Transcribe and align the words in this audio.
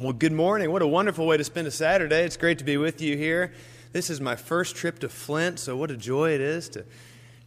Well, 0.00 0.14
good 0.14 0.32
morning. 0.32 0.72
What 0.72 0.80
a 0.80 0.86
wonderful 0.86 1.26
way 1.26 1.36
to 1.36 1.44
spend 1.44 1.66
a 1.66 1.70
Saturday. 1.70 2.22
It's 2.22 2.38
great 2.38 2.56
to 2.56 2.64
be 2.64 2.78
with 2.78 3.02
you 3.02 3.18
here. 3.18 3.52
This 3.92 4.08
is 4.08 4.18
my 4.18 4.34
first 4.34 4.74
trip 4.74 4.98
to 5.00 5.10
Flint, 5.10 5.58
so 5.58 5.76
what 5.76 5.90
a 5.90 5.96
joy 5.98 6.30
it 6.30 6.40
is 6.40 6.70
to 6.70 6.86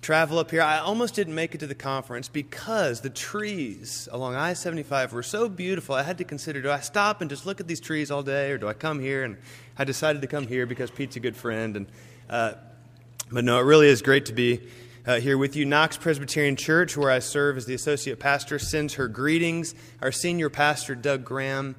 travel 0.04 0.38
up 0.38 0.52
here. 0.52 0.62
I 0.62 0.78
almost 0.78 1.16
didn't 1.16 1.34
make 1.34 1.56
it 1.56 1.58
to 1.62 1.66
the 1.66 1.74
conference 1.74 2.30
because 2.30 3.02
the 3.02 3.10
trees 3.10 4.08
along 4.12 4.36
I 4.36 4.54
75 4.54 5.14
were 5.14 5.24
so 5.24 5.50
beautiful. 5.50 5.96
I 5.96 6.04
had 6.04 6.20
to 6.20 6.24
consider 6.24 6.62
do 6.62 6.70
I 6.70 6.82
stop 6.82 7.22
and 7.22 7.30
just 7.32 7.48
look 7.48 7.60
at 7.60 7.68
these 7.68 7.80
trees 7.80 8.12
all 8.12 8.22
day, 8.22 8.52
or 8.52 8.60
do 8.60 8.68
I 8.68 8.74
come 8.74 9.00
here? 9.00 9.24
And 9.24 9.38
I 9.76 9.84
decided 9.84 10.22
to 10.22 10.28
come 10.28 10.46
here 10.46 10.68
because 10.68 10.92
Pete's 10.92 11.16
a 11.16 11.20
good 11.20 11.36
friend. 11.36 11.76
And, 11.76 11.88
uh, 12.30 12.54
but 13.32 13.44
no, 13.46 13.58
it 13.58 13.64
really 13.64 13.88
is 13.88 14.04
great 14.04 14.28
to 14.28 14.34
be 14.34 14.62
uh, 15.08 15.20
here 15.20 15.40
with 15.40 15.56
you. 15.56 15.66
Knox 15.66 15.98
Presbyterian 15.98 16.56
Church, 16.56 16.96
where 16.96 17.10
I 17.10 17.18
serve 17.18 17.58
as 17.58 17.66
the 17.66 17.74
associate 17.74 18.20
pastor, 18.20 18.60
sends 18.60 18.94
her 18.94 19.08
greetings. 19.08 19.74
Our 20.04 20.12
senior 20.12 20.52
pastor, 20.52 20.94
Doug 20.94 21.26
Graham, 21.26 21.76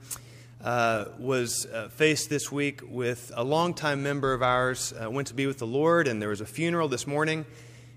uh, 0.64 1.04
was 1.18 1.66
uh, 1.66 1.88
faced 1.88 2.30
this 2.30 2.50
week 2.50 2.80
with 2.88 3.30
a 3.36 3.44
longtime 3.44 4.02
member 4.02 4.32
of 4.32 4.42
ours, 4.42 4.94
uh, 5.00 5.10
went 5.10 5.28
to 5.28 5.34
be 5.34 5.46
with 5.46 5.58
the 5.58 5.66
Lord, 5.66 6.08
and 6.08 6.22
there 6.22 6.30
was 6.30 6.40
a 6.40 6.46
funeral 6.46 6.88
this 6.88 7.06
morning 7.06 7.44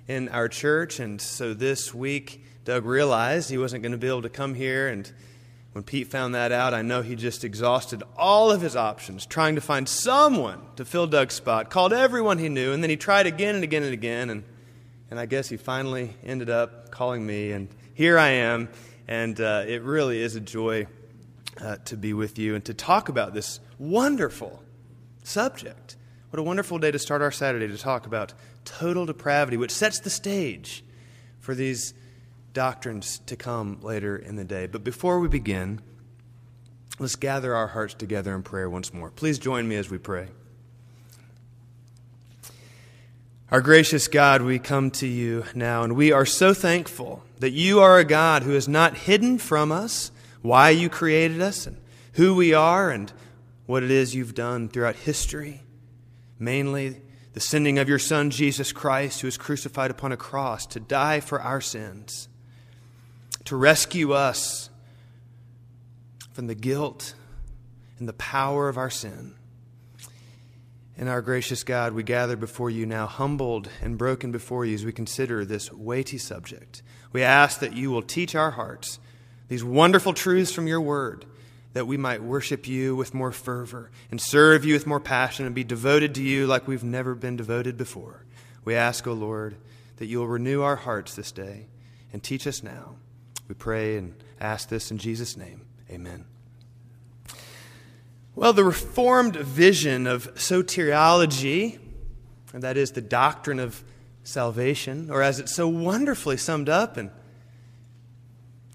in 0.10 0.28
our 0.30 0.50
church. 0.50 1.00
And 1.00 1.22
so 1.22 1.54
this 1.54 1.94
week, 1.94 2.44
Doug 2.66 2.84
realized 2.86 3.50
he 3.50 3.58
wasn't 3.58 3.84
going 3.84 3.94
to 3.94 3.98
be 3.98 4.10
able 4.10 4.24
to 4.24 4.30
come 4.30 4.54
here. 4.54 4.90
And 4.90 5.10
when 5.72 5.86
Pete 5.86 6.08
found 6.08 6.36
that 6.36 6.52
out, 6.52 6.74
I 6.74 6.82
know 6.82 7.02
he 7.02 7.16
just 7.16 7.46
exhausted 7.46 8.04
all 8.18 8.52
of 8.52 8.60
his 8.60 8.76
options 8.76 9.26
trying 9.26 9.55
to 9.55 9.62
find 9.62 9.88
someone 9.88 10.62
to 10.76 10.84
fill 10.84 11.08
Doug's 11.08 11.36
spot, 11.36 11.70
called 11.70 11.94
everyone 11.94 12.38
he 12.38 12.49
knew, 12.49 12.74
and 12.74 12.84
then 12.84 12.90
he 12.90 12.98
tried 12.98 13.27
again 13.27 13.55
and 13.55 13.63
again 13.63 13.84
and 13.84 13.94
again. 13.94 14.30
And, 14.30 14.44
and 15.10 15.18
I 15.18 15.26
guess 15.26 15.48
he 15.48 15.55
finally 15.55 16.13
ended 16.22 16.49
up 16.49 16.91
calling 16.91 17.26
me. 17.26 17.54
And 17.54 17.70
here 17.94 18.20
I 18.20 18.30
am. 18.30 18.68
And 19.08 19.40
uh, 19.40 19.63
it 19.66 19.84
really 19.84 20.22
is 20.22 20.36
a 20.36 20.41
joy 20.41 20.88
uh, 21.62 21.78
to 21.86 21.98
be 21.98 22.14
with 22.14 22.38
you 22.38 22.56
and 22.56 22.64
to 22.66 22.74
talk 22.74 23.10
about 23.10 23.34
this 23.34 23.60
wonderful 23.80 24.64
subject. 25.24 25.96
What 26.30 26.40
a 26.40 26.44
wonderful 26.44 26.77
day 26.80 26.91
to 26.91 26.99
start 26.99 27.22
our 27.22 27.32
Saturday 27.32 27.68
to 27.68 27.77
talk 27.77 28.05
about 28.05 28.34
total 28.66 29.05
depravity, 29.05 29.58
which 29.58 29.72
sets 29.72 29.99
the 29.99 30.10
stage 30.10 30.84
for 31.40 31.55
these 31.55 31.94
doctrines 32.54 33.20
to 33.27 33.36
come 33.36 33.80
later 33.82 34.18
in 34.18 34.36
the 34.36 34.44
day. 34.44 34.68
But 34.68 34.84
before 34.84 35.20
we 35.20 35.27
begin, 35.27 35.80
let's 36.99 37.16
gather 37.16 37.55
our 37.55 37.68
hearts 37.68 37.94
together 37.94 38.36
in 38.36 38.44
prayer 38.44 38.70
once 38.70 38.94
more. 38.94 39.10
Please 39.10 39.40
join 39.40 39.68
me 39.68 39.76
as 39.76 39.90
we 39.90 39.98
pray. 39.98 40.27
Our 43.49 43.62
gracious 43.62 44.10
God, 44.10 44.42
we 44.42 44.60
come 44.60 44.92
to 44.92 45.08
you 45.08 45.46
now, 45.55 45.84
and 45.84 45.96
we 45.96 46.12
are 46.12 46.26
so 46.26 46.54
thankful 46.54 47.24
that 47.40 47.52
you 47.52 47.80
are 47.80 47.98
a 47.98 48.04
God 48.04 48.44
who 48.44 48.52
has 48.52 48.68
not 48.68 48.98
hidden 48.98 49.38
from 49.38 49.71
us 49.71 50.12
why 50.41 50.70
you 50.70 50.90
created 50.90 51.41
us 51.41 51.68
and 51.68 51.77
who 52.13 52.35
we 52.35 52.54
are 52.54 52.90
and 52.90 53.12
what 53.66 53.84
it 53.84 53.91
is 53.91 54.16
you've 54.16 54.35
done 54.35 54.70
throughout 54.70 54.96
history. 54.96 55.62
Mainly 56.40 57.02
the 57.34 57.40
sending 57.40 57.77
of 57.77 57.88
your 57.90 57.99
Son, 57.99 58.32
Jesus 58.32 58.71
Christ, 58.71 59.21
who 59.21 59.27
was 59.27 59.38
crucified 59.38 59.91
upon 59.91 60.12
a 60.12 60.18
cross 60.18 60.65
to 60.68 60.80
die 60.80 61.20
for 61.20 61.41
our 61.41 61.62
sins, 61.62 62.27
to 63.46 63.55
rescue 63.55 64.13
us 64.13 64.69
from 66.31 66.47
the 66.47 66.56
guilt 66.56 67.13
and 68.00 68.08
the 68.08 68.13
power 68.13 68.69
of 68.69 68.78
our 68.78 68.90
sin. 68.90 69.35
And 70.97 71.09
our 71.09 71.22
gracious 71.22 71.63
God, 71.63 71.94
we 71.94 72.02
gather 72.02 72.35
before 72.35 72.72
you 72.72 72.88
now, 72.88 73.06
humbled 73.06 73.69
and 73.81 74.00
broken 74.00 74.31
before 74.31 74.66
you 74.66 74.74
as 74.74 74.84
we 74.84 74.91
consider 74.91 75.46
this 75.46 75.72
weighty 75.72 76.18
subject. 76.18 76.81
We 77.13 77.22
ask 77.22 77.59
that 77.59 77.74
you 77.74 77.91
will 77.91 78.02
teach 78.02 78.34
our 78.34 78.52
hearts 78.52 79.00
these 79.47 79.63
wonderful 79.63 80.13
truths 80.13 80.51
from 80.51 80.67
your 80.67 80.81
word, 80.81 81.25
that 81.73 81.88
we 81.88 81.97
might 81.97 82.23
worship 82.23 82.67
you 82.67 82.95
with 82.95 83.13
more 83.13 83.31
fervor 83.31 83.91
and 84.12 84.19
serve 84.19 84.66
you 84.66 84.73
with 84.73 84.88
more 84.88 85.00
passion 85.00 85.45
and 85.45 85.53
be 85.53 85.63
devoted 85.63 86.16
to 86.16 86.23
you 86.23 86.47
like 86.47 86.67
we've 86.67 86.84
never 86.84 87.16
been 87.16 87.35
devoted 87.35 87.78
before. 87.78 88.25
We 88.66 88.75
ask, 88.75 89.07
O 89.07 89.12
oh 89.12 89.13
Lord, 89.13 89.56
that 89.97 90.07
you 90.07 90.19
will 90.19 90.28
renew 90.28 90.62
our 90.62 90.75
hearts 90.75 91.16
this 91.16 91.31
day 91.31 91.68
and 92.12 92.24
teach 92.24 92.47
us 92.47 92.63
now. 92.63 92.96
We 93.47 93.56
pray 93.56 93.97
and 93.97 94.13
ask 94.40 94.69
this 94.69 94.91
in 94.91 94.97
Jesus' 94.97 95.38
name. 95.38 95.66
Amen. 95.90 96.25
Well, 98.36 98.53
the 98.53 98.63
Reformed 98.63 99.36
vision 99.36 100.06
of 100.06 100.34
soteriology, 100.36 101.80
and 102.53 102.62
that 102.62 102.78
is 102.78 102.91
the 102.91 103.02
doctrine 103.02 103.59
of 103.59 103.84
salvation, 104.24 105.09
or 105.09 105.24
as 105.24 105.40
it's 105.40 105.56
so 105.56 105.68
wonderfully 105.68 106.38
summed 106.38 106.69
up 106.69 106.97
in 106.97 107.09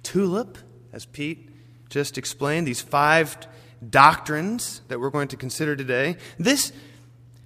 TULIP, 0.02 0.58
as 0.92 1.06
Pete 1.06 1.50
just 1.88 2.18
explained, 2.18 2.66
these 2.66 2.80
five 2.80 3.36
doctrines 3.88 4.80
that 4.88 5.00
we're 5.00 5.10
going 5.10 5.28
to 5.28 5.36
consider 5.36 5.76
today. 5.76 6.16
This 6.38 6.72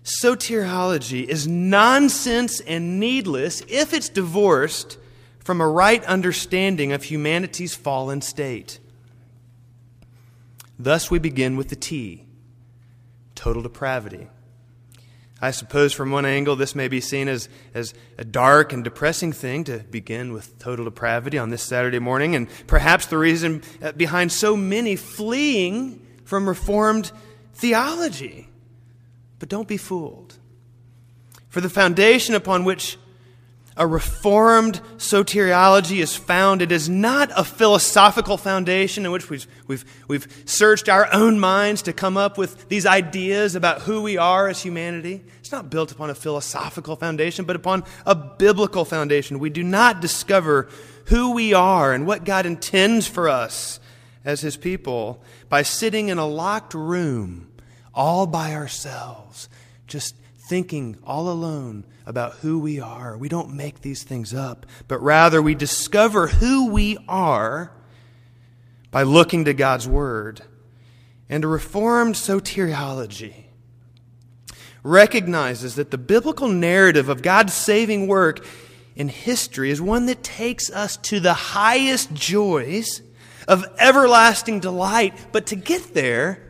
soteriology 0.05 1.25
is 1.25 1.49
nonsense 1.49 2.61
and 2.61 3.01
needless 3.01 3.63
if 3.69 3.93
it's 3.93 4.09
divorced 4.09 4.99
from 5.41 5.61
a 5.61 5.69
right 5.69 6.05
understanding 6.05 6.93
of 6.93 7.05
humanity's 7.05 7.75
fallen 7.75 8.21
state. 8.21 8.79
Thus, 10.79 11.11
we 11.11 11.19
begin 11.19 11.57
with 11.57 11.69
the 11.69 11.77
T 11.77 12.25
total 13.35 13.63
depravity. 13.63 14.29
I 15.41 15.51
suppose 15.51 15.93
from 15.93 16.11
one 16.11 16.25
angle 16.25 16.57
this 16.57 16.75
may 16.75 16.89
be 16.89 17.01
seen 17.01 17.29
as, 17.29 17.49
as 17.75 17.93
a 18.17 18.25
dark 18.25 18.73
and 18.73 18.83
depressing 18.83 19.33
thing 19.33 19.65
to 19.65 19.79
begin 19.79 20.33
with 20.33 20.59
total 20.59 20.87
depravity 20.87 21.37
on 21.37 21.51
this 21.51 21.63
Saturday 21.63 21.99
morning, 21.99 22.35
and 22.35 22.49
perhaps 22.67 23.07
the 23.07 23.19
reason 23.19 23.63
uh, 23.83 23.93
behind 23.93 24.33
so 24.33 24.57
many 24.57 24.97
fleeing 24.97 26.07
from 26.25 26.49
Reformed 26.49 27.13
theology. 27.55 28.49
But 29.39 29.51
don't 29.51 29.69
be 29.69 29.77
fooled. 29.77 30.39
For 31.49 31.61
the 31.61 31.69
foundation 31.69 32.35
upon 32.35 32.65
which 32.65 32.97
a 33.77 33.87
reformed 33.87 34.81
soteriology 34.97 35.99
is 35.99 36.17
found. 36.17 36.63
It 36.63 36.73
is 36.73 36.89
not 36.89 37.31
a 37.37 37.45
philosophical 37.45 38.39
foundation 38.39 39.05
in 39.05 39.13
which 39.13 39.29
we've, 39.29 39.47
we've, 39.67 39.85
we've 40.09 40.43
searched 40.47 40.89
our 40.89 41.13
own 41.13 41.39
minds 41.39 41.83
to 41.83 41.93
come 41.93 42.17
up 42.17 42.39
with 42.39 42.69
these 42.69 42.87
ideas 42.87 43.55
about 43.55 43.83
who 43.83 44.01
we 44.01 44.17
are 44.17 44.49
as 44.49 44.63
humanity. 44.63 45.23
It's 45.41 45.53
not 45.53 45.69
built 45.69 45.93
upon 45.93 46.09
a 46.09 46.15
philosophical 46.15 46.97
foundation, 46.97 47.45
but 47.45 47.55
upon 47.55 47.85
a 48.07 48.15
biblical 48.15 48.87
foundation. 48.87 49.39
We 49.39 49.51
do 49.51 49.63
not 49.63 50.01
discover 50.01 50.69
who 51.07 51.33
we 51.33 51.53
are 51.53 51.93
and 51.93 52.07
what 52.07 52.25
God 52.25 52.47
intends 52.47 53.07
for 53.07 53.29
us 53.29 53.79
as 54.25 54.41
His 54.41 54.57
people 54.57 55.23
by 55.51 55.63
sitting 55.63 56.09
in 56.09 56.17
a 56.17 56.27
locked 56.27 56.73
room 56.73 57.53
all 57.95 58.27
by 58.27 58.55
ourselves, 58.55 59.51
just 59.87 60.17
thinking 60.49 60.97
all 61.05 61.29
alone 61.29 61.85
about 62.07 62.35
who 62.35 62.61
we 62.61 62.79
are. 62.81 63.19
We 63.19 63.29
don't 63.29 63.55
make 63.55 63.81
these 63.81 64.05
things 64.05 64.33
up, 64.33 64.65
but 64.87 65.03
rather 65.03 65.43
we 65.43 65.57
discover 65.57 66.29
who 66.29 66.71
we 66.71 66.97
are 67.09 67.73
by 68.93 69.03
looking 69.03 69.45
to 69.45 69.53
God's 69.53 69.89
Word. 69.89 70.43
And 71.29 71.43
a 71.45 71.49
reformed 71.49 72.15
soteriology 72.15 73.47
recognizes 74.85 75.75
that 75.75 75.91
the 75.91 75.99
biblical 75.99 76.49
narrative 76.49 77.09
of 77.09 77.21
God's 77.21 77.53
saving 77.53 78.07
work 78.07 78.47
in 78.95 79.09
history 79.09 79.71
is 79.71 79.81
one 79.81 80.07
that 80.07 80.23
takes 80.23 80.71
us 80.71 80.97
to 80.99 81.19
the 81.19 81.35
highest 81.35 82.15
joys 82.15 83.03
of 83.49 83.65
everlasting 83.79 84.61
delight. 84.61 85.15
But 85.33 85.47
to 85.47 85.57
get 85.57 85.93
there, 85.93 86.41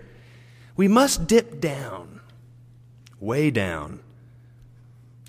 we 0.76 0.86
must 0.86 1.26
dip 1.26 1.58
down, 1.58 2.20
way 3.18 3.50
down 3.50 4.00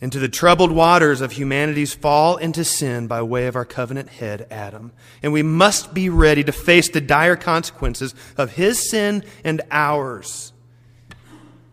into 0.02 0.20
the 0.20 0.30
troubled 0.30 0.72
waters 0.72 1.22
of 1.22 1.32
humanity's 1.32 1.94
fall 1.94 2.38
into 2.38 2.64
sin 2.64 3.08
by 3.08 3.22
way 3.22 3.48
of 3.48 3.56
our 3.56 3.66
covenant 3.66 4.10
head, 4.10 4.46
Adam. 4.52 4.92
And 5.24 5.34
we 5.34 5.42
must 5.42 5.94
be 5.94 6.08
ready 6.10 6.44
to 6.44 6.52
face 6.52 6.90
the 6.90 7.02
dire 7.02 7.36
consequences 7.36 8.14
of 8.38 8.54
his 8.54 8.90
sin 8.90 9.24
and 9.44 9.62
ours. 9.72 10.54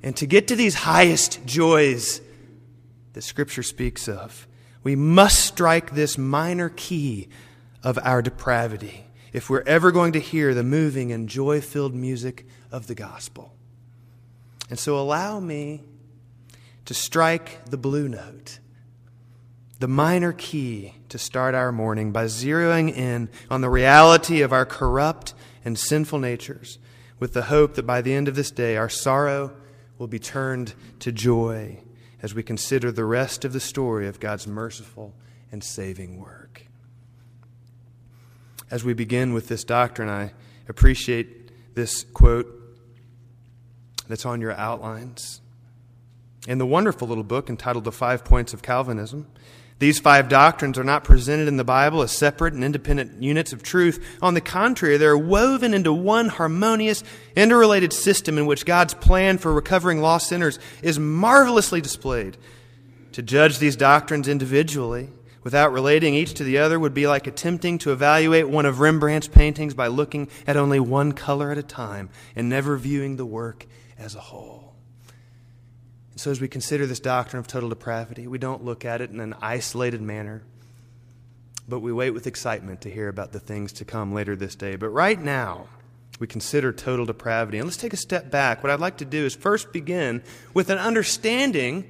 And 0.03 0.17
to 0.17 0.27
get 0.27 0.49
to 0.49 0.57
these 0.57 0.75
highest 0.75 1.45
joys 1.45 2.23
that 3.13 3.23
Scripture 3.23 3.63
speaks 3.63 4.09
of, 4.09 4.47
we 4.83 4.97
must 4.97 5.45
strike 5.45 5.95
this 5.95 6.17
minor 6.17 6.71
key 6.71 7.29
of 7.83 7.99
our 8.03 8.23
depravity 8.23 9.07
if 9.33 9.51
we're 9.51 9.63
ever 9.67 9.91
going 9.91 10.13
to 10.13 10.21
hear 10.21 10.55
the 10.55 10.63
moving 10.63 11.13
and 11.13 11.29
joy 11.29 11.61
filled 11.61 11.95
music 11.95 12.47
of 12.71 12.87
the 12.87 12.95
gospel. 12.95 13.55
And 14.71 14.79
so 14.79 14.99
allow 14.99 15.41
me 15.41 15.83
to 16.85 16.95
strike 16.95 17.65
the 17.67 17.77
blue 17.77 18.09
note, 18.09 18.59
the 19.79 19.89
minor 19.89 20.33
key 20.33 20.95
to 21.09 21.19
start 21.19 21.55
our 21.55 21.73
morning 21.73 22.13
by 22.13 22.25
zeroing 22.27 22.95
in 22.95 23.29
on 23.51 23.61
the 23.61 23.71
reality 23.71 24.41
of 24.43 24.53
our 24.53 24.67
corrupt 24.67 25.35
and 25.65 25.79
sinful 25.79 26.19
natures 26.19 26.79
with 27.19 27.33
the 27.33 27.43
hope 27.43 27.75
that 27.75 27.87
by 27.87 28.03
the 28.03 28.13
end 28.13 28.29
of 28.29 28.35
this 28.35 28.51
day 28.51 28.77
our 28.77 28.89
sorrow 28.89 29.53
will 29.99 30.07
be 30.07 30.19
turned 30.19 30.75
to 31.01 31.13
joy 31.13 31.79
as 32.23 32.35
we 32.35 32.43
consider 32.43 32.91
the 32.91 33.05
rest 33.05 33.45
of 33.45 33.53
the 33.53 33.61
story 33.61 34.09
of 34.09 34.21
God's 34.21 34.47
merciful 34.47 35.15
and 35.53 35.63
saving 35.63 36.19
work. 36.19 36.67
As 38.71 38.83
we 38.83 38.95
begin 38.95 39.35
with 39.35 39.49
this 39.49 39.63
doctrine, 39.63 40.09
I 40.09 40.33
appreciate 40.69 41.75
this 41.75 42.05
quote 42.13 42.47
that's 44.09 44.27
on 44.27 44.41
your 44.41 44.53
outlines. 44.53 45.41
In 46.47 46.59
the 46.59 46.67
wonderful 46.67 47.09
little 47.09 47.25
book 47.25 47.49
entitled 47.49 47.85
The 47.85 47.93
Five 47.93 48.25
Points 48.25 48.53
of 48.53 48.61
Calvinism, 48.61 49.27
these 49.79 49.99
five 49.99 50.29
doctrines 50.29 50.79
are 50.79 50.85
not 50.85 51.03
presented 51.03 51.49
in 51.49 51.57
the 51.57 51.65
Bible 51.65 52.03
as 52.03 52.13
separate 52.13 52.55
and 52.55 52.63
independent 52.63 53.23
units 53.23 53.53
of 53.53 53.63
truth. 53.63 54.19
On 54.23 54.35
the 54.35 54.41
contrary, 54.41 54.99
they're 54.99 55.19
woven 55.19 55.75
into 55.75 55.93
one 55.93 56.29
harmonious, 56.29 57.03
interrelated 57.35 57.93
system 57.93 58.39
in 58.39 58.47
which 58.47 58.67
God's 58.67 58.95
plan 58.95 59.39
for 59.39 59.53
recovering 59.53 60.01
lost 60.01 60.29
sinners 60.29 60.59
is 60.83 60.99
marvelously 60.99 61.81
displayed. 61.81 62.37
To 63.13 63.23
judge 63.23 63.59
these 63.59 63.75
doctrines 63.75 64.29
individually, 64.29 65.09
without 65.43 65.73
relating 65.73 66.15
each 66.15 66.35
to 66.35 66.45
the 66.45 66.59
other, 66.59 66.79
would 66.79 66.95
be 66.95 67.07
like 67.07 67.27
attempting 67.27 67.79
to 67.79 67.93
evaluate 67.93 68.49
one 68.49 68.67
of 68.67 68.81
Rembrandt's 68.81 69.29
paintings 69.29 69.75
by 69.75 69.89
looking 69.89 70.29
at 70.47 70.57
only 70.57 70.79
one 70.79 71.13
color 71.13 71.51
at 71.51 71.59
a 71.59 71.63
time 71.63 72.11
and 72.37 72.49
never 72.49 72.77
viewing 72.77 73.17
the 73.17 73.27
work 73.27 73.67
as 73.99 74.15
a 74.15 74.21
whole. 74.21 74.54
So, 76.25 76.31
as 76.31 76.41
we 76.41 76.49
consider 76.49 76.87
this 76.87 77.01
doctrine 77.01 77.39
of 77.39 77.47
total 77.47 77.69
depravity, 77.69 78.27
we 78.27 78.39
don't 78.39 78.65
look 78.65 78.87
at 78.87 79.03
it 79.03 79.11
in 79.11 79.21
an 79.21 79.35
isolated 79.43 80.01
manner, 80.01 80.43
but 81.69 81.81
we 81.81 81.93
wait 81.93 82.13
with 82.13 82.27
excitement 82.27 82.81
to 82.81 82.91
hear 82.91 83.09
about 83.09 83.33
the 83.33 83.39
things 83.39 83.75
to 83.75 83.85
come 83.85 84.15
later 84.15 84.35
this 84.35 84.55
day. 84.55 84.77
But 84.77 84.89
right 84.89 85.21
now, 85.21 85.67
we 86.19 86.27
consider 86.27 86.73
total 86.73 87.05
depravity. 87.05 87.59
And 87.59 87.67
let's 87.67 87.77
take 87.77 87.93
a 87.93 87.99
step 87.99 88.31
back. 88.31 88.63
What 88.63 88.73
I'd 88.73 88.81
like 88.81 88.97
to 88.97 89.05
do 89.05 89.27
is 89.27 89.35
first 89.35 89.71
begin 89.71 90.23
with 90.55 90.71
an 90.71 90.79
understanding 90.79 91.85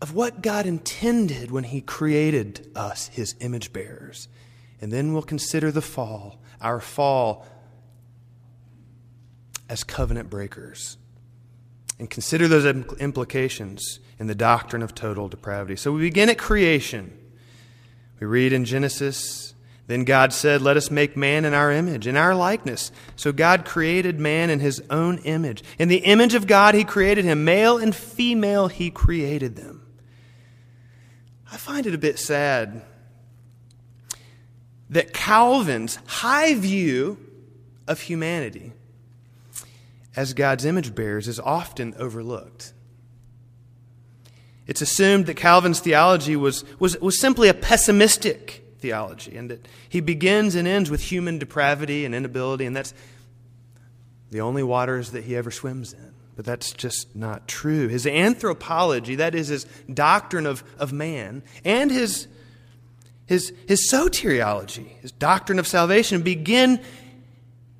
of 0.00 0.14
what 0.14 0.40
God 0.40 0.64
intended 0.64 1.50
when 1.50 1.64
He 1.64 1.82
created 1.82 2.72
us, 2.74 3.08
His 3.08 3.34
image 3.40 3.74
bearers. 3.74 4.26
And 4.80 4.90
then 4.90 5.12
we'll 5.12 5.20
consider 5.20 5.70
the 5.70 5.82
fall, 5.82 6.40
our 6.62 6.80
fall 6.80 7.46
as 9.74 9.82
covenant 9.82 10.30
breakers 10.30 10.98
and 11.98 12.08
consider 12.08 12.46
those 12.46 12.64
implications 12.64 13.98
in 14.20 14.28
the 14.28 14.34
doctrine 14.34 14.82
of 14.82 14.94
total 14.94 15.28
depravity. 15.28 15.74
So 15.74 15.90
we 15.90 16.02
begin 16.02 16.28
at 16.28 16.38
creation. 16.38 17.12
We 18.20 18.28
read 18.28 18.52
in 18.52 18.66
Genesis, 18.66 19.52
then 19.88 20.04
God 20.04 20.32
said, 20.32 20.62
Let 20.62 20.76
us 20.76 20.92
make 20.92 21.16
man 21.16 21.44
in 21.44 21.54
our 21.54 21.72
image, 21.72 22.06
in 22.06 22.16
our 22.16 22.36
likeness. 22.36 22.92
So 23.16 23.32
God 23.32 23.64
created 23.64 24.20
man 24.20 24.48
in 24.48 24.60
his 24.60 24.80
own 24.90 25.18
image. 25.18 25.64
In 25.76 25.88
the 25.88 26.04
image 26.04 26.34
of 26.34 26.46
God, 26.46 26.76
he 26.76 26.84
created 26.84 27.24
him. 27.24 27.44
Male 27.44 27.78
and 27.78 27.92
female, 27.92 28.68
he 28.68 28.92
created 28.92 29.56
them. 29.56 29.84
I 31.50 31.56
find 31.56 31.84
it 31.84 31.94
a 31.94 31.98
bit 31.98 32.20
sad 32.20 32.80
that 34.88 35.12
Calvin's 35.12 35.98
high 36.06 36.54
view 36.54 37.18
of 37.88 38.02
humanity 38.02 38.72
as 40.16 40.32
God's 40.32 40.64
image 40.64 40.94
bearers 40.94 41.28
is 41.28 41.40
often 41.40 41.94
overlooked. 41.98 42.72
It's 44.66 44.80
assumed 44.80 45.26
that 45.26 45.34
Calvin's 45.34 45.80
theology 45.80 46.36
was, 46.36 46.64
was, 46.78 46.98
was 47.00 47.20
simply 47.20 47.48
a 47.48 47.54
pessimistic 47.54 48.64
theology 48.78 49.36
and 49.36 49.50
that 49.50 49.66
he 49.88 50.00
begins 50.00 50.54
and 50.54 50.66
ends 50.66 50.90
with 50.90 51.02
human 51.02 51.38
depravity 51.38 52.04
and 52.04 52.14
inability, 52.14 52.64
and 52.64 52.74
that's 52.74 52.94
the 54.30 54.40
only 54.40 54.62
waters 54.62 55.10
that 55.10 55.24
he 55.24 55.36
ever 55.36 55.50
swims 55.50 55.92
in. 55.92 56.12
But 56.36 56.44
that's 56.44 56.72
just 56.72 57.14
not 57.14 57.46
true. 57.46 57.88
His 57.88 58.06
anthropology, 58.06 59.16
that 59.16 59.34
is 59.34 59.48
his 59.48 59.64
doctrine 59.92 60.46
of, 60.46 60.64
of 60.78 60.92
man, 60.92 61.44
and 61.64 61.90
his, 61.90 62.26
his, 63.26 63.52
his 63.68 63.88
soteriology, 63.92 64.98
his 65.00 65.12
doctrine 65.12 65.58
of 65.58 65.66
salvation, 65.66 66.22
begin 66.22 66.80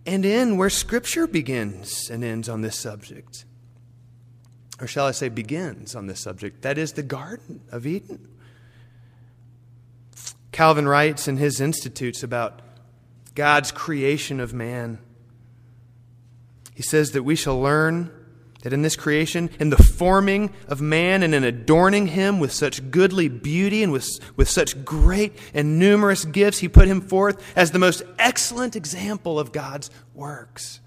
and 0.06 0.24
in 0.24 0.56
where 0.56 0.70
Scripture 0.70 1.26
begins 1.26 2.10
and 2.10 2.22
ends 2.22 2.48
on 2.48 2.60
this 2.60 2.78
subject. 2.78 3.44
Or 4.80 4.86
shall 4.86 5.06
I 5.06 5.12
say, 5.12 5.28
begins 5.28 5.94
on 5.94 6.06
this 6.06 6.20
subject? 6.20 6.62
That 6.62 6.78
is 6.78 6.92
the 6.92 7.02
Garden 7.02 7.62
of 7.70 7.86
Eden. 7.86 8.28
Calvin 10.52 10.86
writes 10.86 11.26
in 11.26 11.36
his 11.36 11.60
Institutes 11.60 12.22
about 12.22 12.60
God's 13.34 13.72
creation 13.72 14.40
of 14.40 14.52
man. 14.52 14.98
He 16.74 16.82
says 16.82 17.12
that 17.12 17.22
we 17.22 17.36
shall 17.36 17.60
learn 17.60 18.10
that 18.64 18.72
in 18.72 18.80
this 18.80 18.96
creation, 18.96 19.50
in 19.60 19.68
the 19.68 19.82
forming 19.82 20.50
of 20.68 20.80
man 20.80 21.22
and 21.22 21.34
in 21.34 21.44
adorning 21.44 22.08
him 22.08 22.40
with 22.40 22.50
such 22.50 22.90
goodly 22.90 23.28
beauty 23.28 23.82
and 23.82 23.92
with, 23.92 24.08
with 24.36 24.48
such 24.48 24.86
great 24.86 25.38
and 25.52 25.78
numerous 25.78 26.24
gifts, 26.24 26.58
he 26.58 26.68
put 26.68 26.88
him 26.88 27.02
forth 27.02 27.42
as 27.54 27.70
the 27.70 27.78
most 27.78 28.02
excellent 28.18 28.74
example 28.74 29.38
of 29.38 29.52
God's 29.52 29.90
works. 30.14 30.80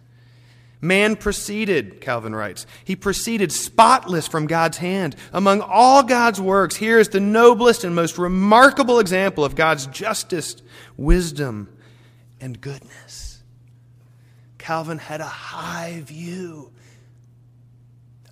Man 0.82 1.16
proceeded, 1.16 2.02
Calvin 2.02 2.36
writes, 2.36 2.66
he 2.84 2.96
proceeded 2.96 3.52
spotless 3.52 4.28
from 4.28 4.48
God's 4.48 4.78
hand. 4.78 5.16
Among 5.32 5.62
all 5.62 6.02
God's 6.02 6.42
works, 6.42 6.76
here 6.76 6.98
is 6.98 7.10
the 7.10 7.20
noblest 7.20 7.84
and 7.84 7.94
most 7.94 8.18
remarkable 8.18 8.98
example 9.00 9.46
of 9.46 9.56
God's 9.56 9.86
justice, 9.86 10.56
wisdom, 10.98 11.70
and 12.42 12.60
goodness. 12.60 13.44
Calvin 14.58 14.98
had 14.98 15.22
a 15.22 15.26
high 15.26 16.02
view 16.04 16.72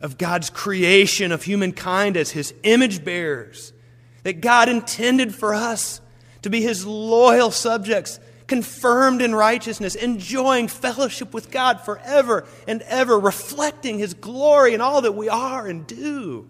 of 0.06 0.20
God's 0.20 0.52
creation 0.52 1.32
of 1.32 1.42
humankind 1.42 2.16
as 2.16 2.30
his 2.30 2.54
image 2.62 3.04
bearers. 3.04 3.74
That 4.22 4.40
God 4.40 4.70
intended 4.70 5.34
for 5.34 5.56
us 5.56 6.00
to 6.44 6.50
be 6.52 6.62
his 6.62 6.86
loyal 6.86 7.50
subjects, 7.50 8.20
confirmed 8.46 9.24
in 9.24 9.34
righteousness, 9.34 9.96
enjoying 9.96 10.68
fellowship 10.68 11.34
with 11.34 11.50
God 11.50 11.82
forever 11.82 12.46
and 12.68 12.84
ever, 12.84 13.20
reflecting 13.20 13.98
his 13.98 14.14
glory 14.14 14.76
in 14.76 14.82
all 14.82 15.02
that 15.02 15.14
we 15.14 15.28
are 15.28 15.66
and 15.66 15.88
do. 15.88 16.48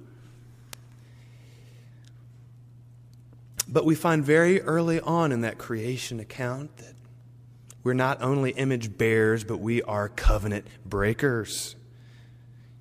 But 3.70 3.86
we 3.86 3.96
find 3.96 4.24
very 4.24 4.62
early 4.62 5.00
on 5.00 5.32
in 5.32 5.42
that 5.42 5.58
creation 5.58 6.20
account 6.20 6.76
that 6.78 6.94
we're 7.86 7.94
not 7.94 8.22
only 8.22 8.52
image 8.52 8.98
bearers, 8.98 9.46
but 9.46 9.60
we 9.60 9.82
are 9.82 10.10
covenant 10.10 10.68
breakers. 10.86 11.78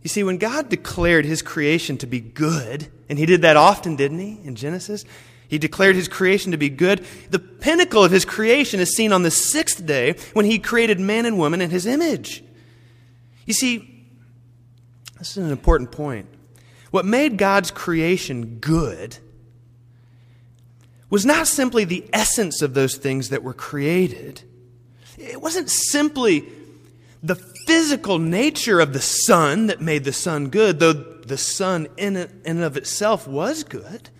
You 0.04 0.10
see, 0.10 0.22
when 0.22 0.36
God 0.36 0.68
declared 0.68 1.24
his 1.24 1.40
creation 1.40 1.96
to 1.98 2.06
be 2.06 2.20
good, 2.20 2.88
and 3.08 3.18
he 3.18 3.24
did 3.24 3.42
that 3.42 3.56
often, 3.56 3.96
didn't 3.96 4.18
he, 4.18 4.38
in 4.44 4.54
Genesis? 4.54 5.04
He 5.48 5.58
declared 5.58 5.96
his 5.96 6.08
creation 6.08 6.52
to 6.52 6.58
be 6.58 6.68
good. 6.68 7.06
The 7.30 7.38
pinnacle 7.38 8.04
of 8.04 8.12
his 8.12 8.26
creation 8.26 8.80
is 8.80 8.94
seen 8.94 9.12
on 9.12 9.22
the 9.22 9.30
sixth 9.30 9.84
day 9.84 10.16
when 10.34 10.44
he 10.44 10.58
created 10.58 11.00
man 11.00 11.24
and 11.24 11.38
woman 11.38 11.62
in 11.62 11.70
his 11.70 11.86
image. 11.86 12.44
You 13.46 13.54
see, 13.54 14.06
this 15.18 15.38
is 15.38 15.44
an 15.44 15.50
important 15.50 15.90
point. 15.90 16.28
What 16.90 17.06
made 17.06 17.38
God's 17.38 17.70
creation 17.70 18.58
good 18.58 19.16
was 21.08 21.24
not 21.24 21.46
simply 21.46 21.84
the 21.84 22.04
essence 22.12 22.60
of 22.60 22.74
those 22.74 22.96
things 22.96 23.30
that 23.30 23.42
were 23.42 23.54
created, 23.54 24.42
it 25.16 25.40
wasn't 25.40 25.70
simply 25.70 26.46
the 27.22 27.36
physical 27.74 28.20
nature 28.20 28.78
of 28.78 28.92
the 28.92 29.00
sun 29.00 29.66
that 29.66 29.80
made 29.80 30.04
the 30.04 30.12
sun 30.12 30.48
good, 30.48 30.78
though 30.78 30.92
the 30.92 31.36
sun 31.36 31.88
in 31.96 32.16
and 32.44 32.62
of 32.62 32.76
itself 32.76 33.26
was 33.26 33.64
good. 33.64 34.10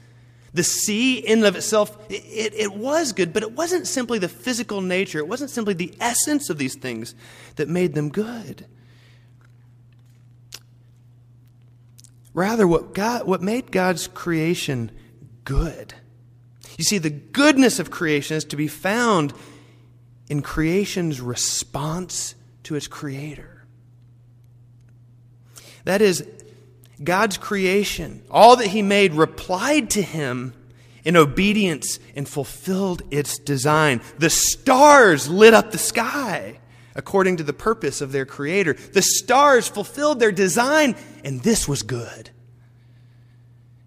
The 0.52 0.64
sea 0.64 1.18
in 1.18 1.38
and 1.38 1.46
of 1.46 1.54
itself, 1.54 1.96
it, 2.08 2.52
it 2.52 2.74
was 2.74 3.12
good, 3.12 3.32
but 3.32 3.44
it 3.44 3.52
wasn't 3.52 3.86
simply 3.86 4.18
the 4.18 4.28
physical 4.28 4.80
nature, 4.80 5.18
it 5.18 5.28
wasn't 5.28 5.50
simply 5.50 5.72
the 5.72 5.94
essence 6.00 6.50
of 6.50 6.58
these 6.58 6.74
things 6.74 7.14
that 7.54 7.68
made 7.68 7.94
them 7.94 8.08
good. 8.08 8.66
Rather, 12.32 12.66
what, 12.66 12.92
God, 12.92 13.24
what 13.24 13.40
made 13.40 13.70
God's 13.70 14.08
creation 14.08 14.90
good. 15.44 15.94
You 16.76 16.82
see, 16.82 16.98
the 16.98 17.10
goodness 17.10 17.78
of 17.78 17.92
creation 17.92 18.36
is 18.36 18.44
to 18.46 18.56
be 18.56 18.66
found 18.66 19.32
in 20.28 20.42
creation's 20.42 21.20
response 21.20 22.34
to 22.64 22.74
its 22.74 22.86
creator. 22.86 23.64
That 25.84 26.02
is, 26.02 26.26
God's 27.02 27.36
creation, 27.36 28.22
all 28.30 28.56
that 28.56 28.68
He 28.68 28.82
made, 28.82 29.14
replied 29.14 29.90
to 29.90 30.02
Him 30.02 30.54
in 31.04 31.16
obedience 31.16 31.98
and 32.16 32.28
fulfilled 32.28 33.02
its 33.10 33.38
design. 33.38 34.00
The 34.18 34.30
stars 34.30 35.28
lit 35.28 35.54
up 35.54 35.70
the 35.70 35.78
sky 35.78 36.58
according 36.94 37.38
to 37.38 37.42
the 37.42 37.52
purpose 37.52 38.00
of 38.00 38.12
their 38.12 38.24
Creator. 38.24 38.74
The 38.92 39.02
stars 39.02 39.68
fulfilled 39.68 40.20
their 40.20 40.32
design, 40.32 40.96
and 41.24 41.40
this 41.40 41.68
was 41.68 41.82
good. 41.82 42.30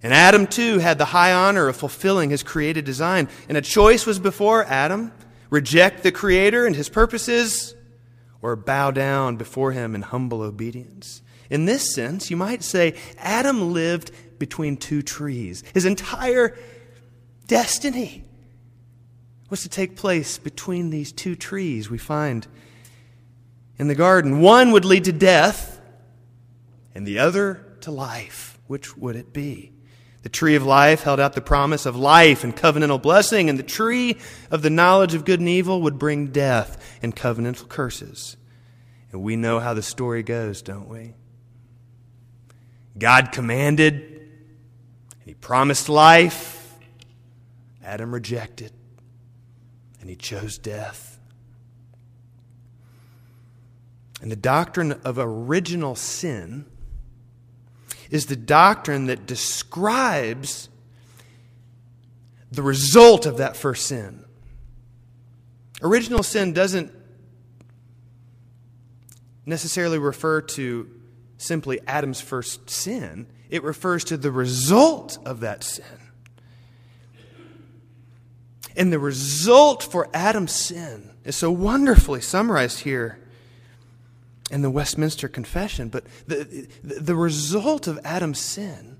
And 0.03 0.13
Adam, 0.13 0.45
too, 0.45 0.77
had 0.77 0.97
the 0.97 1.05
high 1.05 1.33
honor 1.33 1.67
of 1.67 1.75
fulfilling 1.75 2.29
his 2.29 2.43
created 2.43 2.85
design. 2.85 3.29
And 3.49 3.57
a 3.57 3.61
choice 3.61 4.05
was 4.05 4.19
before 4.19 4.63
Adam 4.65 5.11
reject 5.49 6.03
the 6.03 6.11
Creator 6.11 6.65
and 6.65 6.75
his 6.75 6.89
purposes, 6.89 7.73
or 8.47 8.55
bow 8.55 8.91
down 8.91 9.35
before 9.35 9.73
him 9.73 9.93
in 9.93 10.01
humble 10.01 10.41
obedience. 10.41 11.21
In 11.49 11.65
this 11.65 11.93
sense, 11.93 12.31
you 12.31 12.37
might 12.37 12.63
say 12.63 12.95
Adam 13.17 13.73
lived 13.73 14.09
between 14.39 14.77
two 14.77 15.01
trees. 15.01 15.65
His 15.73 15.83
entire 15.83 16.57
destiny 17.47 18.23
was 19.49 19.63
to 19.63 19.69
take 19.69 19.97
place 19.97 20.37
between 20.37 20.91
these 20.91 21.11
two 21.11 21.35
trees 21.35 21.89
we 21.89 21.97
find 21.97 22.47
in 23.77 23.89
the 23.89 23.95
garden. 23.95 24.39
One 24.39 24.71
would 24.71 24.85
lead 24.85 25.03
to 25.05 25.11
death, 25.11 25.81
and 26.95 27.05
the 27.05 27.19
other 27.19 27.65
to 27.81 27.91
life. 27.91 28.59
Which 28.67 28.95
would 28.95 29.17
it 29.17 29.33
be? 29.33 29.73
The 30.23 30.29
tree 30.29 30.55
of 30.55 30.65
life 30.65 31.03
held 31.03 31.19
out 31.19 31.33
the 31.33 31.41
promise 31.41 31.85
of 31.85 31.95
life 31.95 32.43
and 32.43 32.55
covenantal 32.55 33.01
blessing, 33.01 33.49
and 33.49 33.57
the 33.57 33.63
tree 33.63 34.17
of 34.51 34.61
the 34.61 34.69
knowledge 34.69 35.13
of 35.13 35.25
good 35.25 35.39
and 35.39 35.49
evil 35.49 35.81
would 35.83 35.99
bring 35.99 36.27
death 36.27 36.99
and 37.01 37.15
covenantal 37.15 37.69
curses. 37.69 38.35
And 39.11 39.21
we 39.21 39.35
know 39.35 39.59
how 39.59 39.73
the 39.73 39.81
story 39.81 40.23
goes, 40.23 40.61
don't 40.61 40.89
we? 40.89 41.13
God 42.97 43.31
commanded, 43.31 43.93
and 43.93 45.23
He 45.25 45.33
promised 45.33 45.87
life. 45.87 46.55
Adam 47.87 48.13
rejected, 48.13 48.73
and 50.01 50.09
he 50.09 50.15
chose 50.17 50.57
death. 50.57 51.19
And 54.21 54.29
the 54.29 54.35
doctrine 54.35 54.91
of 55.05 55.17
original 55.17 55.95
sin 55.95 56.65
is 58.09 58.27
the 58.27 58.35
doctrine 58.35 59.07
that 59.07 59.25
describes 59.25 60.69
the 62.51 62.61
result 62.61 63.25
of 63.25 63.37
that 63.37 63.57
first 63.57 63.87
sin. 63.87 64.23
Original 65.81 66.23
sin 66.23 66.53
doesn't 66.53 66.91
necessarily 69.45 69.99
refer 69.99 70.41
to 70.41 70.89
simply 71.37 71.79
Adam's 71.87 72.19
first 72.19 72.69
sin, 72.69 73.27
it 73.49 73.63
refers 73.63 74.03
to 74.05 74.17
the 74.17 74.31
result 74.31 75.17
of 75.25 75.39
that 75.41 75.63
sin. 75.63 75.85
And 78.75 78.91
the 78.91 78.99
result 78.99 79.83
for 79.83 80.09
Adam's 80.13 80.51
sin 80.51 81.11
is 81.23 81.35
so 81.35 81.51
wonderfully 81.51 82.21
summarized 82.21 82.81
here 82.81 83.19
in 84.49 84.61
the 84.61 84.69
Westminster 84.69 85.27
Confession. 85.27 85.89
But 85.89 86.05
the, 86.25 86.67
the 86.83 87.15
result 87.15 87.87
of 87.87 87.99
Adam's 88.03 88.39
sin 88.39 88.97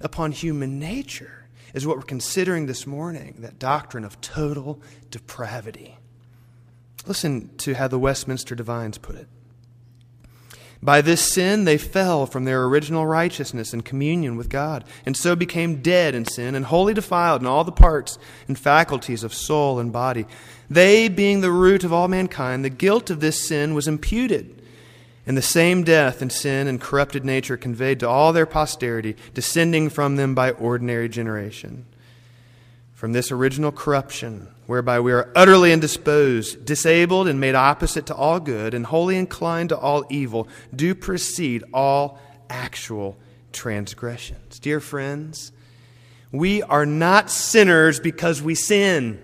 upon 0.00 0.32
human 0.32 0.78
nature 0.78 1.46
is 1.74 1.86
what 1.86 1.96
we're 1.96 2.02
considering 2.02 2.66
this 2.66 2.86
morning 2.86 3.36
that 3.38 3.58
doctrine 3.58 4.04
of 4.04 4.20
total 4.20 4.80
depravity. 5.10 5.98
Listen 7.06 7.56
to 7.58 7.74
how 7.74 7.88
the 7.88 7.98
Westminster 7.98 8.54
Divines 8.54 8.98
put 8.98 9.16
it. 9.16 9.28
By 10.82 11.02
this 11.02 11.20
sin, 11.20 11.64
they 11.64 11.76
fell 11.76 12.24
from 12.24 12.44
their 12.46 12.64
original 12.64 13.06
righteousness 13.06 13.74
and 13.74 13.84
communion 13.84 14.36
with 14.36 14.48
God, 14.48 14.84
and 15.04 15.14
so 15.14 15.36
became 15.36 15.82
dead 15.82 16.14
in 16.14 16.24
sin 16.24 16.54
and 16.54 16.64
wholly 16.64 16.94
defiled 16.94 17.42
in 17.42 17.46
all 17.46 17.64
the 17.64 17.72
parts 17.72 18.18
and 18.48 18.58
faculties 18.58 19.22
of 19.22 19.34
soul 19.34 19.78
and 19.78 19.92
body. 19.92 20.24
They, 20.70 21.08
being 21.08 21.42
the 21.42 21.50
root 21.50 21.84
of 21.84 21.92
all 21.92 22.08
mankind, 22.08 22.64
the 22.64 22.70
guilt 22.70 23.10
of 23.10 23.20
this 23.20 23.46
sin 23.46 23.74
was 23.74 23.86
imputed, 23.86 24.59
and 25.30 25.38
the 25.38 25.42
same 25.42 25.84
death 25.84 26.22
and 26.22 26.32
sin 26.32 26.66
and 26.66 26.80
corrupted 26.80 27.24
nature 27.24 27.56
conveyed 27.56 28.00
to 28.00 28.08
all 28.08 28.32
their 28.32 28.46
posterity, 28.46 29.14
descending 29.32 29.88
from 29.88 30.16
them 30.16 30.34
by 30.34 30.50
ordinary 30.50 31.08
generation. 31.08 31.86
From 32.94 33.12
this 33.12 33.30
original 33.30 33.70
corruption, 33.70 34.48
whereby 34.66 34.98
we 34.98 35.12
are 35.12 35.30
utterly 35.36 35.70
indisposed, 35.70 36.64
disabled, 36.64 37.28
and 37.28 37.38
made 37.38 37.54
opposite 37.54 38.06
to 38.06 38.14
all 38.16 38.40
good, 38.40 38.74
and 38.74 38.84
wholly 38.84 39.16
inclined 39.16 39.68
to 39.68 39.78
all 39.78 40.04
evil, 40.10 40.48
do 40.74 40.96
proceed 40.96 41.62
all 41.72 42.18
actual 42.48 43.16
transgressions. 43.52 44.58
Dear 44.58 44.80
friends, 44.80 45.52
we 46.32 46.60
are 46.64 46.86
not 46.86 47.30
sinners 47.30 48.00
because 48.00 48.42
we 48.42 48.56
sin. 48.56 49.22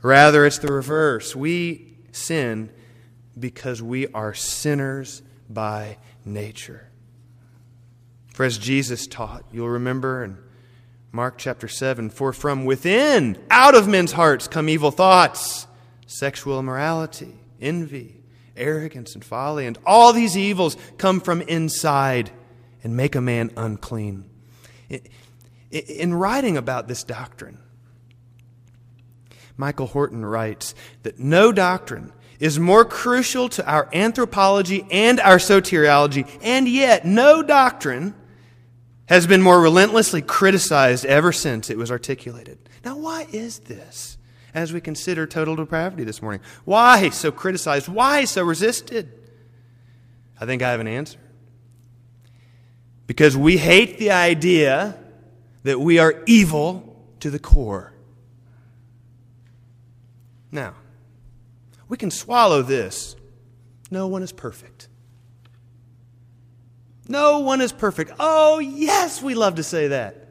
Rather, 0.00 0.46
it's 0.46 0.58
the 0.58 0.72
reverse. 0.72 1.34
We 1.34 1.96
sin 2.12 2.70
because 3.40 3.82
we 3.82 4.06
are 4.08 4.34
sinners 4.34 5.22
by 5.48 5.96
nature. 6.24 6.88
For 8.34 8.44
as 8.44 8.58
Jesus 8.58 9.06
taught, 9.06 9.44
you'll 9.52 9.68
remember 9.68 10.24
in 10.24 10.38
Mark 11.12 11.38
chapter 11.38 11.68
7 11.68 12.10
For 12.10 12.32
from 12.32 12.64
within, 12.64 13.38
out 13.50 13.74
of 13.74 13.88
men's 13.88 14.12
hearts, 14.12 14.46
come 14.46 14.68
evil 14.68 14.90
thoughts, 14.90 15.66
sexual 16.06 16.58
immorality, 16.58 17.34
envy, 17.60 18.22
arrogance, 18.56 19.14
and 19.14 19.24
folly. 19.24 19.66
And 19.66 19.78
all 19.84 20.12
these 20.12 20.36
evils 20.36 20.76
come 20.98 21.20
from 21.20 21.42
inside 21.42 22.30
and 22.82 22.96
make 22.96 23.14
a 23.14 23.20
man 23.20 23.50
unclean. 23.56 24.24
In 25.70 26.14
writing 26.14 26.56
about 26.56 26.88
this 26.88 27.04
doctrine, 27.04 27.58
Michael 29.56 29.86
Horton 29.86 30.24
writes 30.24 30.74
that 31.02 31.18
no 31.18 31.52
doctrine 31.52 32.12
is 32.40 32.58
more 32.58 32.84
crucial 32.84 33.48
to 33.50 33.70
our 33.70 33.88
anthropology 33.92 34.86
and 34.90 35.20
our 35.20 35.36
soteriology, 35.36 36.28
and 36.42 36.66
yet 36.66 37.04
no 37.04 37.42
doctrine 37.42 38.14
has 39.06 39.26
been 39.26 39.42
more 39.42 39.60
relentlessly 39.60 40.22
criticized 40.22 41.04
ever 41.04 41.32
since 41.32 41.68
it 41.68 41.76
was 41.76 41.90
articulated. 41.90 42.58
Now, 42.84 42.96
why 42.96 43.26
is 43.30 43.60
this 43.60 44.16
as 44.54 44.72
we 44.72 44.80
consider 44.80 45.26
total 45.26 45.54
depravity 45.54 46.04
this 46.04 46.22
morning? 46.22 46.40
Why 46.64 47.10
so 47.10 47.30
criticized? 47.30 47.88
Why 47.88 48.24
so 48.24 48.42
resisted? 48.42 49.12
I 50.40 50.46
think 50.46 50.62
I 50.62 50.70
have 50.70 50.80
an 50.80 50.88
answer. 50.88 51.18
Because 53.06 53.36
we 53.36 53.58
hate 53.58 53.98
the 53.98 54.12
idea 54.12 54.96
that 55.64 55.78
we 55.78 55.98
are 55.98 56.22
evil 56.26 57.04
to 57.20 57.30
the 57.30 57.38
core. 57.38 57.92
Now, 60.50 60.74
we 61.90 61.96
can 61.96 62.10
swallow 62.10 62.62
this. 62.62 63.16
No 63.90 64.06
one 64.06 64.22
is 64.22 64.32
perfect. 64.32 64.88
No 67.08 67.40
one 67.40 67.60
is 67.60 67.72
perfect. 67.72 68.12
Oh, 68.20 68.60
yes, 68.60 69.20
we 69.20 69.34
love 69.34 69.56
to 69.56 69.64
say 69.64 69.88
that. 69.88 70.28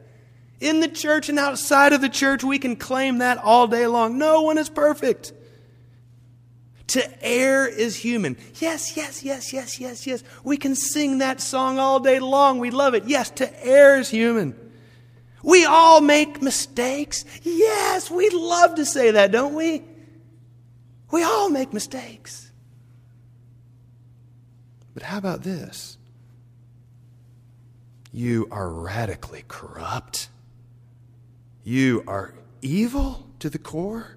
In 0.58 0.80
the 0.80 0.88
church 0.88 1.28
and 1.28 1.38
outside 1.38 1.92
of 1.92 2.00
the 2.00 2.08
church, 2.08 2.42
we 2.42 2.58
can 2.58 2.76
claim 2.76 3.18
that 3.18 3.36
all 3.36 3.66
day 3.66 3.86
long. 3.86 4.16
No 4.16 4.40
one 4.42 4.56
is 4.56 4.70
perfect. 4.70 5.34
To 6.88 7.24
err 7.24 7.68
is 7.68 7.94
human. 7.94 8.38
Yes, 8.54 8.96
yes, 8.96 9.22
yes, 9.22 9.52
yes, 9.52 9.78
yes, 9.78 10.06
yes. 10.06 10.24
We 10.42 10.56
can 10.56 10.74
sing 10.74 11.18
that 11.18 11.42
song 11.42 11.78
all 11.78 12.00
day 12.00 12.20
long. 12.20 12.58
We 12.58 12.70
love 12.70 12.94
it. 12.94 13.04
Yes, 13.04 13.28
to 13.32 13.66
err 13.66 14.00
is 14.00 14.08
human. 14.08 14.58
We 15.42 15.66
all 15.66 16.00
make 16.00 16.40
mistakes. 16.40 17.26
Yes, 17.42 18.10
we 18.10 18.30
love 18.30 18.76
to 18.76 18.86
say 18.86 19.10
that, 19.10 19.30
don't 19.30 19.54
we? 19.54 19.82
We 21.10 21.22
all 21.22 21.50
make 21.50 21.72
mistakes. 21.72 22.52
But 24.94 25.04
how 25.04 25.18
about 25.18 25.42
this? 25.42 25.98
You 28.12 28.48
are 28.50 28.68
radically 28.68 29.44
corrupt. 29.46 30.28
You 31.62 32.02
are 32.06 32.34
evil 32.62 33.26
to 33.38 33.48
the 33.48 33.58
core, 33.58 34.16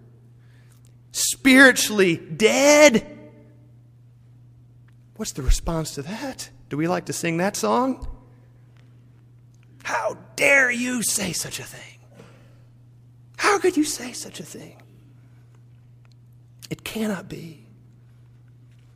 spiritually 1.12 2.18
dead. 2.18 3.08
What's 5.16 5.34
the 5.34 5.44
response 5.44 5.96
to 5.96 6.02
that? 6.04 6.50
Do 6.70 6.78
we 6.78 6.88
like 6.88 7.06
to 7.06 7.14
sing 7.14 7.38
that 7.38 7.56
song? 7.56 8.08
How 9.84 10.18
dare 10.36 10.72
you 10.72 11.04
say 11.04 11.34
such 11.34 11.60
a 11.60 11.64
thing? 11.64 12.00
How 13.38 13.60
could 13.60 13.78
you 13.78 13.84
say 13.84 14.12
such 14.14 14.40
a 14.40 14.44
thing? 14.44 14.83
It 16.74 16.84
cannot 16.84 17.30
be. 17.30 17.68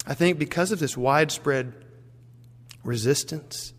I 0.03 0.15
think 0.15 0.39
because 0.39 0.71
of 0.71 0.79
this 0.79 0.97
widespread 0.97 1.73
resistance, 2.83 3.71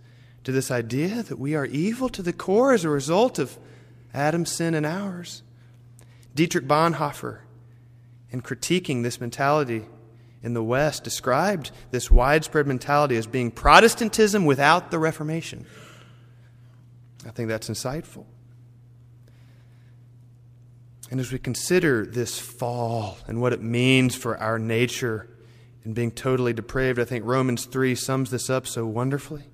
to 0.45 0.53
this 0.53 0.71
idea 0.71 1.25
that 1.25 1.37
we 1.37 1.57
are 1.57 1.67
evil 1.67 2.09
to 2.11 2.23
the 2.23 2.33
core 2.33 2.73
as 2.73 2.85
a 2.85 2.89
result 2.89 3.41
of 3.41 3.59
Adam's 4.15 4.53
sin 4.53 4.75
and 4.75 4.87
ours. 4.87 5.43
Dietrich 6.33 6.69
Bonhoeffer, 6.69 7.41
in 8.31 8.41
critiquing 8.41 9.03
this 9.03 9.21
mentality 9.21 9.87
in 10.45 10.55
the 10.55 10.63
West, 10.63 11.03
described 11.03 11.73
this 11.91 12.09
widespread 12.09 12.69
mentality 12.69 13.17
as 13.17 13.27
being 13.27 13.51
Protestantism 13.51 14.45
without 14.45 14.93
the 14.93 15.01
Reformation. 15.01 15.67
I 17.27 17.31
think 17.31 17.49
that's 17.49 17.69
insightful. 17.69 18.27
And 21.11 21.21
as 21.21 21.33
we 21.33 21.39
consider 21.39 22.05
this 22.05 22.39
fall 22.39 23.19
and 23.27 23.41
what 23.41 23.53
it 23.53 23.63
means 23.63 24.15
for 24.15 24.37
our 24.39 24.59
nature 24.59 25.29
and 25.85 25.95
being 25.95 26.11
totally 26.11 26.53
depraved, 26.53 26.99
I 26.99 27.05
think 27.05 27.25
Romans 27.25 27.65
3 27.65 27.95
sums 27.95 28.31
this 28.31 28.51
up 28.51 28.67
so 28.67 28.87
wonderfully. 28.87 29.45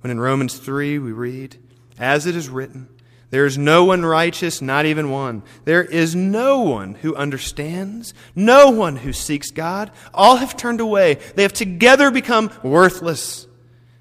When 0.00 0.10
in 0.10 0.18
Romans 0.18 0.58
3 0.58 0.98
we 0.98 1.12
read, 1.12 1.56
As 1.98 2.26
it 2.26 2.34
is 2.34 2.48
written, 2.48 2.88
there 3.30 3.46
is 3.46 3.56
no 3.56 3.84
one 3.84 4.04
righteous, 4.04 4.60
not 4.60 4.86
even 4.86 5.10
one. 5.10 5.44
There 5.64 5.84
is 5.84 6.16
no 6.16 6.62
one 6.62 6.94
who 6.94 7.14
understands, 7.14 8.12
no 8.34 8.70
one 8.70 8.96
who 8.96 9.12
seeks 9.12 9.52
God. 9.52 9.92
All 10.12 10.36
have 10.36 10.56
turned 10.56 10.80
away. 10.80 11.14
They 11.36 11.42
have 11.42 11.52
together 11.52 12.10
become 12.10 12.50
worthless. 12.64 13.46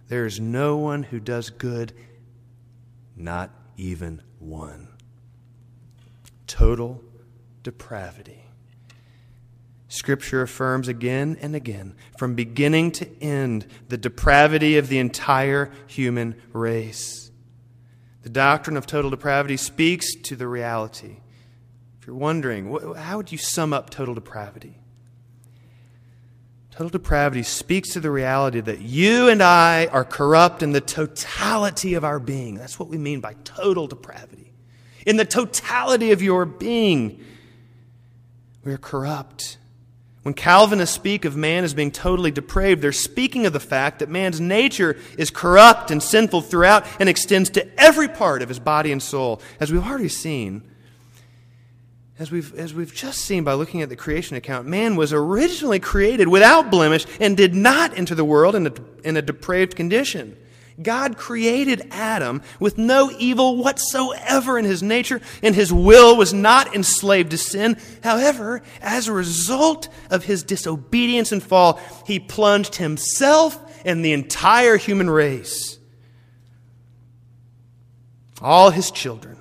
There 0.07 0.25
is 0.25 0.39
no 0.39 0.77
one 0.77 1.03
who 1.03 1.19
does 1.19 1.51
good, 1.51 1.93
not 3.15 3.51
even 3.77 4.23
one. 4.39 4.88
Total 6.49 6.99
depravity. 7.61 8.43
Scripture 9.87 10.41
affirms 10.41 10.87
again 10.87 11.37
and 11.41 11.55
again, 11.55 11.95
from 12.17 12.33
beginning 12.33 12.91
to 12.93 13.07
end, 13.21 13.67
the 13.87 13.97
depravity 13.97 14.75
of 14.75 14.87
the 14.87 14.97
entire 14.97 15.71
human 15.85 16.35
race. 16.51 17.29
The 18.23 18.29
doctrine 18.29 18.77
of 18.77 18.87
total 18.87 19.11
depravity 19.11 19.57
speaks 19.57 20.15
to 20.15 20.35
the 20.35 20.47
reality. 20.47 21.17
If 22.01 22.07
you're 22.07 22.15
wondering, 22.15 22.75
how 22.95 23.17
would 23.17 23.31
you 23.31 23.37
sum 23.37 23.71
up 23.71 23.91
total 23.91 24.15
depravity? 24.15 24.79
Total 26.71 26.89
depravity 26.89 27.43
speaks 27.43 27.93
to 27.93 27.99
the 27.99 28.09
reality 28.09 28.59
that 28.59 28.81
you 28.81 29.29
and 29.29 29.43
I 29.43 29.85
are 29.85 30.03
corrupt 30.03 30.63
in 30.63 30.71
the 30.71 30.81
totality 30.81 31.93
of 31.93 32.03
our 32.03 32.19
being. 32.19 32.55
That's 32.55 32.79
what 32.79 32.89
we 32.89 32.97
mean 32.97 33.19
by 33.19 33.35
total 33.43 33.85
depravity. 33.85 34.48
In 35.05 35.17
the 35.17 35.25
totality 35.25 36.11
of 36.11 36.21
your 36.21 36.45
being, 36.45 37.23
we 38.63 38.73
are 38.73 38.77
corrupt. 38.77 39.57
When 40.23 40.33
Calvinists 40.33 40.95
speak 40.95 41.23
of 41.25 41.35
man 41.37 41.63
as 41.63 41.73
being 41.73 41.91
totally 41.91 42.31
depraved, 42.31 42.81
they're 42.81 42.91
speaking 42.91 43.45
of 43.45 43.53
the 43.53 43.59
fact 43.59 43.99
that 43.99 44.09
man's 44.09 44.41
nature 44.41 44.97
is 45.17 45.29
corrupt 45.29 45.91
and 45.91 46.03
sinful 46.03 46.41
throughout 46.41 46.85
and 46.99 47.07
extends 47.07 47.49
to 47.51 47.81
every 47.81 48.07
part 48.07 48.41
of 48.41 48.49
his 48.49 48.59
body 48.59 48.91
and 48.91 49.01
soul. 49.01 49.41
As 49.59 49.71
we've 49.71 49.85
already 49.85 50.09
seen, 50.09 50.69
as 52.19 52.31
we've, 52.31 52.53
as 52.55 52.73
we've 52.73 52.93
just 52.93 53.19
seen 53.19 53.45
by 53.45 53.53
looking 53.53 53.81
at 53.81 53.87
the 53.87 53.95
creation 53.95 54.35
account, 54.35 54.67
man 54.67 54.97
was 54.97 55.13
originally 55.13 55.79
created 55.79 56.27
without 56.27 56.69
blemish 56.69 57.05
and 57.21 57.37
did 57.37 57.55
not 57.55 57.97
enter 57.97 58.13
the 58.13 58.25
world 58.25 58.55
in 58.55 58.67
a, 58.67 58.73
in 59.05 59.15
a 59.15 59.21
depraved 59.21 59.77
condition. 59.77 60.35
God 60.81 61.17
created 61.17 61.87
Adam 61.91 62.41
with 62.59 62.77
no 62.77 63.11
evil 63.17 63.57
whatsoever 63.57 64.57
in 64.57 64.65
his 64.65 64.81
nature, 64.81 65.21
and 65.43 65.53
his 65.53 65.73
will 65.73 66.15
was 66.15 66.33
not 66.33 66.73
enslaved 66.75 67.31
to 67.31 67.37
sin. 67.37 67.77
However, 68.03 68.61
as 68.81 69.07
a 69.07 69.13
result 69.13 69.89
of 70.09 70.25
his 70.25 70.43
disobedience 70.43 71.31
and 71.31 71.43
fall, 71.43 71.79
he 72.05 72.19
plunged 72.19 72.75
himself 72.75 73.59
and 73.85 74.03
the 74.03 74.13
entire 74.13 74.77
human 74.77 75.09
race, 75.09 75.77
all 78.41 78.69
his 78.69 78.91
children, 78.91 79.37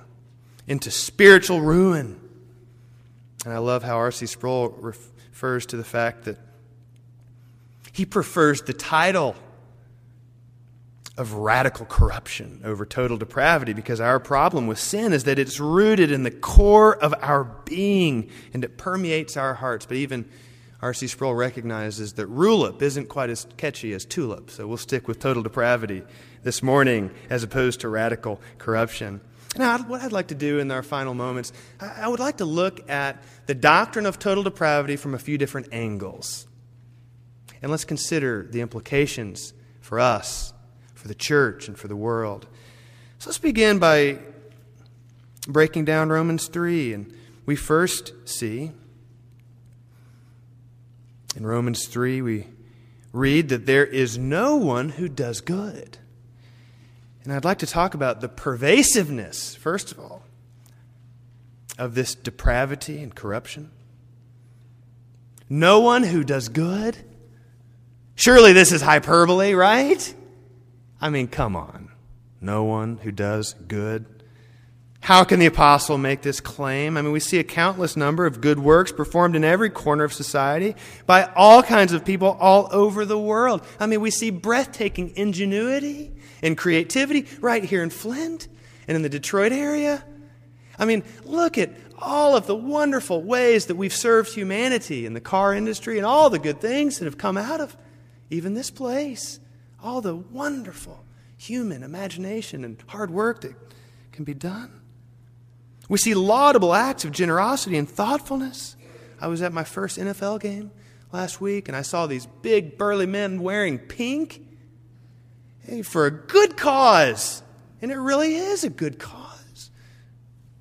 into 0.67 0.91
spiritual 0.91 1.61
ruin. 1.61 2.19
And 3.45 3.53
I 3.53 3.59
love 3.59 3.83
how 3.83 3.97
R.C. 3.97 4.25
Sproul 4.25 4.69
refers 4.69 5.65
to 5.67 5.77
the 5.77 5.83
fact 5.83 6.25
that 6.25 6.37
he 7.93 8.05
prefers 8.05 8.61
the 8.61 8.73
title 8.73 9.35
of 11.19 11.33
radical 11.33 11.85
corruption 11.85 12.61
over 12.63 12.85
total 12.85 13.17
depravity 13.17 13.73
because 13.73 13.99
our 13.99 14.19
problem 14.19 14.67
with 14.67 14.79
sin 14.79 15.11
is 15.11 15.25
that 15.25 15.37
it's 15.37 15.59
rooted 15.59 16.11
in 16.11 16.23
the 16.23 16.31
core 16.31 16.95
of 16.95 17.13
our 17.21 17.43
being 17.65 18.29
and 18.53 18.63
it 18.63 18.77
permeates 18.77 19.35
our 19.35 19.53
hearts. 19.53 19.85
But 19.85 19.97
even 19.97 20.29
R.C. 20.81 21.07
Sproul 21.07 21.35
recognizes 21.35 22.13
that 22.13 22.29
rulip 22.29 22.81
isn't 22.81 23.09
quite 23.09 23.29
as 23.29 23.45
catchy 23.57 23.93
as 23.93 24.05
tulip, 24.05 24.49
so 24.49 24.65
we'll 24.65 24.77
stick 24.77 25.09
with 25.09 25.19
total 25.19 25.43
depravity 25.43 26.03
this 26.43 26.63
morning 26.63 27.11
as 27.29 27.43
opposed 27.43 27.81
to 27.81 27.89
radical 27.89 28.39
corruption. 28.57 29.19
Now, 29.57 29.77
what 29.79 30.01
I'd 30.01 30.13
like 30.13 30.27
to 30.27 30.35
do 30.35 30.59
in 30.59 30.71
our 30.71 30.83
final 30.83 31.13
moments, 31.13 31.51
I 31.81 32.07
would 32.07 32.21
like 32.21 32.37
to 32.37 32.45
look 32.45 32.89
at 32.89 33.21
the 33.45 33.55
doctrine 33.55 34.05
of 34.05 34.19
total 34.19 34.43
depravity 34.43 34.95
from 34.95 35.13
a 35.13 35.19
few 35.19 35.37
different 35.37 35.67
angles. 35.73 36.47
And 37.61 37.69
let's 37.71 37.83
consider 37.83 38.47
the 38.49 38.61
implications 38.61 39.53
for 39.81 39.99
us 39.99 40.53
for 40.99 41.07
the 41.07 41.15
church 41.15 41.69
and 41.69 41.77
for 41.77 41.87
the 41.87 41.95
world. 41.95 42.45
So 43.19 43.29
let's 43.29 43.37
begin 43.37 43.79
by 43.79 44.19
breaking 45.47 45.85
down 45.85 46.09
Romans 46.09 46.49
3. 46.49 46.93
And 46.93 47.13
we 47.45 47.55
first 47.55 48.11
see 48.25 48.73
in 51.37 51.47
Romans 51.47 51.87
3, 51.87 52.21
we 52.21 52.47
read 53.13 53.47
that 53.47 53.65
there 53.65 53.85
is 53.85 54.17
no 54.17 54.57
one 54.57 54.89
who 54.89 55.07
does 55.07 55.39
good. 55.39 55.97
And 57.23 57.31
I'd 57.31 57.45
like 57.45 57.59
to 57.59 57.65
talk 57.65 57.93
about 57.93 58.19
the 58.19 58.27
pervasiveness, 58.27 59.55
first 59.55 59.93
of 59.93 59.99
all, 59.99 60.23
of 61.77 61.95
this 61.95 62.13
depravity 62.13 63.01
and 63.01 63.15
corruption. 63.15 63.71
No 65.47 65.79
one 65.79 66.03
who 66.03 66.25
does 66.25 66.49
good. 66.49 66.97
Surely 68.15 68.51
this 68.51 68.73
is 68.73 68.81
hyperbole, 68.81 69.53
right? 69.53 70.13
I 71.01 71.09
mean, 71.09 71.27
come 71.27 71.55
on. 71.55 71.89
No 72.41 72.63
one 72.63 72.97
who 72.97 73.11
does 73.11 73.53
good. 73.67 74.05
How 75.01 75.23
can 75.23 75.39
the 75.39 75.45
apostle 75.45 75.97
make 75.97 76.21
this 76.21 76.41
claim? 76.41 76.97
I 76.97 77.01
mean, 77.01 77.13
we 77.13 77.21
see 77.21 77.39
a 77.39 77.43
countless 77.43 77.95
number 77.95 78.25
of 78.25 78.41
good 78.41 78.59
works 78.59 78.91
performed 78.91 79.35
in 79.35 79.43
every 79.43 79.69
corner 79.69 80.03
of 80.03 80.13
society 80.13 80.75
by 81.05 81.23
all 81.35 81.63
kinds 81.63 81.93
of 81.93 82.03
people 82.03 82.37
all 82.39 82.67
over 82.71 83.05
the 83.05 83.17
world. 83.17 83.65
I 83.79 83.87
mean, 83.87 84.01
we 84.01 84.11
see 84.11 84.29
breathtaking 84.29 85.13
ingenuity 85.15 86.11
and 86.41 86.57
creativity 86.57 87.27
right 87.39 87.63
here 87.63 87.81
in 87.81 87.89
Flint 87.89 88.49
and 88.87 88.95
in 88.95 89.01
the 89.01 89.09
Detroit 89.09 89.51
area. 89.51 90.03
I 90.77 90.85
mean, 90.85 91.03
look 91.23 91.57
at 91.57 91.71
all 91.97 92.35
of 92.35 92.45
the 92.45 92.55
wonderful 92.55 93.21
ways 93.21 93.65
that 93.67 93.75
we've 93.75 93.93
served 93.93 94.33
humanity 94.33 95.05
in 95.05 95.13
the 95.13 95.21
car 95.21 95.53
industry 95.53 95.97
and 95.97 96.05
all 96.05 96.29
the 96.29 96.39
good 96.39 96.61
things 96.61 96.99
that 96.99 97.05
have 97.05 97.17
come 97.17 97.37
out 97.37 97.61
of 97.61 97.75
even 98.29 98.53
this 98.53 98.69
place 98.69 99.39
all 99.83 100.01
the 100.01 100.15
wonderful 100.15 101.05
human 101.37 101.83
imagination 101.83 102.65
and 102.65 102.83
hard 102.87 103.11
work 103.11 103.41
that 103.41 103.55
can 104.11 104.25
be 104.25 104.33
done. 104.33 104.81
We 105.87 105.97
see 105.97 106.13
laudable 106.13 106.73
acts 106.73 107.05
of 107.05 107.11
generosity 107.11 107.77
and 107.77 107.89
thoughtfulness. 107.89 108.75
I 109.19 109.27
was 109.27 109.41
at 109.41 109.53
my 109.53 109.63
first 109.63 109.97
NFL 109.97 110.41
game 110.41 110.71
last 111.11 111.41
week 111.41 111.67
and 111.67 111.75
I 111.75 111.81
saw 111.81 112.05
these 112.05 112.25
big 112.41 112.77
burly 112.77 113.05
men 113.05 113.41
wearing 113.41 113.79
pink 113.79 114.45
hey, 115.61 115.81
for 115.81 116.05
a 116.05 116.11
good 116.11 116.57
cause. 116.57 117.41
And 117.81 117.91
it 117.91 117.97
really 117.97 118.35
is 118.35 118.63
a 118.63 118.69
good 118.69 118.99
cause 118.99 119.71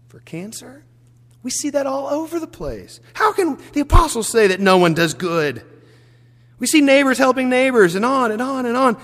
for 0.08 0.20
cancer. 0.20 0.84
We 1.42 1.50
see 1.50 1.70
that 1.70 1.86
all 1.86 2.08
over 2.08 2.38
the 2.38 2.46
place. 2.46 3.00
How 3.14 3.32
can 3.32 3.58
the 3.72 3.80
apostles 3.80 4.28
say 4.28 4.46
that 4.48 4.60
no 4.60 4.78
one 4.78 4.94
does 4.94 5.14
good? 5.14 5.64
We 6.58 6.66
see 6.66 6.80
neighbors 6.80 7.18
helping 7.18 7.48
neighbors 7.48 7.94
and 7.94 8.04
on 8.04 8.32
and 8.32 8.42
on 8.42 8.66
and 8.66 8.76
on. 8.76 9.00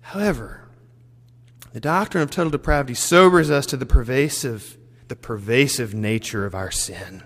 However, 0.00 0.68
the 1.72 1.80
doctrine 1.80 2.22
of 2.22 2.30
total 2.30 2.50
depravity 2.50 2.94
sobers 2.94 3.50
us 3.50 3.66
to 3.66 3.76
the 3.76 3.86
pervasive, 3.86 4.76
the 5.08 5.16
pervasive 5.16 5.94
nature 5.94 6.46
of 6.46 6.54
our 6.54 6.70
sin 6.70 7.22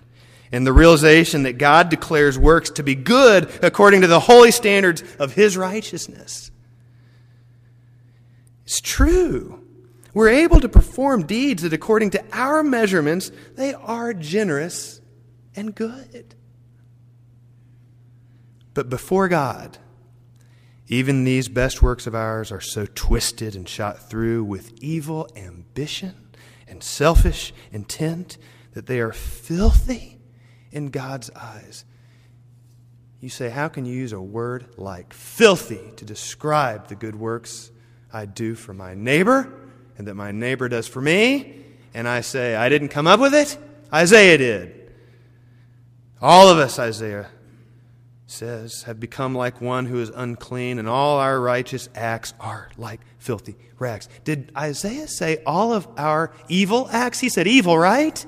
and 0.52 0.66
the 0.66 0.72
realization 0.72 1.42
that 1.42 1.58
God 1.58 1.88
declares 1.88 2.38
works 2.38 2.70
to 2.70 2.82
be 2.82 2.94
good 2.94 3.50
according 3.62 4.00
to 4.02 4.06
the 4.06 4.20
holy 4.20 4.50
standards 4.50 5.02
of 5.18 5.34
His 5.34 5.56
righteousness. 5.56 6.50
It's 8.64 8.80
true. 8.80 9.64
We're 10.14 10.28
able 10.28 10.60
to 10.60 10.68
perform 10.68 11.26
deeds 11.26 11.62
that, 11.62 11.72
according 11.72 12.10
to 12.10 12.24
our 12.32 12.62
measurements, 12.62 13.30
they 13.54 13.74
are 13.74 14.14
generous 14.14 15.00
and 15.54 15.74
good. 15.74 16.34
But 18.78 18.88
before 18.88 19.26
God, 19.26 19.76
even 20.86 21.24
these 21.24 21.48
best 21.48 21.82
works 21.82 22.06
of 22.06 22.14
ours 22.14 22.52
are 22.52 22.60
so 22.60 22.86
twisted 22.86 23.56
and 23.56 23.68
shot 23.68 24.08
through 24.08 24.44
with 24.44 24.72
evil 24.80 25.28
ambition 25.34 26.14
and 26.68 26.80
selfish 26.80 27.52
intent 27.72 28.38
that 28.74 28.86
they 28.86 29.00
are 29.00 29.12
filthy 29.12 30.20
in 30.70 30.90
God's 30.90 31.28
eyes. 31.30 31.84
You 33.18 33.28
say, 33.28 33.48
How 33.50 33.66
can 33.66 33.84
you 33.84 33.96
use 33.96 34.12
a 34.12 34.20
word 34.20 34.66
like 34.76 35.12
filthy 35.12 35.90
to 35.96 36.04
describe 36.04 36.86
the 36.86 36.94
good 36.94 37.16
works 37.16 37.72
I 38.12 38.26
do 38.26 38.54
for 38.54 38.74
my 38.74 38.94
neighbor 38.94 39.52
and 39.96 40.06
that 40.06 40.14
my 40.14 40.30
neighbor 40.30 40.68
does 40.68 40.86
for 40.86 41.00
me? 41.00 41.64
And 41.94 42.06
I 42.06 42.20
say, 42.20 42.54
I 42.54 42.68
didn't 42.68 42.90
come 42.90 43.08
up 43.08 43.18
with 43.18 43.34
it, 43.34 43.58
Isaiah 43.92 44.38
did. 44.38 44.92
All 46.22 46.48
of 46.48 46.58
us, 46.58 46.78
Isaiah 46.78 47.28
says, 48.30 48.82
have 48.82 49.00
become 49.00 49.34
like 49.34 49.60
one 49.60 49.86
who 49.86 50.00
is 50.00 50.10
unclean, 50.10 50.78
and 50.78 50.88
all 50.88 51.18
our 51.18 51.40
righteous 51.40 51.88
acts 51.94 52.34
are 52.38 52.68
like 52.76 53.00
filthy 53.18 53.56
rags. 53.78 54.08
Did 54.24 54.52
Isaiah 54.56 55.08
say 55.08 55.42
all 55.46 55.72
of 55.72 55.88
our 55.96 56.32
evil 56.48 56.88
acts? 56.92 57.20
He 57.20 57.30
said 57.30 57.46
evil, 57.46 57.78
right? 57.78 58.24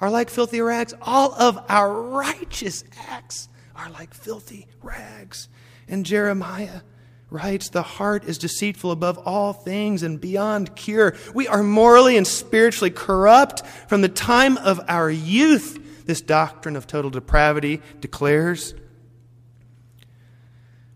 Are 0.00 0.10
like 0.10 0.30
filthy 0.30 0.60
rags. 0.60 0.94
All 1.02 1.34
of 1.34 1.58
our 1.68 1.92
righteous 1.92 2.84
acts 3.08 3.48
are 3.74 3.90
like 3.90 4.14
filthy 4.14 4.68
rags. 4.82 5.48
And 5.88 6.06
Jeremiah 6.06 6.82
writes, 7.28 7.70
The 7.70 7.82
heart 7.82 8.24
is 8.24 8.38
deceitful 8.38 8.92
above 8.92 9.18
all 9.18 9.52
things 9.52 10.04
and 10.04 10.20
beyond 10.20 10.76
cure. 10.76 11.16
We 11.34 11.48
are 11.48 11.62
morally 11.62 12.16
and 12.16 12.26
spiritually 12.26 12.90
corrupt 12.90 13.66
from 13.88 14.00
the 14.00 14.08
time 14.08 14.58
of 14.58 14.80
our 14.86 15.10
youth. 15.10 15.80
This 16.06 16.20
doctrine 16.20 16.76
of 16.76 16.86
total 16.86 17.10
depravity 17.10 17.82
declares. 18.00 18.74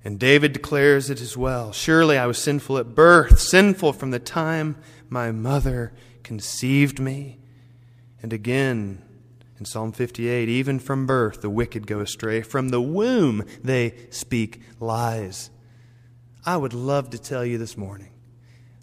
And 0.09 0.19
David 0.19 0.55
declares 0.55 1.11
it 1.11 1.21
as 1.21 1.37
well. 1.37 1.71
Surely 1.71 2.17
I 2.17 2.25
was 2.25 2.39
sinful 2.39 2.79
at 2.79 2.95
birth, 2.95 3.39
sinful 3.39 3.93
from 3.93 4.11
the 4.11 4.19
time 4.19 4.79
my 5.11 5.33
mother 5.33 5.93
conceived 6.23 6.99
me. 6.99 7.37
And 8.23 8.33
again, 8.33 9.03
In 9.59 9.67
Psalm 9.67 9.93
58, 9.93 10.49
even 10.49 10.79
from 10.79 11.07
birth 11.07 11.43
the 11.43 11.51
wicked 11.51 11.87
go 11.87 12.01
astray. 12.01 12.41
From 12.41 12.71
the 12.71 12.81
womb 12.81 13.45
they 13.63 14.09
speak 14.09 14.63
lies. 14.81 15.51
I 16.47 16.57
would 16.57 16.73
love 16.73 17.11
to 17.11 17.19
tell 17.19 17.45
you 17.45 17.59
this 17.59 17.77
morning 17.77 18.15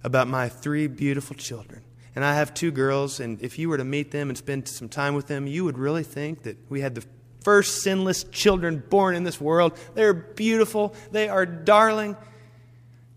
about 0.04 0.28
my 0.28 0.48
three 0.48 0.86
beautiful 0.86 1.36
children. 1.36 1.82
And 2.16 2.24
I 2.24 2.36
have 2.36 2.54
two 2.54 2.70
girls, 2.70 3.20
and 3.20 3.42
if 3.42 3.58
you 3.58 3.68
were 3.70 3.80
to 3.80 3.84
meet 3.84 4.12
them 4.12 4.30
and 4.30 4.38
spend 4.38 4.68
some 4.68 4.90
time 4.90 5.16
with 5.16 5.26
them, 5.26 5.48
you 5.48 5.66
would 5.66 5.80
really 5.80 6.04
think 6.04 6.44
that 6.44 6.58
we 6.70 6.82
had 6.82 6.94
the 6.94 7.04
first 7.46 7.84
sinless 7.84 8.24
children 8.24 8.84
born 8.90 9.16
in 9.16 9.24
this 9.24 9.40
world. 9.40 9.78
They're 9.94 10.16
beautiful, 10.16 10.96
they 11.12 11.30
are 11.30 11.46
darling. 11.46 12.18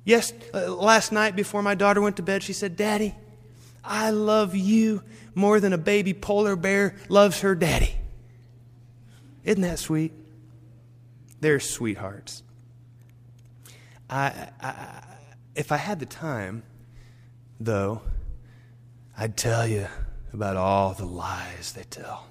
Yes, 0.04 0.34
uh, 0.52 0.70
last 0.70 1.12
night 1.12 1.34
before 1.34 1.62
my 1.62 1.74
daughter 1.74 2.02
went 2.02 2.16
to 2.16 2.22
bed, 2.22 2.42
she 2.42 2.52
said, 2.52 2.76
Daddy, 2.76 3.14
I 3.82 4.10
love 4.10 4.54
you 4.54 5.02
more 5.34 5.60
than 5.60 5.72
a 5.72 5.78
baby 5.78 6.12
polar 6.12 6.56
bear 6.56 6.96
loves 7.08 7.40
her 7.40 7.54
daddy. 7.54 7.94
Isn't 9.44 9.62
that 9.62 9.78
sweet? 9.78 10.12
They're 11.40 11.58
sweethearts. 11.58 12.42
I, 14.10 14.50
I, 14.60 15.04
if 15.54 15.72
I 15.72 15.78
had 15.78 16.00
the 16.00 16.06
time, 16.06 16.64
though, 17.58 18.02
I'd 19.16 19.38
tell 19.38 19.66
you 19.66 19.86
about 20.34 20.58
all 20.58 20.92
the 20.92 21.06
lies 21.06 21.72
they 21.72 21.84
tell. 21.84 22.26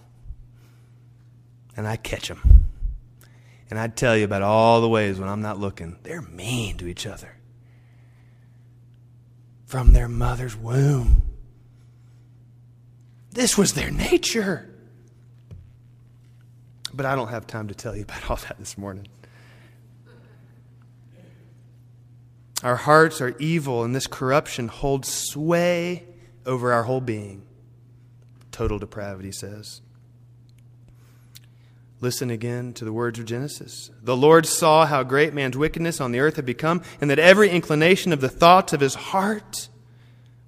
And 1.77 1.87
I 1.87 1.95
catch 1.95 2.27
them. 2.27 2.65
And 3.69 3.79
I'd 3.79 3.95
tell 3.95 4.17
you 4.17 4.25
about 4.25 4.41
all 4.41 4.81
the 4.81 4.89
ways 4.89 5.19
when 5.19 5.29
I'm 5.29 5.41
not 5.41 5.59
looking, 5.59 5.97
they're 6.03 6.21
mean 6.21 6.77
to 6.77 6.87
each 6.87 7.05
other. 7.05 7.37
From 9.65 9.93
their 9.93 10.07
mother's 10.07 10.55
womb. 10.55 11.21
This 13.31 13.57
was 13.57 13.73
their 13.73 13.91
nature. 13.91 14.73
But 16.93 17.05
I 17.05 17.15
don't 17.15 17.27
have 17.27 17.45
time 17.45 17.67
to 17.67 17.75
tell 17.75 17.95
you 17.95 18.03
about 18.03 18.29
all 18.29 18.37
that 18.37 18.57
this 18.57 18.77
morning. 18.77 19.07
Our 22.63 22.77
hearts 22.77 23.21
are 23.21 23.35
evil, 23.37 23.83
and 23.83 23.93
this 23.93 24.07
corruption 24.07 24.67
holds 24.67 25.07
sway 25.07 26.05
over 26.45 26.73
our 26.73 26.83
whole 26.83 27.01
being. 27.01 27.43
Total 28.51 28.79
depravity 28.79 29.31
says. 29.31 29.81
Listen 31.99 32.29
again 32.29 32.73
to 32.73 32.85
the 32.85 32.93
words 32.93 33.17
of 33.17 33.25
Genesis. 33.25 33.89
The 34.03 34.15
Lord 34.15 34.45
saw 34.45 34.85
how 34.85 35.01
great 35.01 35.33
man's 35.33 35.57
wickedness 35.57 35.99
on 35.99 36.11
the 36.11 36.19
earth 36.19 36.35
had 36.35 36.45
become, 36.45 36.83
and 37.01 37.09
that 37.09 37.17
every 37.17 37.49
inclination 37.49 38.13
of 38.13 38.21
the 38.21 38.29
thoughts 38.29 38.71
of 38.71 38.81
his 38.81 38.93
heart 38.93 39.69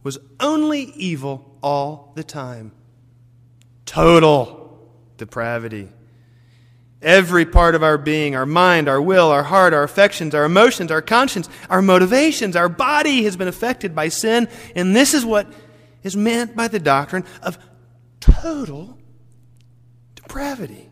was 0.04 0.20
only 0.40 0.82
evil 0.96 1.58
all 1.64 2.14
the 2.16 2.24
time. 2.24 2.72
Total 3.86 4.80
depravity. 5.18 5.90
Every 7.02 7.46
part 7.46 7.74
of 7.74 7.82
our 7.82 7.98
being, 7.98 8.36
our 8.36 8.46
mind, 8.46 8.88
our 8.88 9.02
will, 9.02 9.32
our 9.32 9.44
heart, 9.44 9.74
our 9.74 9.84
affections, 9.84 10.36
our 10.36 10.44
emotions, 10.44 10.92
our 10.92 11.02
conscience, 11.02 11.50
our 11.70 11.82
motivations, 11.82 12.56
our 12.56 12.70
body 12.70 13.24
has 13.24 13.36
been 13.36 13.48
affected 13.48 13.96
by 13.96 14.10
sin. 14.10 14.50
And 14.76 14.96
this 14.96 15.16
is 15.16 15.26
what 15.26 15.48
is 16.04 16.16
meant 16.16 16.56
by 16.56 16.68
the 16.68 16.80
doctrine 16.80 17.24
of 17.42 17.58
total 18.20 18.98
depravity. 20.16 20.90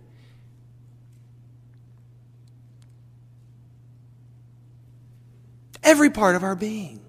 Every 5.88 6.10
part 6.10 6.36
of 6.36 6.44
our 6.44 6.54
being. 6.54 7.00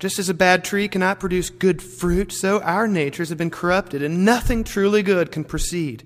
Just 0.00 0.18
as 0.18 0.28
a 0.28 0.34
bad 0.34 0.64
tree 0.64 0.88
cannot 0.88 1.20
produce 1.20 1.48
good 1.48 1.80
fruit, 1.80 2.32
so 2.32 2.60
our 2.62 2.88
natures 2.88 3.28
have 3.28 3.38
been 3.38 3.50
corrupted, 3.50 4.02
and 4.02 4.24
nothing 4.24 4.64
truly 4.64 5.04
good 5.04 5.30
can 5.30 5.44
proceed 5.44 6.04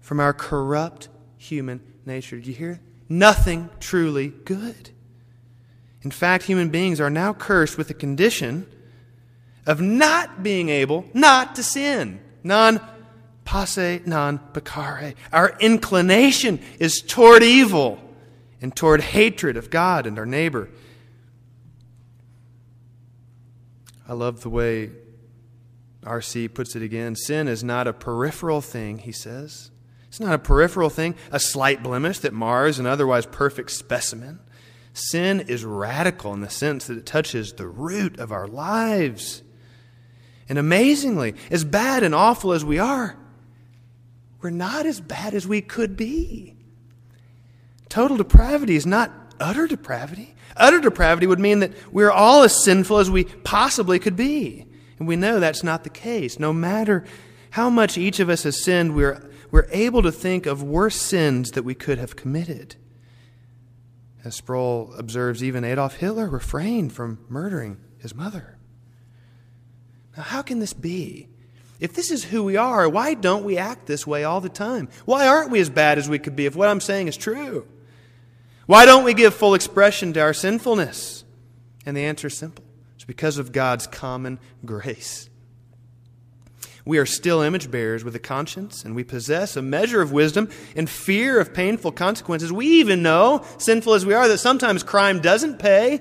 from 0.00 0.18
our 0.18 0.32
corrupt 0.32 1.08
human 1.36 1.80
nature. 2.04 2.34
Did 2.34 2.48
you 2.48 2.54
hear? 2.54 2.80
Nothing 3.08 3.70
truly 3.78 4.30
good. 4.44 4.90
In 6.02 6.10
fact, 6.10 6.42
human 6.42 6.68
beings 6.68 7.00
are 7.00 7.08
now 7.08 7.32
cursed 7.32 7.78
with 7.78 7.86
the 7.86 7.94
condition 7.94 8.66
of 9.64 9.80
not 9.80 10.42
being 10.42 10.70
able 10.70 11.04
not 11.14 11.54
to 11.54 11.62
sin. 11.62 12.18
Non 12.42 12.80
posse, 13.44 14.02
non 14.06 14.40
peccare. 14.52 15.14
Our 15.32 15.56
inclination 15.60 16.58
is 16.80 17.00
toward 17.00 17.44
evil 17.44 18.00
and 18.62 18.74
toward 18.74 19.00
hatred 19.00 19.56
of 19.56 19.68
God 19.68 20.06
and 20.06 20.18
our 20.18 20.24
neighbor. 20.24 20.70
I 24.08 24.14
love 24.14 24.42
the 24.42 24.50
way 24.50 24.90
R.C. 26.04 26.48
puts 26.48 26.76
it 26.76 26.82
again. 26.82 27.16
Sin 27.16 27.48
is 27.48 27.62
not 27.62 27.86
a 27.86 27.92
peripheral 27.92 28.60
thing, 28.60 28.98
he 28.98 29.12
says. 29.12 29.70
It's 30.08 30.20
not 30.20 30.34
a 30.34 30.38
peripheral 30.38 30.90
thing, 30.90 31.14
a 31.30 31.40
slight 31.40 31.82
blemish 31.82 32.20
that 32.20 32.32
mars 32.32 32.78
an 32.78 32.86
otherwise 32.86 33.26
perfect 33.26 33.70
specimen. 33.70 34.38
Sin 34.94 35.40
is 35.40 35.64
radical 35.64 36.34
in 36.34 36.40
the 36.40 36.50
sense 36.50 36.86
that 36.86 36.98
it 36.98 37.06
touches 37.06 37.54
the 37.54 37.66
root 37.66 38.18
of 38.18 38.30
our 38.30 38.46
lives. 38.46 39.42
And 40.48 40.58
amazingly, 40.58 41.34
as 41.50 41.64
bad 41.64 42.02
and 42.02 42.14
awful 42.14 42.52
as 42.52 42.64
we 42.64 42.78
are, 42.78 43.16
we're 44.40 44.50
not 44.50 44.84
as 44.86 45.00
bad 45.00 45.34
as 45.34 45.46
we 45.46 45.62
could 45.62 45.96
be. 45.96 46.56
Total 47.92 48.16
depravity 48.16 48.74
is 48.74 48.86
not 48.86 49.12
utter 49.38 49.66
depravity. 49.66 50.34
Utter 50.56 50.80
depravity 50.80 51.26
would 51.26 51.38
mean 51.38 51.58
that 51.58 51.72
we're 51.92 52.10
all 52.10 52.42
as 52.42 52.64
sinful 52.64 52.96
as 52.96 53.10
we 53.10 53.24
possibly 53.24 53.98
could 53.98 54.16
be. 54.16 54.64
And 54.98 55.06
we 55.06 55.14
know 55.14 55.38
that's 55.38 55.62
not 55.62 55.84
the 55.84 55.90
case. 55.90 56.38
No 56.38 56.54
matter 56.54 57.04
how 57.50 57.68
much 57.68 57.98
each 57.98 58.18
of 58.18 58.30
us 58.30 58.44
has 58.44 58.64
sinned, 58.64 58.94
we're 58.94 59.30
we're 59.50 59.68
able 59.72 60.00
to 60.00 60.10
think 60.10 60.46
of 60.46 60.62
worse 60.62 60.96
sins 60.96 61.50
that 61.50 61.64
we 61.64 61.74
could 61.74 61.98
have 61.98 62.16
committed. 62.16 62.76
As 64.24 64.36
Sproul 64.36 64.94
observes, 64.96 65.44
even 65.44 65.62
Adolf 65.62 65.96
Hitler 65.96 66.30
refrained 66.30 66.94
from 66.94 67.18
murdering 67.28 67.76
his 67.98 68.14
mother. 68.14 68.56
Now, 70.16 70.22
how 70.22 70.40
can 70.40 70.60
this 70.60 70.72
be? 70.72 71.28
If 71.78 71.92
this 71.92 72.10
is 72.10 72.24
who 72.24 72.42
we 72.42 72.56
are, 72.56 72.88
why 72.88 73.12
don't 73.12 73.44
we 73.44 73.58
act 73.58 73.84
this 73.84 74.06
way 74.06 74.24
all 74.24 74.40
the 74.40 74.48
time? 74.48 74.88
Why 75.04 75.28
aren't 75.28 75.50
we 75.50 75.60
as 75.60 75.68
bad 75.68 75.98
as 75.98 76.08
we 76.08 76.18
could 76.18 76.36
be 76.36 76.46
if 76.46 76.56
what 76.56 76.70
I'm 76.70 76.80
saying 76.80 77.08
is 77.08 77.18
true? 77.18 77.68
Why 78.66 78.84
don't 78.84 79.04
we 79.04 79.14
give 79.14 79.34
full 79.34 79.54
expression 79.54 80.12
to 80.12 80.20
our 80.20 80.34
sinfulness? 80.34 81.24
And 81.84 81.96
the 81.96 82.04
answer 82.04 82.28
is 82.28 82.36
simple 82.36 82.64
it's 82.94 83.04
because 83.04 83.38
of 83.38 83.52
God's 83.52 83.86
common 83.86 84.38
grace. 84.64 85.28
We 86.84 86.98
are 86.98 87.06
still 87.06 87.42
image 87.42 87.70
bearers 87.70 88.02
with 88.02 88.16
a 88.16 88.20
conscience, 88.20 88.84
and 88.84 88.96
we 88.96 89.04
possess 89.04 89.56
a 89.56 89.62
measure 89.62 90.02
of 90.02 90.10
wisdom 90.10 90.48
and 90.74 90.90
fear 90.90 91.38
of 91.38 91.54
painful 91.54 91.92
consequences. 91.92 92.52
We 92.52 92.66
even 92.80 93.02
know, 93.02 93.44
sinful 93.58 93.94
as 93.94 94.04
we 94.04 94.14
are, 94.14 94.26
that 94.26 94.38
sometimes 94.38 94.82
crime 94.82 95.20
doesn't 95.20 95.58
pay. 95.58 96.00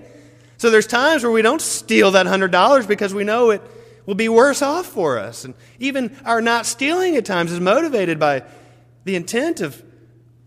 So 0.58 0.71
there's 0.71 0.88
times 0.88 1.24
where 1.24 1.32
we 1.32 1.43
don't 1.43 1.62
steal 1.62 2.12
that 2.12 2.26
$100 2.26 2.88
because 2.88 3.13
we 3.13 3.24
know 3.24 3.52
it 3.52 3.62
will 4.08 4.15
be 4.15 4.30
worse 4.30 4.63
off 4.63 4.88
for 4.88 5.19
us. 5.19 5.45
And 5.45 5.54
even 5.80 6.15
our 6.26 6.41
not 6.41 6.65
stealing 6.65 7.15
at 7.15 7.26
times 7.26 7.52
is 7.52 7.60
motivated 7.60 8.19
by 8.19 8.43
the 9.04 9.15
intent 9.15 9.62
of 9.62 9.84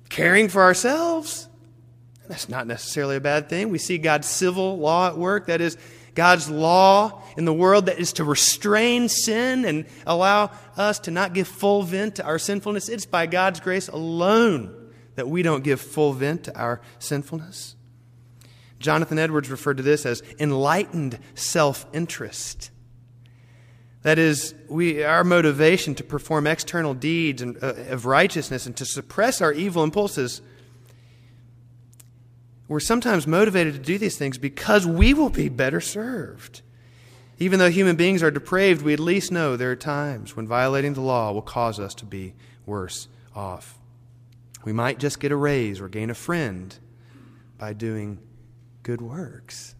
caring 0.09 0.48
for 0.48 0.62
ourselves. 0.62 1.48
That's 2.28 2.48
not 2.48 2.66
necessarily 2.66 3.16
a 3.16 3.20
bad 3.20 3.48
thing. 3.48 3.68
We 3.68 3.78
see 3.78 3.98
God's 3.98 4.28
civil 4.28 4.78
law 4.78 5.08
at 5.08 5.18
work. 5.18 5.46
That 5.46 5.60
is, 5.60 5.76
God's 6.14 6.48
law 6.48 7.22
in 7.37 7.44
the 7.44 7.52
world 7.52 7.87
that 7.87 7.98
is 7.98 8.14
to 8.14 8.24
restrain 8.24 9.08
sin 9.08 9.64
and 9.64 9.84
allow 10.06 10.50
us 10.76 11.00
to 11.00 11.10
not 11.10 11.34
give 11.34 11.48
full 11.48 11.82
vent 11.82 12.16
to 12.16 12.24
our 12.24 12.38
sinfulness. 12.38 12.88
It's 12.88 13.06
by 13.06 13.26
God's 13.26 13.60
grace 13.60 13.88
alone 13.88 14.92
that 15.16 15.28
we 15.28 15.42
don't 15.42 15.64
give 15.64 15.80
full 15.80 16.12
vent 16.12 16.44
to 16.44 16.58
our 16.58 16.80
sinfulness. 16.98 17.76
Jonathan 18.78 19.18
Edwards 19.18 19.50
referred 19.50 19.78
to 19.78 19.82
this 19.82 20.06
as 20.06 20.22
enlightened 20.38 21.18
self 21.34 21.87
interest. 21.92 22.70
That 24.02 24.18
is, 24.18 24.54
we, 24.68 25.02
our 25.02 25.24
motivation 25.24 25.94
to 25.94 26.04
perform 26.04 26.46
external 26.46 26.92
deeds 26.92 27.40
and, 27.40 27.56
uh, 27.62 27.74
of 27.88 28.04
righteousness 28.04 28.66
and 28.66 28.76
to 28.76 28.84
suppress 28.84 29.40
our 29.40 29.52
evil 29.52 29.82
impulses 29.82 30.42
we're 32.74 32.80
sometimes 32.80 33.24
motivated 33.24 33.72
to 33.72 33.78
do 33.78 33.98
these 33.98 34.18
things 34.18 34.37
because 34.37 34.84
we 34.84 35.14
will 35.14 35.30
be 35.30 35.48
better 35.48 35.80
served. 35.80 36.60
Even 37.38 37.60
though 37.60 37.70
human 37.70 37.94
beings 37.94 38.20
are 38.20 38.32
depraved, 38.32 38.82
we 38.82 38.92
at 38.92 38.98
least 38.98 39.30
know 39.30 39.56
there 39.56 39.70
are 39.70 39.76
times 39.76 40.34
when 40.34 40.48
violating 40.48 40.94
the 40.94 41.00
law 41.00 41.30
will 41.30 41.40
cause 41.40 41.78
us 41.78 41.94
to 41.94 42.04
be 42.04 42.34
worse 42.66 43.06
off. 43.32 43.78
We 44.64 44.72
might 44.72 44.98
just 44.98 45.20
get 45.20 45.30
a 45.30 45.37
raise 45.37 45.80
or 45.80 45.88
gain 45.88 46.10
a 46.10 46.14
friend 46.14 46.76
by 47.58 47.74
doing 47.74 48.18
good 48.82 49.00
works. 49.00 49.76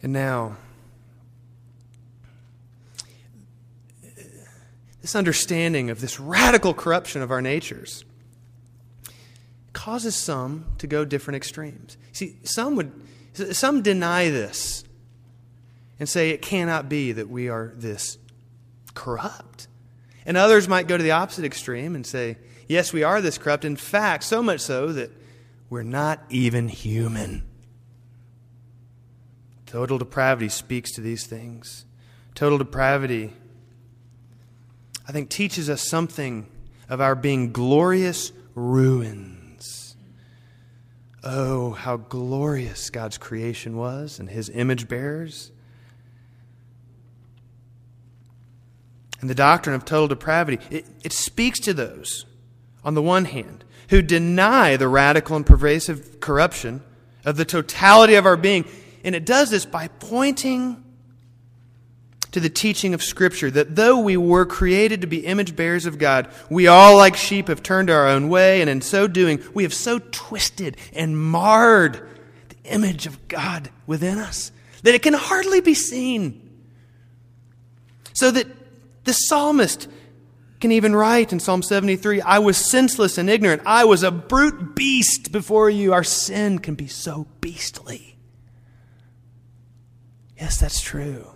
And 0.00 0.12
now, 0.12 0.58
this 5.00 5.16
understanding 5.16 5.90
of 5.90 6.00
this 6.00 6.20
radical 6.20 6.72
corruption 6.72 7.20
of 7.20 7.32
our 7.32 7.42
natures 7.42 8.04
causes 9.82 10.14
some 10.14 10.64
to 10.78 10.86
go 10.86 11.04
different 11.04 11.34
extremes. 11.36 11.96
See, 12.12 12.36
some 12.44 12.76
would 12.76 12.92
some 13.50 13.82
deny 13.82 14.30
this. 14.30 14.84
and 16.02 16.08
say 16.08 16.30
it 16.30 16.42
cannot 16.42 16.88
be 16.88 17.12
that 17.12 17.28
we 17.28 17.48
are 17.48 17.72
this 17.76 18.18
corrupt. 18.92 19.68
And 20.26 20.36
others 20.36 20.66
might 20.66 20.88
go 20.88 20.96
to 20.96 21.02
the 21.02 21.12
opposite 21.12 21.44
extreme 21.44 21.94
and 21.94 22.04
say, 22.04 22.38
yes, 22.66 22.92
we 22.92 23.04
are 23.04 23.20
this 23.20 23.38
corrupt. 23.38 23.64
In 23.64 23.76
fact, 23.76 24.24
so 24.24 24.42
much 24.42 24.58
so 24.58 24.92
that 24.92 25.12
we're 25.70 25.84
not 25.84 26.20
even 26.28 26.66
human. 26.66 27.44
Total 29.66 29.96
depravity 29.96 30.48
speaks 30.48 30.90
to 30.90 31.00
these 31.00 31.24
things. 31.24 31.84
Total 32.34 32.58
depravity, 32.58 33.32
I 35.06 35.12
think, 35.12 35.30
teaches 35.30 35.70
us 35.70 35.82
something 35.88 36.48
of 36.88 37.00
our 37.00 37.14
being 37.14 37.52
glorious 37.52 38.32
ruins. 38.56 39.41
Oh, 41.24 41.70
how 41.70 41.98
glorious 41.98 42.90
God's 42.90 43.16
creation 43.16 43.76
was 43.76 44.18
and 44.18 44.28
his 44.28 44.50
image 44.50 44.88
bearers. 44.88 45.52
And 49.20 49.30
the 49.30 49.34
doctrine 49.34 49.76
of 49.76 49.84
total 49.84 50.08
depravity, 50.08 50.58
it, 50.68 50.84
it 51.04 51.12
speaks 51.12 51.60
to 51.60 51.72
those, 51.72 52.26
on 52.84 52.94
the 52.94 53.02
one 53.02 53.26
hand, 53.26 53.64
who 53.90 54.02
deny 54.02 54.76
the 54.76 54.88
radical 54.88 55.36
and 55.36 55.46
pervasive 55.46 56.18
corruption 56.18 56.82
of 57.24 57.36
the 57.36 57.44
totality 57.44 58.14
of 58.14 58.26
our 58.26 58.36
being. 58.36 58.64
And 59.04 59.14
it 59.14 59.24
does 59.24 59.50
this 59.50 59.64
by 59.64 59.88
pointing 59.88 60.81
to 62.32 62.40
the 62.40 62.50
teaching 62.50 62.94
of 62.94 63.02
Scripture 63.02 63.50
that 63.50 63.76
though 63.76 63.98
we 63.98 64.16
were 64.16 64.44
created 64.44 65.02
to 65.02 65.06
be 65.06 65.26
image 65.26 65.54
bearers 65.54 65.86
of 65.86 65.98
God, 65.98 66.28
we 66.50 66.66
all, 66.66 66.96
like 66.96 67.14
sheep, 67.14 67.48
have 67.48 67.62
turned 67.62 67.90
our 67.90 68.08
own 68.08 68.28
way, 68.28 68.60
and 68.60 68.68
in 68.68 68.80
so 68.80 69.06
doing, 69.06 69.42
we 69.54 69.62
have 69.62 69.74
so 69.74 69.98
twisted 69.98 70.76
and 70.94 71.18
marred 71.18 72.08
the 72.48 72.70
image 72.70 73.06
of 73.06 73.28
God 73.28 73.70
within 73.86 74.18
us 74.18 74.50
that 74.82 74.94
it 74.94 75.02
can 75.02 75.14
hardly 75.14 75.60
be 75.60 75.74
seen. 75.74 76.50
So 78.14 78.30
that 78.30 78.46
the 79.04 79.12
psalmist 79.12 79.88
can 80.60 80.72
even 80.72 80.94
write 80.94 81.32
in 81.32 81.40
Psalm 81.40 81.62
73 81.62 82.20
I 82.22 82.38
was 82.38 82.56
senseless 82.56 83.18
and 83.18 83.28
ignorant. 83.28 83.62
I 83.66 83.84
was 83.84 84.02
a 84.02 84.10
brute 84.10 84.74
beast 84.74 85.32
before 85.32 85.68
you. 85.68 85.92
Our 85.92 86.04
sin 86.04 86.60
can 86.60 86.76
be 86.76 86.86
so 86.86 87.26
beastly. 87.40 88.16
Yes, 90.38 90.58
that's 90.58 90.80
true. 90.80 91.31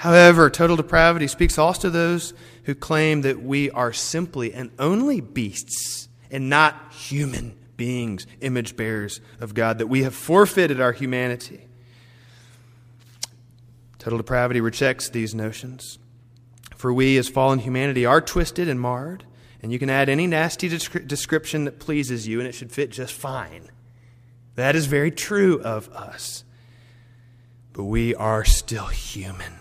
However, 0.00 0.48
total 0.48 0.76
depravity 0.76 1.26
speaks 1.26 1.58
also 1.58 1.82
to 1.82 1.90
those 1.90 2.32
who 2.64 2.74
claim 2.74 3.20
that 3.20 3.42
we 3.42 3.70
are 3.70 3.92
simply 3.92 4.54
and 4.54 4.70
only 4.78 5.20
beasts 5.20 6.08
and 6.30 6.48
not 6.48 6.94
human 6.94 7.54
beings, 7.76 8.26
image 8.40 8.76
bearers 8.76 9.20
of 9.40 9.52
God, 9.52 9.76
that 9.76 9.88
we 9.88 10.02
have 10.04 10.14
forfeited 10.14 10.80
our 10.80 10.92
humanity. 10.92 11.66
Total 13.98 14.16
depravity 14.16 14.62
rejects 14.62 15.10
these 15.10 15.34
notions. 15.34 15.98
For 16.76 16.94
we, 16.94 17.18
as 17.18 17.28
fallen 17.28 17.58
humanity, 17.58 18.06
are 18.06 18.22
twisted 18.22 18.70
and 18.70 18.80
marred, 18.80 19.26
and 19.62 19.70
you 19.70 19.78
can 19.78 19.90
add 19.90 20.08
any 20.08 20.26
nasty 20.26 20.66
description 20.68 21.64
that 21.66 21.78
pleases 21.78 22.26
you, 22.26 22.40
and 22.40 22.48
it 22.48 22.52
should 22.52 22.72
fit 22.72 22.88
just 22.88 23.12
fine. 23.12 23.68
That 24.54 24.74
is 24.74 24.86
very 24.86 25.10
true 25.10 25.60
of 25.60 25.90
us. 25.90 26.42
But 27.74 27.84
we 27.84 28.14
are 28.14 28.46
still 28.46 28.86
human 28.86 29.59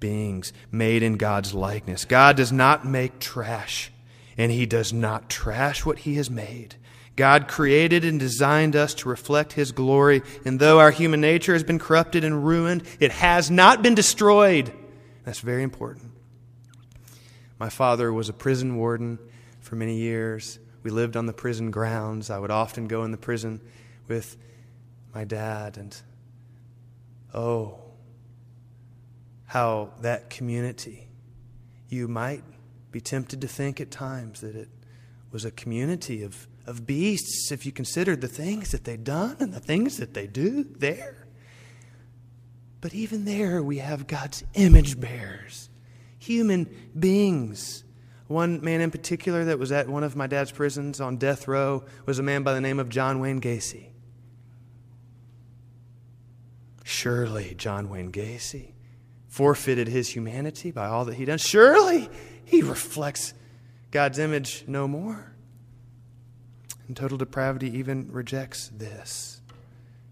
beings 0.00 0.52
made 0.70 1.02
in 1.02 1.16
God's 1.16 1.54
likeness. 1.54 2.04
God 2.04 2.36
does 2.36 2.52
not 2.52 2.86
make 2.86 3.18
trash, 3.18 3.90
and 4.36 4.52
He 4.52 4.66
does 4.66 4.92
not 4.92 5.28
trash 5.30 5.84
what 5.84 6.00
He 6.00 6.14
has 6.16 6.30
made. 6.30 6.76
God 7.16 7.48
created 7.48 8.04
and 8.04 8.20
designed 8.20 8.76
us 8.76 8.92
to 8.94 9.08
reflect 9.08 9.54
His 9.54 9.72
glory, 9.72 10.22
and 10.44 10.60
though 10.60 10.78
our 10.78 10.90
human 10.90 11.20
nature 11.20 11.54
has 11.54 11.64
been 11.64 11.78
corrupted 11.78 12.24
and 12.24 12.46
ruined, 12.46 12.82
it 13.00 13.10
has 13.10 13.50
not 13.50 13.82
been 13.82 13.94
destroyed. 13.94 14.72
That's 15.24 15.40
very 15.40 15.62
important. 15.62 16.12
My 17.58 17.70
father 17.70 18.12
was 18.12 18.28
a 18.28 18.34
prison 18.34 18.76
warden 18.76 19.18
for 19.60 19.76
many 19.76 19.96
years. 19.96 20.58
We 20.82 20.90
lived 20.90 21.16
on 21.16 21.26
the 21.26 21.32
prison 21.32 21.70
grounds. 21.70 22.28
I 22.28 22.38
would 22.38 22.50
often 22.50 22.86
go 22.86 23.02
in 23.02 23.10
the 23.10 23.16
prison 23.16 23.60
with 24.08 24.36
my 25.14 25.24
dad, 25.24 25.78
and 25.78 25.96
oh, 27.32 27.78
how 29.46 29.90
that 30.00 30.30
community, 30.30 31.08
you 31.88 32.08
might 32.08 32.42
be 32.90 33.00
tempted 33.00 33.40
to 33.40 33.48
think 33.48 33.80
at 33.80 33.90
times 33.90 34.40
that 34.40 34.54
it 34.54 34.68
was 35.30 35.44
a 35.44 35.50
community 35.50 36.22
of 36.22 36.48
of 36.66 36.86
beasts 36.86 37.52
if 37.52 37.64
you 37.64 37.72
considered 37.72 38.20
the 38.20 38.28
things 38.28 38.72
that 38.72 38.84
they've 38.84 39.04
done 39.04 39.36
and 39.38 39.52
the 39.52 39.60
things 39.60 39.98
that 39.98 40.14
they 40.14 40.26
do 40.26 40.64
there. 40.64 41.26
But 42.80 42.92
even 42.94 43.24
there, 43.24 43.62
we 43.62 43.78
have 43.78 44.06
God's 44.06 44.44
image 44.54 45.00
bearers, 45.00 45.70
human 46.18 46.68
beings. 46.98 47.84
One 48.26 48.62
man 48.62 48.80
in 48.80 48.90
particular 48.90 49.44
that 49.44 49.58
was 49.58 49.70
at 49.70 49.88
one 49.88 50.02
of 50.02 50.16
my 50.16 50.26
dad's 50.26 50.50
prisons 50.50 51.00
on 51.00 51.16
death 51.16 51.46
row 51.46 51.84
was 52.04 52.18
a 52.18 52.22
man 52.22 52.42
by 52.42 52.52
the 52.52 52.60
name 52.60 52.80
of 52.80 52.88
John 52.88 53.20
Wayne 53.20 53.40
Gacy. 53.40 53.90
Surely, 56.82 57.54
John 57.56 57.88
Wayne 57.88 58.10
Gacy 58.10 58.72
forfeited 59.36 59.86
his 59.86 60.08
humanity 60.08 60.70
by 60.70 60.86
all 60.86 61.04
that 61.04 61.14
he 61.14 61.26
done. 61.26 61.36
Surely, 61.36 62.08
he 62.46 62.62
reflects 62.62 63.34
God's 63.90 64.18
image 64.18 64.64
no 64.66 64.88
more. 64.88 65.30
And 66.88 66.96
total 66.96 67.18
depravity 67.18 67.76
even 67.76 68.10
rejects 68.10 68.68
this. 68.68 69.42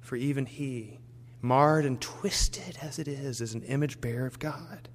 For 0.03 0.17
even 0.17 0.45
he, 0.45 0.99
marred 1.41 1.87
and 1.87 1.99
twisted 2.03 2.77
as 2.83 2.99
it 2.99 3.09
is, 3.09 3.41
is 3.41 3.55
an 3.55 3.63
image 3.63 3.99
bearer 3.99 4.27
of 4.27 4.39
God. 4.39 4.91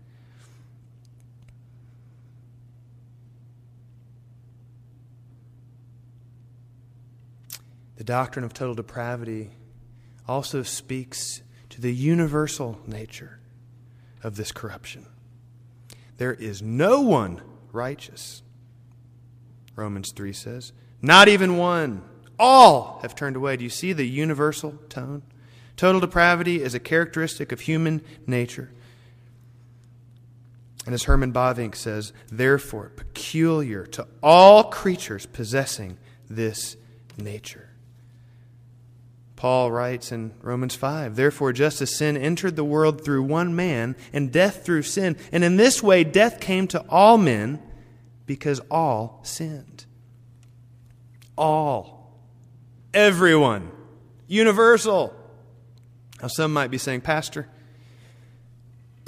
The 7.96 8.04
doctrine 8.04 8.46
of 8.46 8.54
total 8.54 8.76
depravity 8.76 9.50
also 10.28 10.62
speaks 10.62 11.42
to 11.70 11.82
the 11.82 11.92
universal 11.92 12.80
nature 12.86 13.39
of 14.24 14.36
this 14.36 14.52
corruption. 14.52 15.06
There 16.18 16.34
is 16.34 16.62
no 16.62 17.02
one 17.02 17.42
righteous, 17.72 18.44
Romans 19.76 20.12
3 20.16 20.34
says. 20.34 20.74
Not 21.02 21.28
even 21.28 21.58
one. 21.58 22.04
All 22.38 23.00
have 23.02 23.16
turned 23.16 23.36
away. 23.36 23.58
Do 23.58 23.64
you 23.64 23.70
see 23.70 23.94
the 23.94 24.08
universal 24.08 24.74
tone? 24.90 25.24
Total 25.78 26.02
depravity 26.02 26.62
is 26.62 26.74
a 26.74 26.80
characteristic 26.80 27.52
of 27.52 27.62
human 27.62 28.02
nature. 28.28 28.72
And 30.86 30.94
as 30.94 31.04
Herman 31.04 31.32
Bavinck 31.32 31.76
says, 31.76 32.14
therefore, 32.30 32.90
peculiar 32.96 33.86
to 33.88 34.08
all 34.24 34.66
creatures 34.66 35.26
possessing 35.26 35.98
this 36.30 36.76
nature. 37.18 37.69
Paul 39.40 39.72
writes 39.72 40.12
in 40.12 40.34
Romans 40.42 40.76
5 40.76 41.16
Therefore, 41.16 41.54
just 41.54 41.82
as 41.82 41.96
sin 41.96 42.18
entered 42.18 42.56
the 42.56 42.64
world 42.64 43.04
through 43.04 43.24
one 43.24 43.56
man, 43.56 43.96
and 44.14 44.32
death 44.32 44.66
through 44.66 44.84
sin, 44.84 45.16
and 45.32 45.44
in 45.44 45.56
this 45.56 45.82
way 45.82 46.04
death 46.04 46.40
came 46.40 46.68
to 46.68 46.86
all 46.90 47.18
men 47.18 47.62
because 48.26 48.60
all 48.70 49.22
sinned 49.24 49.86
all, 51.40 52.12
everyone, 52.94 53.72
universal. 54.28 55.16
Now, 56.22 56.28
some 56.28 56.52
might 56.52 56.70
be 56.70 56.78
saying, 56.78 57.02
Pastor, 57.02 57.48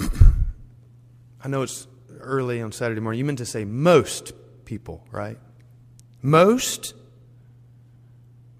I 0.00 1.48
know 1.48 1.60
it's 1.60 1.86
early 2.20 2.62
on 2.62 2.72
Saturday 2.72 3.02
morning. 3.02 3.18
You 3.18 3.26
meant 3.26 3.38
to 3.38 3.46
say 3.46 3.66
most 3.66 4.32
people, 4.64 5.06
right? 5.10 5.38
Most? 6.22 6.94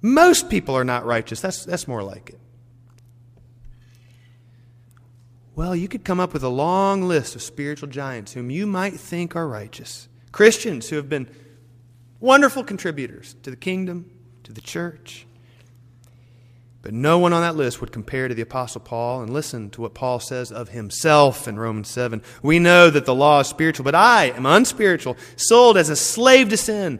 Most 0.02 0.50
people 0.50 0.76
are 0.76 0.84
not 0.84 1.06
righteous. 1.06 1.40
That's, 1.40 1.64
that's 1.64 1.86
more 1.86 2.02
like 2.02 2.30
it. 2.30 2.40
Well, 5.54 5.76
you 5.76 5.86
could 5.86 6.04
come 6.04 6.18
up 6.18 6.32
with 6.32 6.42
a 6.42 6.48
long 6.48 7.02
list 7.02 7.36
of 7.36 7.42
spiritual 7.42 7.88
giants 7.88 8.32
whom 8.32 8.50
you 8.50 8.66
might 8.66 8.94
think 8.94 9.36
are 9.36 9.46
righteous. 9.46 10.08
Christians 10.32 10.88
who 10.88 10.96
have 10.96 11.08
been 11.08 11.28
wonderful 12.20 12.64
contributors 12.64 13.36
to 13.42 13.50
the 13.50 13.56
kingdom, 13.56 14.10
to 14.44 14.52
the 14.52 14.60
church. 14.60 15.26
But 16.80 16.94
no 16.94 17.18
one 17.18 17.32
on 17.32 17.42
that 17.42 17.54
list 17.54 17.80
would 17.80 17.92
compare 17.92 18.26
to 18.26 18.34
the 18.34 18.42
Apostle 18.42 18.80
Paul. 18.80 19.22
And 19.22 19.32
listen 19.32 19.70
to 19.70 19.82
what 19.82 19.94
Paul 19.94 20.18
says 20.18 20.50
of 20.50 20.70
himself 20.70 21.46
in 21.46 21.58
Romans 21.58 21.88
7. 21.88 22.22
We 22.42 22.58
know 22.58 22.90
that 22.90 23.06
the 23.06 23.14
law 23.14 23.40
is 23.40 23.46
spiritual, 23.46 23.84
but 23.84 23.94
I 23.94 24.30
am 24.30 24.46
unspiritual, 24.46 25.16
sold 25.36 25.76
as 25.76 25.90
a 25.90 25.96
slave 25.96 26.48
to 26.48 26.56
sin. 26.56 26.98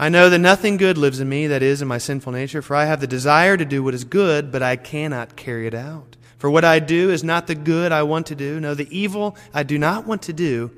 I 0.00 0.08
know 0.08 0.30
that 0.30 0.38
nothing 0.38 0.78
good 0.78 0.96
lives 0.96 1.20
in 1.20 1.28
me, 1.28 1.46
that 1.48 1.62
is, 1.62 1.82
in 1.82 1.88
my 1.88 1.98
sinful 1.98 2.32
nature, 2.32 2.62
for 2.62 2.74
I 2.74 2.86
have 2.86 3.02
the 3.02 3.06
desire 3.06 3.58
to 3.58 3.66
do 3.66 3.82
what 3.82 3.92
is 3.92 4.04
good, 4.04 4.50
but 4.50 4.62
I 4.62 4.76
cannot 4.76 5.36
carry 5.36 5.66
it 5.66 5.74
out. 5.74 6.16
For 6.38 6.48
what 6.48 6.64
I 6.64 6.78
do 6.78 7.10
is 7.10 7.22
not 7.22 7.46
the 7.46 7.54
good 7.54 7.92
I 7.92 8.02
want 8.04 8.28
to 8.28 8.34
do. 8.34 8.58
No, 8.60 8.72
the 8.72 8.88
evil 8.96 9.36
I 9.52 9.62
do 9.62 9.78
not 9.78 10.06
want 10.06 10.22
to 10.22 10.32
do, 10.32 10.70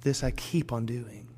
this 0.00 0.24
I 0.24 0.32
keep 0.32 0.72
on 0.72 0.86
doing. 0.86 1.28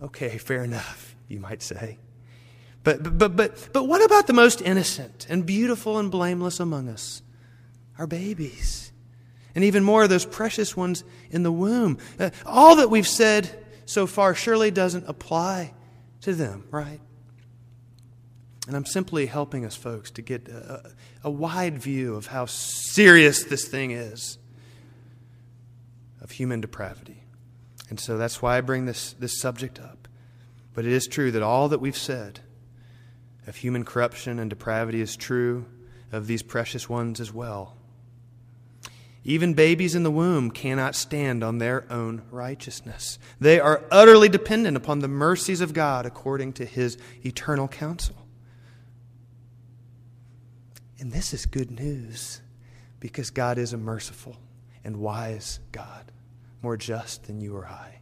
Okay, 0.00 0.38
fair 0.38 0.62
enough, 0.62 1.16
you 1.26 1.40
might 1.40 1.60
say. 1.60 1.98
But, 2.84 3.18
but, 3.18 3.34
but, 3.34 3.68
but 3.72 3.88
what 3.88 4.04
about 4.04 4.28
the 4.28 4.32
most 4.32 4.62
innocent 4.62 5.26
and 5.28 5.44
beautiful 5.44 5.98
and 5.98 6.08
blameless 6.08 6.60
among 6.60 6.88
us? 6.88 7.20
Our 7.98 8.06
babies. 8.06 8.83
And 9.54 9.64
even 9.64 9.84
more, 9.84 10.04
of 10.04 10.10
those 10.10 10.26
precious 10.26 10.76
ones 10.76 11.04
in 11.30 11.42
the 11.42 11.52
womb. 11.52 11.98
Uh, 12.18 12.30
all 12.44 12.76
that 12.76 12.90
we've 12.90 13.06
said 13.06 13.64
so 13.86 14.06
far 14.06 14.34
surely 14.34 14.70
doesn't 14.70 15.08
apply 15.08 15.72
to 16.22 16.34
them, 16.34 16.64
right? 16.70 17.00
And 18.66 18.76
I'm 18.76 18.86
simply 18.86 19.26
helping 19.26 19.64
us, 19.64 19.76
folks, 19.76 20.10
to 20.12 20.22
get 20.22 20.48
a, 20.48 20.92
a 21.22 21.30
wide 21.30 21.78
view 21.78 22.14
of 22.14 22.26
how 22.26 22.46
serious 22.46 23.44
this 23.44 23.68
thing 23.68 23.90
is 23.90 24.38
of 26.20 26.30
human 26.30 26.60
depravity. 26.60 27.22
And 27.90 28.00
so 28.00 28.16
that's 28.16 28.40
why 28.40 28.56
I 28.56 28.62
bring 28.62 28.86
this, 28.86 29.12
this 29.14 29.38
subject 29.38 29.78
up. 29.78 30.08
But 30.72 30.86
it 30.86 30.92
is 30.92 31.06
true 31.06 31.30
that 31.32 31.42
all 31.42 31.68
that 31.68 31.80
we've 31.80 31.96
said 31.96 32.40
of 33.46 33.56
human 33.56 33.84
corruption 33.84 34.38
and 34.38 34.48
depravity 34.48 35.02
is 35.02 35.14
true 35.14 35.66
of 36.10 36.26
these 36.26 36.42
precious 36.42 36.88
ones 36.88 37.20
as 37.20 37.32
well. 37.32 37.76
Even 39.24 39.54
babies 39.54 39.94
in 39.94 40.02
the 40.02 40.10
womb 40.10 40.50
cannot 40.50 40.94
stand 40.94 41.42
on 41.42 41.56
their 41.56 41.90
own 41.90 42.22
righteousness. 42.30 43.18
They 43.40 43.58
are 43.58 43.82
utterly 43.90 44.28
dependent 44.28 44.76
upon 44.76 44.98
the 44.98 45.08
mercies 45.08 45.62
of 45.62 45.72
God 45.72 46.04
according 46.04 46.52
to 46.54 46.66
his 46.66 46.98
eternal 47.24 47.66
counsel. 47.66 48.16
And 51.00 51.10
this 51.10 51.32
is 51.32 51.46
good 51.46 51.70
news 51.70 52.42
because 53.00 53.30
God 53.30 53.56
is 53.56 53.72
a 53.72 53.78
merciful 53.78 54.36
and 54.84 54.98
wise 54.98 55.58
God, 55.72 56.12
more 56.62 56.76
just 56.76 57.24
than 57.24 57.40
you 57.40 57.56
or 57.56 57.66
I. 57.66 58.00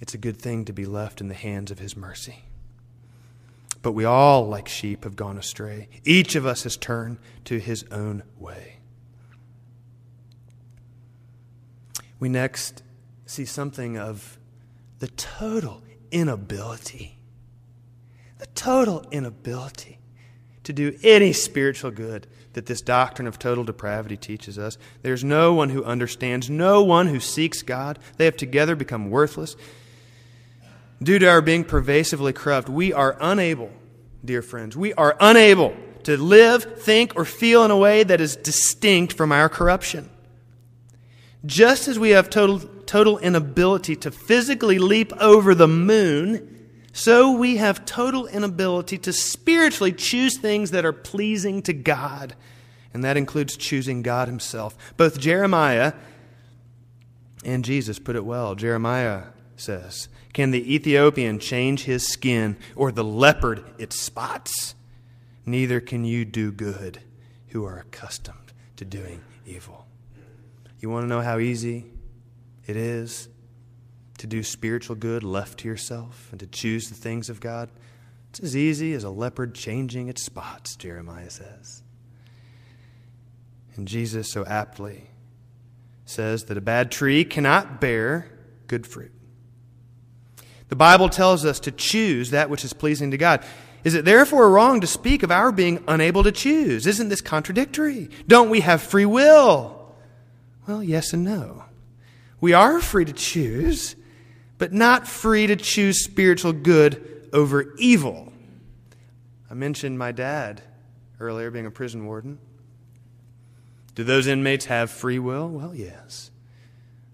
It's 0.00 0.14
a 0.14 0.18
good 0.18 0.36
thing 0.36 0.64
to 0.64 0.72
be 0.72 0.86
left 0.86 1.20
in 1.20 1.28
the 1.28 1.34
hands 1.34 1.70
of 1.70 1.78
his 1.78 1.96
mercy. 1.96 2.44
But 3.80 3.92
we 3.92 4.04
all, 4.04 4.48
like 4.48 4.66
sheep, 4.66 5.04
have 5.04 5.14
gone 5.14 5.38
astray. 5.38 5.88
Each 6.04 6.34
of 6.34 6.46
us 6.46 6.64
has 6.64 6.76
turned 6.76 7.18
to 7.44 7.60
his 7.60 7.84
own 7.92 8.24
way. 8.38 8.73
We 12.24 12.30
next 12.30 12.82
see 13.26 13.44
something 13.44 13.98
of 13.98 14.38
the 14.98 15.08
total 15.08 15.82
inability, 16.10 17.18
the 18.38 18.46
total 18.54 19.04
inability 19.10 19.98
to 20.62 20.72
do 20.72 20.96
any 21.02 21.34
spiritual 21.34 21.90
good 21.90 22.26
that 22.54 22.64
this 22.64 22.80
doctrine 22.80 23.28
of 23.28 23.38
total 23.38 23.62
depravity 23.62 24.16
teaches 24.16 24.58
us. 24.58 24.78
There's 25.02 25.22
no 25.22 25.52
one 25.52 25.68
who 25.68 25.84
understands, 25.84 26.48
no 26.48 26.82
one 26.82 27.08
who 27.08 27.20
seeks 27.20 27.60
God. 27.60 27.98
They 28.16 28.24
have 28.24 28.38
together 28.38 28.74
become 28.74 29.10
worthless. 29.10 29.54
Due 31.02 31.18
to 31.18 31.28
our 31.28 31.42
being 31.42 31.62
pervasively 31.62 32.32
corrupt, 32.32 32.70
we 32.70 32.90
are 32.90 33.18
unable, 33.20 33.70
dear 34.24 34.40
friends, 34.40 34.78
we 34.78 34.94
are 34.94 35.14
unable 35.20 35.76
to 36.04 36.16
live, 36.16 36.80
think, 36.80 37.16
or 37.16 37.26
feel 37.26 37.66
in 37.66 37.70
a 37.70 37.76
way 37.76 38.02
that 38.02 38.22
is 38.22 38.34
distinct 38.34 39.12
from 39.12 39.30
our 39.30 39.50
corruption. 39.50 40.08
Just 41.46 41.88
as 41.88 41.98
we 41.98 42.10
have 42.10 42.30
total, 42.30 42.60
total 42.86 43.18
inability 43.18 43.96
to 43.96 44.10
physically 44.10 44.78
leap 44.78 45.12
over 45.20 45.54
the 45.54 45.68
moon, 45.68 46.68
so 46.92 47.32
we 47.32 47.56
have 47.56 47.84
total 47.84 48.26
inability 48.26 48.98
to 48.98 49.12
spiritually 49.12 49.92
choose 49.92 50.38
things 50.38 50.70
that 50.70 50.84
are 50.84 50.92
pleasing 50.92 51.60
to 51.62 51.72
God. 51.72 52.34
And 52.94 53.02
that 53.02 53.16
includes 53.16 53.56
choosing 53.56 54.02
God 54.02 54.28
Himself. 54.28 54.76
Both 54.96 55.18
Jeremiah 55.18 55.94
and 57.44 57.64
Jesus 57.64 57.98
put 57.98 58.16
it 58.16 58.24
well. 58.24 58.54
Jeremiah 58.54 59.24
says, 59.56 60.08
Can 60.32 60.50
the 60.50 60.74
Ethiopian 60.74 61.38
change 61.38 61.84
his 61.84 62.06
skin 62.06 62.56
or 62.74 62.90
the 62.90 63.04
leopard 63.04 63.64
its 63.78 64.00
spots? 64.00 64.74
Neither 65.46 65.80
can 65.80 66.04
you 66.04 66.24
do 66.24 66.50
good 66.50 67.00
who 67.48 67.64
are 67.64 67.78
accustomed 67.78 68.52
to 68.76 68.84
doing 68.84 69.20
evil. 69.46 69.86
You 70.84 70.90
want 70.90 71.04
to 71.04 71.08
know 71.08 71.22
how 71.22 71.38
easy 71.38 71.86
it 72.66 72.76
is 72.76 73.30
to 74.18 74.26
do 74.26 74.42
spiritual 74.42 74.96
good 74.96 75.22
left 75.22 75.60
to 75.60 75.66
yourself 75.66 76.28
and 76.30 76.38
to 76.40 76.46
choose 76.46 76.90
the 76.90 76.94
things 76.94 77.30
of 77.30 77.40
God? 77.40 77.70
It's 78.28 78.40
as 78.40 78.54
easy 78.54 78.92
as 78.92 79.02
a 79.02 79.08
leopard 79.08 79.54
changing 79.54 80.08
its 80.08 80.22
spots, 80.22 80.76
Jeremiah 80.76 81.30
says. 81.30 81.82
And 83.76 83.88
Jesus 83.88 84.30
so 84.30 84.44
aptly 84.44 85.08
says 86.04 86.44
that 86.44 86.58
a 86.58 86.60
bad 86.60 86.90
tree 86.90 87.24
cannot 87.24 87.80
bear 87.80 88.28
good 88.66 88.86
fruit. 88.86 89.12
The 90.68 90.76
Bible 90.76 91.08
tells 91.08 91.46
us 91.46 91.60
to 91.60 91.70
choose 91.70 92.28
that 92.28 92.50
which 92.50 92.62
is 92.62 92.74
pleasing 92.74 93.10
to 93.12 93.16
God. 93.16 93.42
Is 93.84 93.94
it 93.94 94.04
therefore 94.04 94.50
wrong 94.50 94.82
to 94.82 94.86
speak 94.86 95.22
of 95.22 95.30
our 95.30 95.50
being 95.50 95.82
unable 95.88 96.24
to 96.24 96.30
choose? 96.30 96.86
Isn't 96.86 97.08
this 97.08 97.22
contradictory? 97.22 98.10
Don't 98.28 98.50
we 98.50 98.60
have 98.60 98.82
free 98.82 99.06
will? 99.06 99.73
Well, 100.66 100.82
yes 100.82 101.12
and 101.12 101.24
no. 101.24 101.64
We 102.40 102.52
are 102.52 102.80
free 102.80 103.04
to 103.04 103.12
choose, 103.12 103.96
but 104.58 104.72
not 104.72 105.06
free 105.06 105.46
to 105.46 105.56
choose 105.56 106.04
spiritual 106.04 106.52
good 106.52 107.28
over 107.32 107.74
evil. 107.78 108.32
I 109.50 109.54
mentioned 109.54 109.98
my 109.98 110.12
dad 110.12 110.62
earlier 111.20 111.50
being 111.50 111.66
a 111.66 111.70
prison 111.70 112.06
warden. 112.06 112.38
Do 113.94 114.04
those 114.04 114.26
inmates 114.26 114.64
have 114.66 114.90
free 114.90 115.18
will? 115.18 115.48
Well, 115.48 115.74
yes. 115.74 116.30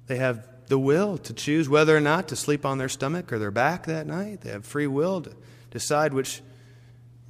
They 0.07 0.17
have 0.17 0.47
the 0.69 0.79
will 0.79 1.19
to 1.19 1.33
choose 1.33 1.69
whether 1.69 1.97
or 1.97 2.01
not 2.01 2.29
to 2.29 2.37
sleep 2.37 2.65
on 2.65 2.79
their 2.79 2.89
stomach 2.89 3.33
or 3.33 3.39
their 3.39 3.51
back 3.51 3.87
that 3.87 4.07
night. 4.07 4.41
They 4.41 4.51
have 4.51 4.65
free 4.65 4.87
will 4.87 5.21
to 5.23 5.33
decide 5.71 6.15
which 6.15 6.43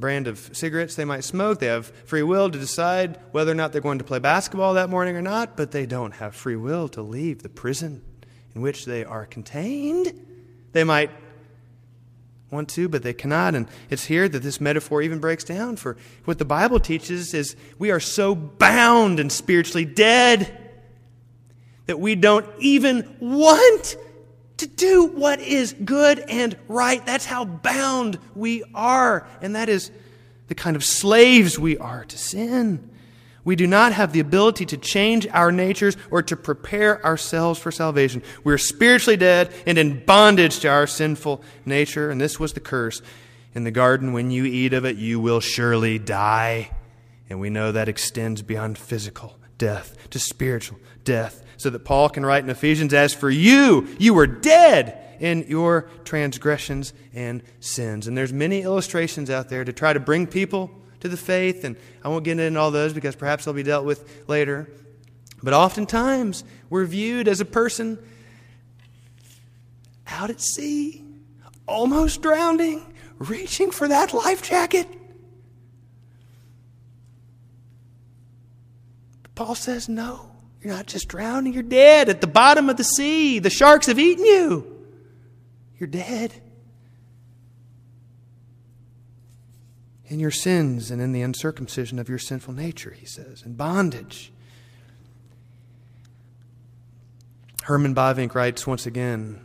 brand 0.00 0.26
of 0.26 0.50
cigarettes 0.52 0.94
they 0.94 1.04
might 1.04 1.24
smoke. 1.24 1.60
They 1.60 1.66
have 1.66 1.86
free 2.06 2.22
will 2.22 2.50
to 2.50 2.58
decide 2.58 3.18
whether 3.32 3.52
or 3.52 3.54
not 3.54 3.72
they're 3.72 3.80
going 3.80 3.98
to 3.98 4.04
play 4.04 4.18
basketball 4.18 4.74
that 4.74 4.90
morning 4.90 5.16
or 5.16 5.22
not, 5.22 5.56
but 5.56 5.70
they 5.70 5.86
don't 5.86 6.12
have 6.12 6.34
free 6.34 6.56
will 6.56 6.88
to 6.88 7.02
leave 7.02 7.42
the 7.42 7.48
prison 7.48 8.02
in 8.54 8.62
which 8.62 8.84
they 8.86 9.04
are 9.04 9.26
contained. 9.26 10.12
They 10.72 10.84
might 10.84 11.10
want 12.50 12.68
to, 12.70 12.88
but 12.88 13.02
they 13.02 13.12
cannot. 13.12 13.54
And 13.54 13.68
it's 13.88 14.06
here 14.06 14.28
that 14.28 14.42
this 14.42 14.60
metaphor 14.60 15.02
even 15.02 15.20
breaks 15.20 15.44
down. 15.44 15.76
For 15.76 15.96
what 16.24 16.38
the 16.38 16.44
Bible 16.44 16.80
teaches 16.80 17.34
is 17.34 17.54
we 17.78 17.90
are 17.90 18.00
so 18.00 18.34
bound 18.34 19.20
and 19.20 19.30
spiritually 19.30 19.84
dead 19.84 20.56
that 21.86 22.00
we 22.00 22.14
don't 22.14 22.46
even 22.58 23.16
want 23.20 23.96
to 24.60 24.66
do 24.66 25.06
what 25.06 25.40
is 25.40 25.74
good 25.84 26.20
and 26.20 26.56
right. 26.68 27.04
That's 27.04 27.26
how 27.26 27.44
bound 27.44 28.18
we 28.34 28.64
are. 28.74 29.26
And 29.42 29.56
that 29.56 29.68
is 29.68 29.90
the 30.48 30.54
kind 30.54 30.76
of 30.76 30.84
slaves 30.84 31.58
we 31.58 31.76
are 31.78 32.04
to 32.04 32.18
sin. 32.18 32.90
We 33.42 33.56
do 33.56 33.66
not 33.66 33.92
have 33.92 34.12
the 34.12 34.20
ability 34.20 34.66
to 34.66 34.76
change 34.76 35.26
our 35.28 35.50
natures 35.50 35.96
or 36.10 36.22
to 36.24 36.36
prepare 36.36 37.04
ourselves 37.04 37.58
for 37.58 37.70
salvation. 37.70 38.22
We're 38.44 38.58
spiritually 38.58 39.16
dead 39.16 39.52
and 39.66 39.78
in 39.78 40.04
bondage 40.04 40.60
to 40.60 40.68
our 40.68 40.86
sinful 40.86 41.42
nature. 41.64 42.10
And 42.10 42.20
this 42.20 42.38
was 42.38 42.52
the 42.52 42.60
curse 42.60 43.00
in 43.54 43.64
the 43.64 43.70
garden. 43.70 44.12
When 44.12 44.30
you 44.30 44.44
eat 44.44 44.74
of 44.74 44.84
it, 44.84 44.96
you 44.96 45.20
will 45.20 45.40
surely 45.40 45.98
die. 45.98 46.70
And 47.30 47.40
we 47.40 47.48
know 47.48 47.72
that 47.72 47.88
extends 47.88 48.42
beyond 48.42 48.76
physical 48.76 49.38
death 49.56 49.96
to 50.10 50.18
spiritual 50.18 50.78
death 51.04 51.44
so 51.60 51.68
that 51.70 51.84
Paul 51.84 52.08
can 52.08 52.24
write 52.24 52.42
in 52.42 52.48
Ephesians, 52.48 52.94
As 52.94 53.12
for 53.12 53.28
you, 53.28 53.86
you 53.98 54.14
were 54.14 54.26
dead 54.26 54.96
in 55.20 55.44
your 55.46 55.82
transgressions 56.04 56.94
and 57.12 57.42
sins. 57.60 58.06
And 58.06 58.16
there's 58.16 58.32
many 58.32 58.62
illustrations 58.62 59.28
out 59.28 59.50
there 59.50 59.62
to 59.62 59.72
try 59.72 59.92
to 59.92 60.00
bring 60.00 60.26
people 60.26 60.70
to 61.00 61.08
the 61.08 61.18
faith, 61.18 61.64
and 61.64 61.76
I 62.02 62.08
won't 62.08 62.24
get 62.24 62.38
into 62.38 62.58
all 62.58 62.70
those 62.70 62.94
because 62.94 63.14
perhaps 63.14 63.44
they'll 63.44 63.54
be 63.54 63.62
dealt 63.62 63.84
with 63.84 64.26
later. 64.26 64.70
But 65.42 65.52
oftentimes, 65.52 66.44
we're 66.70 66.86
viewed 66.86 67.28
as 67.28 67.40
a 67.40 67.44
person 67.44 67.98
out 70.06 70.30
at 70.30 70.40
sea, 70.40 71.04
almost 71.66 72.22
drowning, 72.22 72.94
reaching 73.18 73.70
for 73.70 73.86
that 73.88 74.14
life 74.14 74.42
jacket. 74.42 74.88
But 79.22 79.34
Paul 79.34 79.54
says, 79.54 79.88
no. 79.88 80.29
You're 80.62 80.74
not 80.74 80.86
just 80.86 81.08
drowning, 81.08 81.54
you're 81.54 81.62
dead 81.62 82.08
at 82.08 82.20
the 82.20 82.26
bottom 82.26 82.68
of 82.68 82.76
the 82.76 82.84
sea. 82.84 83.38
The 83.38 83.50
sharks 83.50 83.86
have 83.86 83.98
eaten 83.98 84.24
you. 84.24 84.86
You're 85.78 85.88
dead. 85.88 86.34
In 90.06 90.20
your 90.20 90.30
sins 90.30 90.90
and 90.90 91.00
in 91.00 91.12
the 91.12 91.22
uncircumcision 91.22 91.98
of 91.98 92.08
your 92.08 92.18
sinful 92.18 92.52
nature, 92.52 92.90
he 92.90 93.06
says, 93.06 93.42
in 93.42 93.54
bondage. 93.54 94.32
Herman 97.62 97.94
Bavinck 97.94 98.34
writes 98.34 98.66
once 98.66 98.86
again 98.86 99.40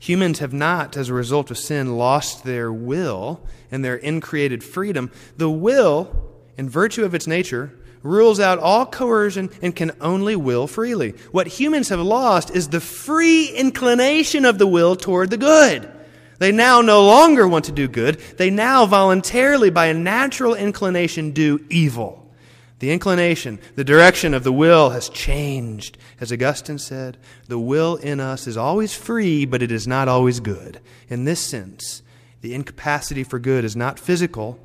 Humans 0.00 0.38
have 0.38 0.52
not, 0.52 0.96
as 0.96 1.08
a 1.08 1.14
result 1.14 1.50
of 1.50 1.58
sin, 1.58 1.96
lost 1.96 2.44
their 2.44 2.72
will 2.72 3.40
and 3.70 3.84
their 3.84 3.96
increated 3.96 4.62
freedom. 4.62 5.10
The 5.36 5.50
will, 5.50 6.32
in 6.56 6.68
virtue 6.68 7.04
of 7.04 7.14
its 7.14 7.26
nature, 7.26 7.77
rules 8.02 8.40
out 8.40 8.58
all 8.58 8.86
coercion 8.86 9.50
and 9.62 9.74
can 9.74 9.92
only 10.00 10.36
will 10.36 10.66
freely. 10.66 11.10
What 11.32 11.46
humans 11.46 11.88
have 11.88 12.00
lost 12.00 12.50
is 12.50 12.68
the 12.68 12.80
free 12.80 13.48
inclination 13.48 14.44
of 14.44 14.58
the 14.58 14.66
will 14.66 14.96
toward 14.96 15.30
the 15.30 15.36
good. 15.36 15.90
They 16.38 16.52
now 16.52 16.80
no 16.80 17.04
longer 17.04 17.48
want 17.48 17.64
to 17.66 17.72
do 17.72 17.88
good. 17.88 18.20
They 18.36 18.50
now 18.50 18.86
voluntarily, 18.86 19.70
by 19.70 19.86
a 19.86 19.94
natural 19.94 20.54
inclination, 20.54 21.32
do 21.32 21.64
evil. 21.68 22.32
The 22.78 22.92
inclination, 22.92 23.58
the 23.74 23.82
direction 23.82 24.34
of 24.34 24.44
the 24.44 24.52
will 24.52 24.90
has 24.90 25.08
changed. 25.08 25.98
As 26.20 26.30
Augustine 26.30 26.78
said, 26.78 27.18
the 27.48 27.58
will 27.58 27.96
in 27.96 28.20
us 28.20 28.46
is 28.46 28.56
always 28.56 28.94
free, 28.94 29.46
but 29.46 29.62
it 29.62 29.72
is 29.72 29.88
not 29.88 30.06
always 30.06 30.38
good. 30.38 30.80
In 31.08 31.24
this 31.24 31.40
sense, 31.40 32.02
the 32.40 32.54
incapacity 32.54 33.24
for 33.24 33.40
good 33.40 33.64
is 33.64 33.74
not 33.74 33.98
physical, 33.98 34.60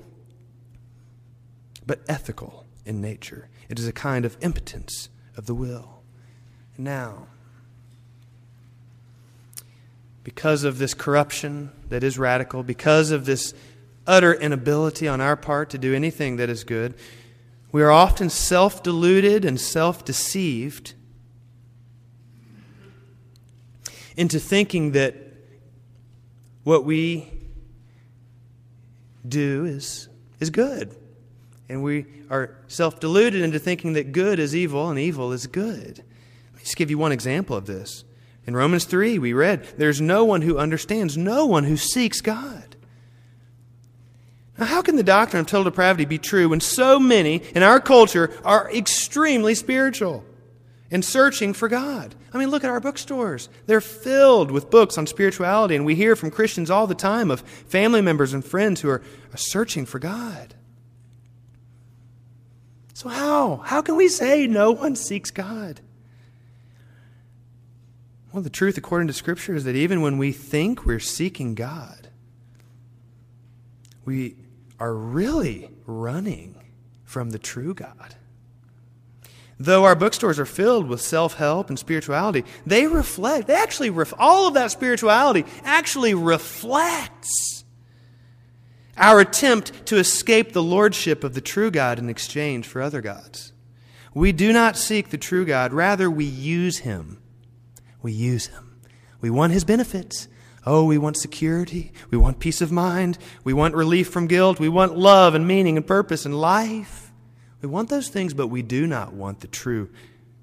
but 1.87 2.01
ethical 2.07 2.62
in 2.85 3.01
nature. 3.01 3.49
It 3.69 3.79
is 3.79 3.87
a 3.87 3.93
kind 3.93 4.25
of 4.25 4.37
impotence 4.41 5.09
of 5.35 5.45
the 5.45 5.55
will. 5.55 6.01
Now, 6.77 7.27
because 10.23 10.63
of 10.63 10.77
this 10.77 10.93
corruption 10.93 11.71
that 11.89 12.03
is 12.03 12.17
radical, 12.17 12.63
because 12.63 13.11
of 13.11 13.25
this 13.25 13.53
utter 14.07 14.33
inability 14.33 15.07
on 15.07 15.21
our 15.21 15.35
part 15.35 15.69
to 15.71 15.77
do 15.77 15.93
anything 15.93 16.37
that 16.37 16.49
is 16.49 16.63
good, 16.63 16.93
we 17.71 17.81
are 17.81 17.91
often 17.91 18.29
self 18.29 18.83
deluded 18.83 19.45
and 19.45 19.59
self 19.59 20.05
deceived 20.05 20.93
into 24.15 24.39
thinking 24.39 24.91
that 24.91 25.15
what 26.63 26.85
we 26.85 27.31
do 29.27 29.65
is, 29.65 30.07
is 30.39 30.49
good. 30.49 30.95
And 31.69 31.83
we 31.83 32.05
are 32.29 32.55
self 32.67 32.99
deluded 32.99 33.41
into 33.41 33.59
thinking 33.59 33.93
that 33.93 34.11
good 34.11 34.39
is 34.39 34.55
evil 34.55 34.89
and 34.89 34.99
evil 34.99 35.31
is 35.31 35.47
good. 35.47 36.03
Let 36.51 36.55
me 36.55 36.63
just 36.63 36.75
give 36.75 36.89
you 36.89 36.97
one 36.97 37.11
example 37.11 37.55
of 37.55 37.65
this. 37.65 38.03
In 38.45 38.55
Romans 38.55 38.85
3, 38.85 39.19
we 39.19 39.33
read, 39.33 39.63
There's 39.77 40.01
no 40.01 40.25
one 40.25 40.41
who 40.41 40.57
understands, 40.57 41.17
no 41.17 41.45
one 41.45 41.63
who 41.63 41.77
seeks 41.77 42.19
God. 42.21 42.75
Now, 44.57 44.65
how 44.65 44.81
can 44.81 44.97
the 44.97 45.03
doctrine 45.03 45.41
of 45.41 45.47
total 45.47 45.63
depravity 45.65 46.05
be 46.05 46.19
true 46.19 46.49
when 46.49 46.59
so 46.59 46.99
many 46.99 47.37
in 47.55 47.63
our 47.63 47.79
culture 47.79 48.31
are 48.43 48.71
extremely 48.71 49.55
spiritual 49.55 50.23
and 50.91 51.03
searching 51.03 51.53
for 51.53 51.67
God? 51.67 52.13
I 52.33 52.37
mean, 52.37 52.49
look 52.49 52.63
at 52.63 52.69
our 52.69 52.79
bookstores. 52.79 53.49
They're 53.65 53.81
filled 53.81 54.51
with 54.51 54.69
books 54.69 54.97
on 54.97 55.07
spirituality, 55.07 55.75
and 55.75 55.85
we 55.85 55.95
hear 55.95 56.15
from 56.15 56.31
Christians 56.31 56.69
all 56.69 56.85
the 56.85 56.95
time 56.95 57.31
of 57.31 57.41
family 57.41 58.01
members 58.01 58.33
and 58.33 58.43
friends 58.43 58.81
who 58.81 58.89
are, 58.89 59.01
are 59.31 59.37
searching 59.37 59.85
for 59.85 59.99
God. 59.99 60.53
So, 62.93 63.09
how? 63.09 63.57
How 63.57 63.81
can 63.81 63.95
we 63.95 64.07
say 64.07 64.45
no 64.45 64.71
one 64.71 64.95
seeks 64.95 65.31
God? 65.31 65.81
Well, 68.31 68.43
the 68.43 68.49
truth, 68.49 68.77
according 68.77 69.07
to 69.07 69.13
Scripture, 69.13 69.55
is 69.55 69.63
that 69.63 69.75
even 69.75 70.01
when 70.01 70.17
we 70.17 70.31
think 70.31 70.85
we're 70.85 70.99
seeking 70.99 71.55
God, 71.55 72.09
we 74.05 74.35
are 74.79 74.93
really 74.93 75.69
running 75.85 76.55
from 77.03 77.29
the 77.29 77.39
true 77.39 77.73
God. 77.73 78.15
Though 79.59 79.83
our 79.83 79.95
bookstores 79.95 80.39
are 80.39 80.45
filled 80.45 80.87
with 80.87 81.01
self 81.01 81.35
help 81.35 81.69
and 81.69 81.77
spirituality, 81.77 82.43
they 82.65 82.87
reflect, 82.87 83.47
they 83.47 83.55
actually, 83.55 83.91
ref, 83.91 84.13
all 84.17 84.47
of 84.47 84.55
that 84.55 84.71
spirituality 84.71 85.45
actually 85.63 86.13
reflects 86.13 87.62
our 88.97 89.19
attempt 89.19 89.85
to 89.87 89.97
escape 89.97 90.53
the 90.53 90.63
lordship 90.63 91.23
of 91.23 91.33
the 91.33 91.41
true 91.41 91.71
God 91.71 91.99
in 91.99 92.09
exchange 92.09 92.67
for 92.67 92.81
other 92.81 93.01
gods. 93.01 93.53
We 94.13 94.31
do 94.31 94.53
not 94.53 94.77
seek 94.77 95.09
the 95.09 95.17
true 95.17 95.45
God, 95.45 95.73
rather, 95.73 96.09
we 96.09 96.25
use 96.25 96.79
him 96.79 97.19
we 98.03 98.11
use 98.11 98.47
him. 98.47 98.75
We 99.21 99.31
want 99.31 99.53
his 99.53 99.63
benefits. 99.63 100.27
Oh, 100.65 100.85
we 100.85 100.97
want 100.97 101.17
security. 101.17 101.91
We 102.11 102.17
want 102.17 102.39
peace 102.39 102.61
of 102.61 102.71
mind. 102.71 103.17
We 103.43 103.53
want 103.53 103.73
relief 103.73 104.09
from 104.09 104.27
guilt. 104.27 104.59
We 104.59 104.69
want 104.69 104.97
love 104.97 105.33
and 105.33 105.47
meaning 105.47 105.77
and 105.77 105.87
purpose 105.87 106.25
and 106.25 106.39
life. 106.39 107.11
We 107.61 107.69
want 107.69 107.89
those 107.89 108.09
things, 108.09 108.33
but 108.33 108.47
we 108.47 108.61
do 108.61 108.85
not 108.85 109.13
want 109.13 109.39
the 109.39 109.47
true 109.47 109.89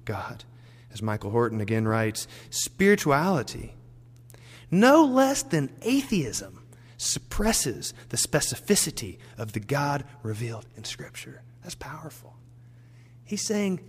God. 0.03 0.43
As 0.91 1.01
Michael 1.01 1.29
Horton 1.29 1.61
again 1.61 1.87
writes, 1.87 2.27
spirituality, 2.49 3.75
no 4.71 5.05
less 5.05 5.43
than 5.43 5.69
atheism, 5.83 6.60
suppresses 7.01 7.93
the 8.09 8.17
specificity 8.17 9.17
of 9.37 9.53
the 9.53 9.59
God 9.59 10.03
revealed 10.21 10.67
in 10.75 10.83
Scripture. 10.83 11.41
That's 11.63 11.75
powerful. 11.75 12.35
He's 13.23 13.41
saying 13.41 13.81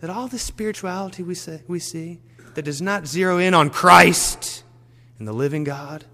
that 0.00 0.10
all 0.10 0.28
this 0.28 0.42
spirituality 0.42 1.22
we, 1.22 1.34
say, 1.34 1.62
we 1.66 1.78
see, 1.78 2.20
that 2.54 2.62
does 2.62 2.80
not 2.80 3.06
zero 3.06 3.38
in 3.38 3.54
on 3.54 3.70
Christ 3.70 4.62
and 5.18 5.26
the 5.26 5.32
living 5.32 5.64
God 5.64 6.04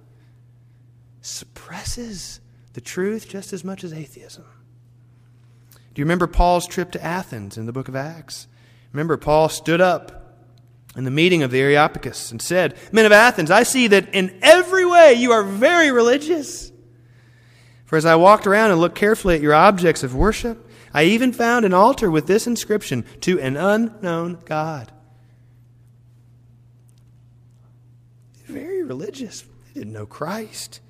suppresses 1.21 2.41
the 2.73 2.81
truth 2.81 3.29
just 3.29 3.53
as 3.53 3.63
much 3.63 3.85
as 3.85 3.93
atheism. 3.93 4.45
Do 5.93 6.01
you 6.01 6.05
remember 6.05 6.27
Paul's 6.27 6.67
trip 6.67 6.91
to 6.93 7.05
Athens 7.05 7.59
in 7.59 7.67
the 7.67 7.73
book 7.73 7.89
of 7.89 7.97
Acts? 7.97 8.47
Remember, 8.93 9.17
Paul 9.17 9.49
stood 9.49 9.81
up 9.81 10.20
in 10.97 11.05
the 11.05 11.11
meeting 11.11 11.43
of 11.43 11.51
the 11.51 11.61
Areopagus 11.61 12.31
and 12.31 12.43
said, 12.43 12.77
Men 12.93 13.07
of 13.07 13.13
Athens, 13.13 13.51
I 13.51 13.63
see 13.63 13.87
that 13.89 14.15
in 14.15 14.39
every 14.43 14.85
way 14.85 15.15
you 15.15 15.33
are 15.33 15.43
very 15.43 15.91
religious. 15.91 16.73
For 17.85 17.97
as 17.97 18.05
I 18.05 18.17
walked 18.17 18.47
around 18.47 18.71
and 18.71 18.81
looked 18.81 18.97
carefully 18.97 19.35
at 19.35 19.41
your 19.41 19.55
objects 19.55 20.03
of 20.03 20.15
worship, 20.15 20.69
I 20.93 21.05
even 21.05 21.33
found 21.33 21.65
an 21.65 21.73
altar 21.73 22.11
with 22.11 22.27
this 22.27 22.47
inscription 22.47 23.05
To 23.23 23.41
an 23.41 23.57
unknown 23.57 24.39
God. 24.45 24.93
very 28.51 28.83
religious. 28.83 29.43
They 29.43 29.81
didn't 29.81 29.93
know 29.93 30.07
Christ. 30.07 30.81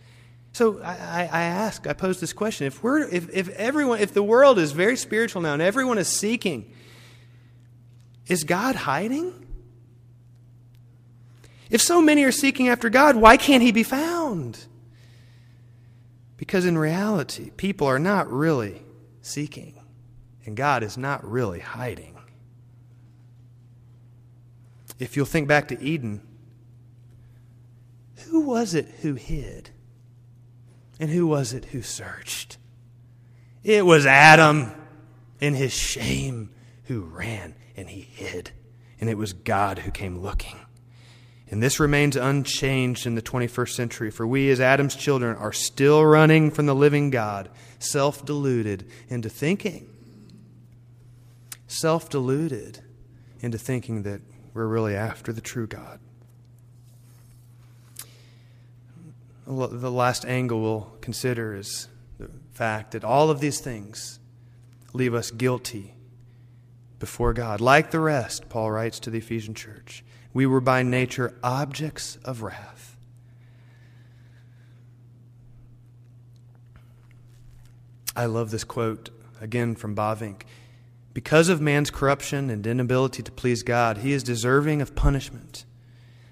So 0.53 0.83
I, 0.83 1.29
I 1.31 1.43
ask, 1.43 1.87
I 1.87 1.93
pose 1.93 2.19
this 2.19 2.33
question: 2.33 2.67
If 2.67 2.83
we're, 2.83 3.01
if, 3.09 3.29
if 3.35 3.51
everyone, 3.51 4.01
if 4.01 4.13
the 4.13 4.23
world 4.23 4.59
is 4.59 4.73
very 4.73 4.97
spiritual 4.97 5.43
now 5.43 5.53
and 5.53 5.63
everyone 5.63 5.99
is 5.99 6.09
seeking, 6.09 6.73
is 8.27 8.45
God 8.45 8.75
hiding? 8.75 9.40
If 11.71 11.81
so 11.81 12.03
many 12.03 12.25
are 12.25 12.33
seeking 12.33 12.69
after 12.69 12.91
God, 12.91 13.17
why 13.17 13.37
can't 13.37 13.63
He 13.63 13.73
be 13.73 13.83
found? 13.83 14.67
Because 16.37 16.65
in 16.65 16.77
reality, 16.77 17.51
people 17.57 17.87
are 17.87 17.99
not 17.99 18.31
really 18.31 18.83
seeking, 19.23 19.75
and 20.45 20.57
God 20.57 20.83
is 20.83 20.99
not 20.99 21.25
really 21.25 21.61
hiding. 21.61 22.17
If 24.99 25.17
you'll 25.17 25.27
think 25.27 25.49
back 25.49 25.69
to 25.69 25.83
Eden, 25.83 26.21
who 28.27 28.41
was 28.41 28.75
it 28.75 28.87
who 29.03 29.15
hid? 29.15 29.71
And 31.01 31.11
who 31.11 31.27
was 31.27 31.55
it 31.55 31.67
who 31.67 31.81
searched? 31.81 32.59
It 33.65 33.87
was 33.87 34.05
Adam 34.05 34.73
in 35.41 35.55
his 35.55 35.73
shame 35.73 36.51
who 36.85 37.01
ran 37.01 37.55
and 37.77 37.89
he 37.89 38.03
hid. 38.03 38.51
And 39.01 39.09
it 39.09 39.17
was 39.17 39.33
God 39.33 39.81
who 39.81 39.91
came 39.91 40.19
looking. 40.19 40.60
And 41.51 41.61
this 41.61 41.81
remains 41.81 42.15
unchanged 42.15 43.07
in 43.07 43.17
the 43.17 43.23
21st 43.23 43.71
century, 43.71 44.11
for 44.11 44.25
we, 44.25 44.51
as 44.51 44.61
Adam's 44.61 44.95
children, 44.95 45.37
are 45.37 45.53
still 45.53 46.05
running 46.05 46.53
from 46.53 46.67
the 46.67 46.75
living 46.75 47.11
God, 47.11 47.51
self 47.81 48.25
deluded 48.25 48.89
into 49.09 49.29
thinking, 49.29 49.89
self 51.67 52.09
deluded 52.09 52.81
into 53.41 53.59
thinking 53.59 54.05
that 54.05 54.21
we're 54.55 54.67
really 54.67 54.95
after 54.95 55.33
the 55.33 55.41
true 55.41 55.67
God. 55.67 55.99
the 59.47 59.91
last 59.91 60.25
angle 60.27 60.61
we'll 60.61 60.93
consider 61.01 61.57
is 61.57 61.89
the 62.19 62.31
fact 62.53 62.93
that 62.93 63.03
all 63.03 63.31
of 63.31 63.41
these 63.41 63.59
things 63.59 64.21
leave 64.93 65.13
us 65.13 65.33
guilty 65.33 65.95
before 67.01 67.33
God. 67.33 67.61
Like 67.61 67.91
the 67.91 67.99
rest, 67.99 68.49
Paul 68.49 68.71
writes 68.71 69.01
to 69.01 69.11
the 69.11 69.19
Ephesian 69.19 69.55
church, 69.55 70.05
we 70.33 70.47
were 70.47 70.61
by 70.61 70.83
nature 70.83 71.35
objects 71.43 72.17
of 72.25 72.43
wrath. 72.43 72.97
I 78.17 78.27
love 78.27 78.51
this 78.51 78.65
quote 78.65 79.11
again 79.41 79.75
from 79.75 79.95
Bavinck. 79.95 80.43
Because 81.13 81.49
of 81.49 81.61
man's 81.61 81.91
corruption 81.91 82.51
and 82.51 82.67
inability 82.67 83.23
to 83.23 83.33
please 83.33 83.63
God, 83.63 83.99
he 83.99 84.13
is 84.13 84.23
deserving 84.23 84.81
of 84.81 84.95
punishment. 84.95 85.65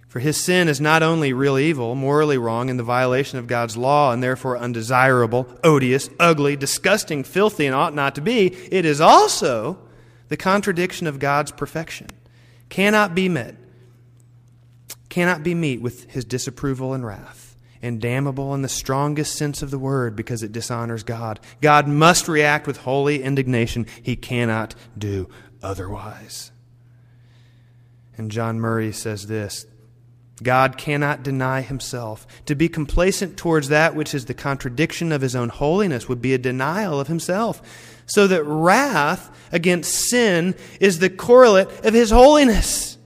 For 0.07 0.20
his 0.20 0.42
sin 0.42 0.68
is 0.68 0.80
not 0.80 1.03
only 1.03 1.32
real 1.32 1.59
evil, 1.59 1.94
morally 1.94 2.38
wrong, 2.38 2.70
in 2.70 2.78
the 2.78 2.82
violation 2.82 3.38
of 3.38 3.46
God's 3.46 3.76
law, 3.76 4.12
and 4.12 4.22
therefore 4.22 4.57
undesirable, 4.57 5.46
odious, 5.62 6.09
ugly, 6.18 6.57
disgusting, 6.57 7.24
filthy, 7.24 7.66
and 7.66 7.74
ought 7.74 7.94
not 7.94 8.14
to 8.14 8.22
be, 8.22 8.46
it 8.72 8.86
is 8.86 9.01
also 9.01 9.78
the 10.28 10.36
contradiction 10.36 11.07
of 11.07 11.18
God's 11.18 11.53
perfection. 11.53 12.07
Cannot 12.70 13.14
be 13.14 13.28
met, 13.28 13.57
cannot 15.18 15.42
be 15.42 15.52
meet 15.52 15.82
with 15.82 16.08
his 16.12 16.24
disapproval 16.24 16.94
and 16.94 17.04
wrath, 17.04 17.56
and 17.82 18.00
damnable 18.00 18.54
in 18.54 18.62
the 18.62 18.68
strongest 18.68 19.34
sense 19.34 19.62
of 19.62 19.72
the 19.72 19.78
word 19.78 20.14
because 20.14 20.44
it 20.44 20.52
dishonors 20.52 21.02
God. 21.02 21.40
God 21.60 21.88
must 21.88 22.28
react 22.28 22.68
with 22.68 22.76
holy 22.76 23.20
indignation. 23.24 23.88
He 24.00 24.14
cannot 24.14 24.76
do 24.96 25.28
otherwise. 25.60 26.52
And 28.16 28.30
John 28.30 28.60
Murray 28.60 28.92
says 28.92 29.26
this 29.26 29.66
God 30.40 30.78
cannot 30.78 31.24
deny 31.24 31.62
himself. 31.62 32.24
To 32.46 32.54
be 32.54 32.68
complacent 32.68 33.36
towards 33.36 33.70
that 33.70 33.96
which 33.96 34.14
is 34.14 34.26
the 34.26 34.34
contradiction 34.34 35.10
of 35.10 35.22
his 35.22 35.34
own 35.34 35.48
holiness 35.48 36.08
would 36.08 36.22
be 36.22 36.32
a 36.32 36.38
denial 36.38 37.00
of 37.00 37.08
himself. 37.08 37.60
So 38.06 38.28
that 38.28 38.44
wrath 38.44 39.36
against 39.50 40.08
sin 40.10 40.54
is 40.78 41.00
the 41.00 41.10
correlate 41.10 41.84
of 41.84 41.92
his 41.92 42.12
holiness. 42.12 42.97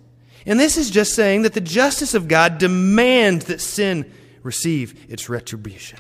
And 0.47 0.59
this 0.59 0.76
is 0.76 0.90
just 0.90 1.14
saying 1.14 1.43
that 1.43 1.53
the 1.53 1.61
justice 1.61 2.14
of 2.14 2.28
God 2.28 2.59
demands 2.59 3.45
that 3.47 3.61
sin 3.61 4.11
receive 4.43 5.07
its 5.09 5.28
retribution. 5.28 5.99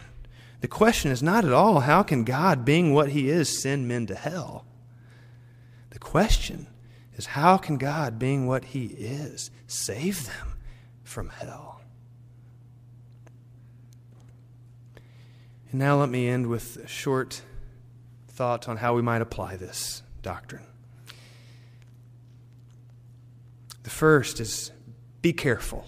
The 0.60 0.68
question 0.68 1.10
is 1.10 1.22
not 1.22 1.44
at 1.44 1.52
all 1.52 1.80
how 1.80 2.02
can 2.02 2.24
God, 2.24 2.64
being 2.64 2.94
what 2.94 3.10
he 3.10 3.28
is, 3.28 3.60
send 3.60 3.88
men 3.88 4.06
to 4.06 4.14
hell? 4.14 4.64
The 5.90 5.98
question 5.98 6.66
is 7.16 7.26
how 7.26 7.56
can 7.56 7.76
God, 7.78 8.18
being 8.18 8.46
what 8.46 8.66
he 8.66 8.86
is, 8.86 9.50
save 9.66 10.26
them 10.26 10.54
from 11.04 11.28
hell? 11.28 11.80
And 15.70 15.80
now 15.80 15.98
let 15.98 16.08
me 16.08 16.28
end 16.28 16.46
with 16.46 16.76
a 16.76 16.86
short 16.86 17.42
thought 18.28 18.68
on 18.68 18.76
how 18.78 18.94
we 18.94 19.02
might 19.02 19.22
apply 19.22 19.56
this 19.56 20.02
doctrine. 20.22 20.66
The 23.82 23.90
first 23.90 24.40
is 24.40 24.70
be 25.20 25.32
careful. 25.32 25.86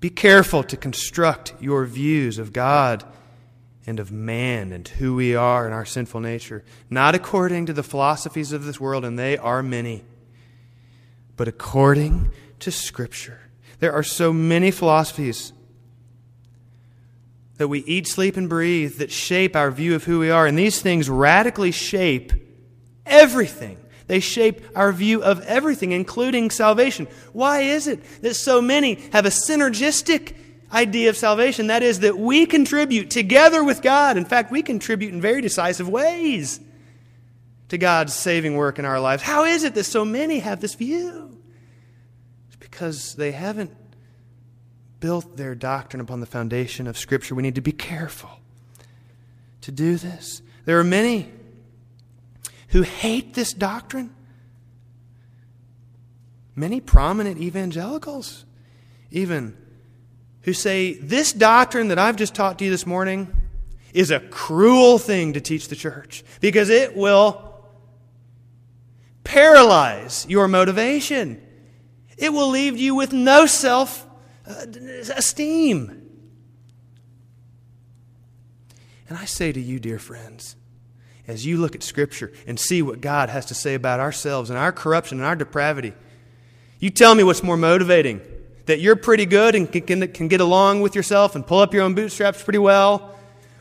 Be 0.00 0.10
careful 0.10 0.62
to 0.64 0.76
construct 0.76 1.54
your 1.60 1.84
views 1.86 2.38
of 2.38 2.52
God 2.52 3.04
and 3.86 4.00
of 4.00 4.12
man 4.12 4.72
and 4.72 4.86
who 4.86 5.14
we 5.14 5.34
are 5.34 5.66
in 5.66 5.72
our 5.72 5.84
sinful 5.84 6.20
nature, 6.20 6.64
not 6.90 7.14
according 7.14 7.66
to 7.66 7.72
the 7.72 7.82
philosophies 7.82 8.52
of 8.52 8.64
this 8.64 8.80
world, 8.80 9.04
and 9.04 9.18
they 9.18 9.36
are 9.36 9.62
many, 9.62 10.04
but 11.36 11.48
according 11.48 12.30
to 12.60 12.70
Scripture. 12.70 13.40
There 13.80 13.92
are 13.92 14.02
so 14.02 14.32
many 14.32 14.70
philosophies 14.70 15.52
that 17.56 17.68
we 17.68 17.80
eat, 17.80 18.08
sleep, 18.08 18.36
and 18.36 18.48
breathe 18.48 18.96
that 18.98 19.12
shape 19.12 19.54
our 19.54 19.70
view 19.70 19.94
of 19.94 20.04
who 20.04 20.18
we 20.18 20.30
are, 20.30 20.46
and 20.46 20.58
these 20.58 20.80
things 20.82 21.08
radically 21.08 21.70
shape 21.70 22.32
everything 23.06 23.78
they 24.06 24.20
shape 24.20 24.60
our 24.74 24.92
view 24.92 25.22
of 25.22 25.40
everything, 25.42 25.92
including 25.92 26.50
salvation. 26.50 27.08
Why 27.32 27.60
is 27.60 27.86
it 27.86 28.00
that 28.22 28.34
so 28.34 28.60
many 28.60 28.96
have 29.12 29.24
a 29.24 29.30
synergistic 29.30 30.34
idea 30.72 31.08
of 31.08 31.16
salvation? 31.16 31.68
That 31.68 31.82
is, 31.82 32.00
that 32.00 32.18
we 32.18 32.44
contribute 32.46 33.10
together 33.10 33.64
with 33.64 33.80
God. 33.80 34.16
In 34.16 34.24
fact, 34.24 34.50
we 34.50 34.62
contribute 34.62 35.14
in 35.14 35.20
very 35.20 35.40
decisive 35.40 35.88
ways 35.88 36.60
to 37.68 37.78
God's 37.78 38.14
saving 38.14 38.56
work 38.56 38.78
in 38.78 38.84
our 38.84 39.00
lives. 39.00 39.22
How 39.22 39.44
is 39.44 39.64
it 39.64 39.74
that 39.74 39.84
so 39.84 40.04
many 40.04 40.40
have 40.40 40.60
this 40.60 40.74
view? 40.74 41.38
It's 42.48 42.56
because 42.56 43.14
they 43.14 43.32
haven't 43.32 43.74
built 45.00 45.36
their 45.36 45.54
doctrine 45.54 46.00
upon 46.00 46.20
the 46.20 46.26
foundation 46.26 46.86
of 46.86 46.98
Scripture. 46.98 47.34
We 47.34 47.42
need 47.42 47.54
to 47.54 47.60
be 47.62 47.72
careful 47.72 48.30
to 49.62 49.72
do 49.72 49.96
this. 49.96 50.42
There 50.66 50.78
are 50.78 50.84
many 50.84 51.30
who 52.74 52.82
hate 52.82 53.34
this 53.34 53.52
doctrine. 53.52 54.12
Many 56.56 56.80
prominent 56.80 57.40
evangelicals, 57.40 58.44
even, 59.12 59.56
who 60.42 60.52
say, 60.52 60.94
This 60.94 61.32
doctrine 61.32 61.86
that 61.88 62.00
I've 62.00 62.16
just 62.16 62.34
taught 62.34 62.58
to 62.58 62.64
you 62.64 62.72
this 62.72 62.84
morning 62.84 63.32
is 63.92 64.10
a 64.10 64.18
cruel 64.18 64.98
thing 64.98 65.34
to 65.34 65.40
teach 65.40 65.68
the 65.68 65.76
church 65.76 66.24
because 66.40 66.68
it 66.68 66.96
will 66.96 67.54
paralyze 69.22 70.26
your 70.28 70.48
motivation. 70.48 71.40
It 72.18 72.32
will 72.32 72.48
leave 72.48 72.76
you 72.76 72.96
with 72.96 73.12
no 73.12 73.46
self 73.46 74.04
uh, 74.48 74.66
esteem. 75.14 76.10
And 79.08 79.16
I 79.16 79.26
say 79.26 79.52
to 79.52 79.60
you, 79.60 79.78
dear 79.78 80.00
friends, 80.00 80.56
as 81.26 81.46
you 81.46 81.56
look 81.56 81.74
at 81.74 81.82
Scripture 81.82 82.32
and 82.46 82.58
see 82.58 82.82
what 82.82 83.00
God 83.00 83.28
has 83.30 83.46
to 83.46 83.54
say 83.54 83.74
about 83.74 84.00
ourselves 84.00 84.50
and 84.50 84.58
our 84.58 84.72
corruption 84.72 85.18
and 85.18 85.26
our 85.26 85.36
depravity, 85.36 85.92
you 86.78 86.90
tell 86.90 87.14
me 87.14 87.24
what's 87.24 87.42
more 87.42 87.56
motivating 87.56 88.20
that 88.66 88.80
you're 88.80 88.96
pretty 88.96 89.26
good 89.26 89.54
and 89.54 89.70
can, 89.70 90.08
can, 90.08 90.28
get 90.28 90.40
along 90.40 90.80
with 90.80 90.94
yourself 90.94 91.34
and 91.34 91.46
pull 91.46 91.58
up 91.58 91.74
your 91.74 91.82
own 91.82 91.94
bootstraps 91.94 92.42
pretty 92.42 92.58
well, 92.58 93.14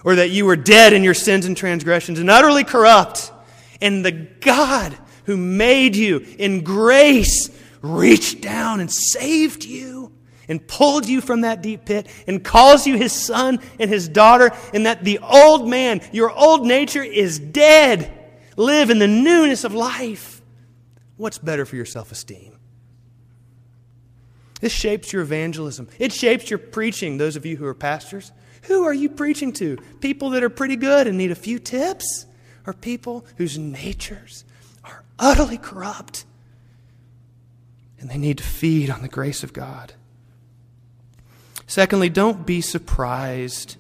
or 0.04 0.16
that 0.16 0.30
you 0.30 0.46
were 0.46 0.56
dead 0.56 0.94
in 0.94 1.04
your 1.04 1.14
sins 1.14 1.46
and 1.46 1.56
transgressions 1.56 2.20
and 2.20 2.30
utterly 2.30 2.64
corrupt, 2.64 3.32
and 3.82 4.04
the 4.04 4.12
God 4.12 4.98
who 5.26 5.38
made 5.38 5.96
you 5.96 6.26
in 6.38 6.64
grace 6.64 7.50
reached 7.82 8.42
down 8.42 8.80
and 8.80 8.92
saved 8.92 9.66
you 9.66 10.03
and 10.54 10.68
pulled 10.68 11.08
you 11.08 11.20
from 11.20 11.42
that 11.42 11.64
deep 11.64 11.84
pit 11.84 12.06
and 12.28 12.44
calls 12.44 12.86
you 12.86 12.96
his 12.96 13.12
son 13.12 13.60
and 13.80 13.90
his 13.90 14.08
daughter, 14.08 14.52
and 14.72 14.86
that 14.86 15.04
the 15.04 15.18
old 15.18 15.68
man, 15.68 16.00
your 16.12 16.30
old 16.30 16.64
nature, 16.64 17.02
is 17.02 17.40
dead. 17.40 18.14
Live 18.56 18.92
in 18.92 19.00
the 19.00 19.08
newness 19.08 19.64
of 19.64 19.74
life. 19.74 20.44
What's 21.18 21.40
better 21.40 21.66
for 21.66 21.76
your 21.76 21.88
self 21.88 22.12
esteem? 22.12 22.60
This 24.62 24.72
shapes 24.72 25.12
your 25.12 25.24
evangelism. 25.24 25.90
It 25.98 26.14
shapes 26.14 26.52
your 26.52 26.60
preaching, 26.60 27.18
those 27.18 27.36
of 27.36 27.48
you 27.48 27.58
who 27.58 27.66
are 27.66 27.74
pastors. 27.74 28.32
Who 28.66 28.84
are 28.84 28.94
you 28.94 29.10
preaching 29.10 29.54
to? 29.54 29.78
People 30.02 30.30
that 30.30 30.44
are 30.44 30.50
pretty 30.52 30.76
good 30.76 31.08
and 31.08 31.18
need 31.18 31.32
a 31.32 31.36
few 31.36 31.58
tips? 31.58 32.28
Or 32.68 32.74
people 32.74 33.26
whose 33.38 33.58
natures 33.58 34.46
are 34.84 35.04
utterly 35.18 35.58
corrupt 35.58 36.26
and 38.00 38.08
they 38.12 38.18
need 38.18 38.38
to 38.38 38.44
feed 38.44 38.92
on 38.92 39.02
the 39.02 39.08
grace 39.08 39.44
of 39.44 39.52
God? 39.52 39.94
Secondly, 41.74 42.08
don't 42.08 42.46
be 42.46 42.62
surprised. 42.62 43.78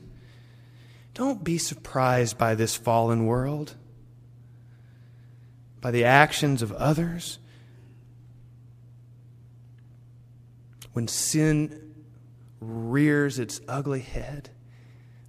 Don't 1.13 1.43
be 1.43 1.59
surprised 1.59 2.39
by 2.39 2.55
this 2.55 2.75
fallen 2.75 3.27
world, 3.27 3.75
by 5.79 5.91
the 5.91 6.03
actions 6.03 6.63
of 6.63 6.71
others. 6.71 7.37
When 10.93 11.07
sin 11.07 11.93
rears 12.59 13.37
its 13.37 13.61
ugly 13.67 13.99
head, 13.99 14.49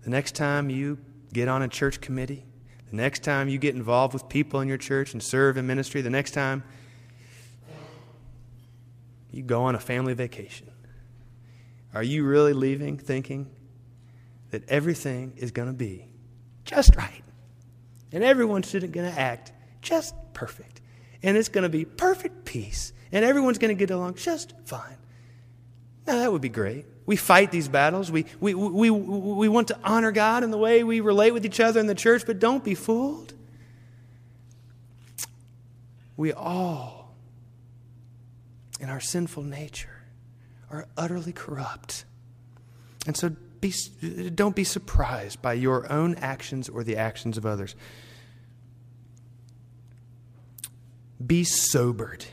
the 0.02 0.08
next 0.08 0.34
time 0.34 0.70
you 0.70 0.96
get 1.34 1.48
on 1.48 1.60
a 1.60 1.68
church 1.68 2.00
committee, 2.00 2.46
the 2.88 2.96
next 2.96 3.22
time 3.22 3.50
you 3.50 3.58
get 3.58 3.74
involved 3.74 4.14
with 4.14 4.26
people 4.30 4.62
in 4.62 4.68
your 4.68 4.78
church 4.78 5.12
and 5.12 5.22
serve 5.22 5.58
in 5.58 5.66
ministry, 5.66 6.00
the 6.00 6.08
next 6.08 6.30
time 6.30 6.64
you 9.30 9.42
go 9.42 9.64
on 9.64 9.74
a 9.74 9.80
family 9.80 10.14
vacation, 10.14 10.70
are 11.94 12.02
you 12.02 12.24
really 12.24 12.52
leaving 12.52 12.98
thinking 12.98 13.50
that 14.50 14.68
everything 14.68 15.34
is 15.36 15.52
going 15.52 15.68
to 15.68 15.74
be 15.74 16.08
just 16.64 16.96
right? 16.96 17.22
And 18.12 18.22
everyone's 18.22 18.72
going 18.72 18.92
to 18.92 19.18
act 19.18 19.52
just 19.82 20.14
perfect. 20.32 20.80
And 21.22 21.36
it's 21.36 21.48
going 21.48 21.62
to 21.62 21.68
be 21.68 21.84
perfect 21.84 22.44
peace. 22.44 22.92
And 23.12 23.24
everyone's 23.24 23.58
going 23.58 23.74
to 23.74 23.78
get 23.78 23.90
along 23.90 24.14
just 24.14 24.54
fine. 24.64 24.96
Now, 26.06 26.16
that 26.16 26.30
would 26.30 26.42
be 26.42 26.48
great. 26.48 26.86
We 27.06 27.16
fight 27.16 27.50
these 27.50 27.68
battles. 27.68 28.10
We, 28.10 28.26
we, 28.40 28.54
we, 28.54 28.90
we 28.90 29.48
want 29.48 29.68
to 29.68 29.78
honor 29.84 30.12
God 30.12 30.42
in 30.42 30.50
the 30.50 30.58
way 30.58 30.84
we 30.84 31.00
relate 31.00 31.32
with 31.32 31.44
each 31.44 31.60
other 31.60 31.80
in 31.80 31.86
the 31.86 31.94
church, 31.94 32.24
but 32.26 32.38
don't 32.38 32.62
be 32.62 32.74
fooled. 32.74 33.34
We 36.16 36.32
all, 36.32 37.14
in 38.80 38.88
our 38.88 39.00
sinful 39.00 39.42
nature, 39.42 39.93
are 40.74 40.86
utterly 40.96 41.32
corrupt. 41.32 42.04
And 43.06 43.16
so 43.16 43.30
be, 43.60 43.72
don't 44.34 44.56
be 44.56 44.64
surprised 44.64 45.40
by 45.40 45.54
your 45.54 45.90
own 45.90 46.16
actions 46.16 46.68
or 46.68 46.84
the 46.84 46.96
actions 46.96 47.38
of 47.38 47.46
others. 47.46 47.74
Be 51.24 51.44
sobered, 51.44 52.24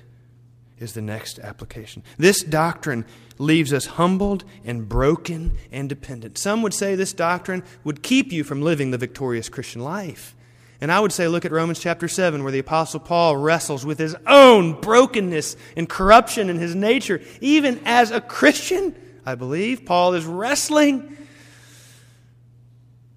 is 0.79 0.93
the 0.93 1.01
next 1.01 1.39
application. 1.39 2.03
This 2.17 2.43
doctrine 2.43 3.05
leaves 3.37 3.71
us 3.71 3.85
humbled 3.85 4.43
and 4.65 4.89
broken 4.89 5.57
and 5.71 5.87
dependent. 5.87 6.37
Some 6.37 6.61
would 6.63 6.73
say 6.73 6.95
this 6.95 7.13
doctrine 7.13 7.63
would 7.83 8.03
keep 8.03 8.31
you 8.31 8.43
from 8.43 8.61
living 8.61 8.91
the 8.91 8.97
victorious 8.97 9.47
Christian 9.47 9.81
life. 9.81 10.35
And 10.81 10.91
I 10.91 10.99
would 10.99 11.11
say, 11.11 11.27
look 11.27 11.45
at 11.45 11.51
Romans 11.51 11.79
chapter 11.79 12.07
7, 12.07 12.41
where 12.41 12.51
the 12.51 12.59
Apostle 12.59 12.99
Paul 12.99 13.37
wrestles 13.37 13.85
with 13.85 13.99
his 13.99 14.15
own 14.25 14.81
brokenness 14.81 15.55
and 15.77 15.87
corruption 15.87 16.49
in 16.49 16.57
his 16.57 16.73
nature. 16.73 17.21
Even 17.39 17.79
as 17.85 18.09
a 18.09 18.19
Christian, 18.19 18.95
I 19.23 19.35
believe, 19.35 19.85
Paul 19.85 20.15
is 20.15 20.25
wrestling 20.25 21.15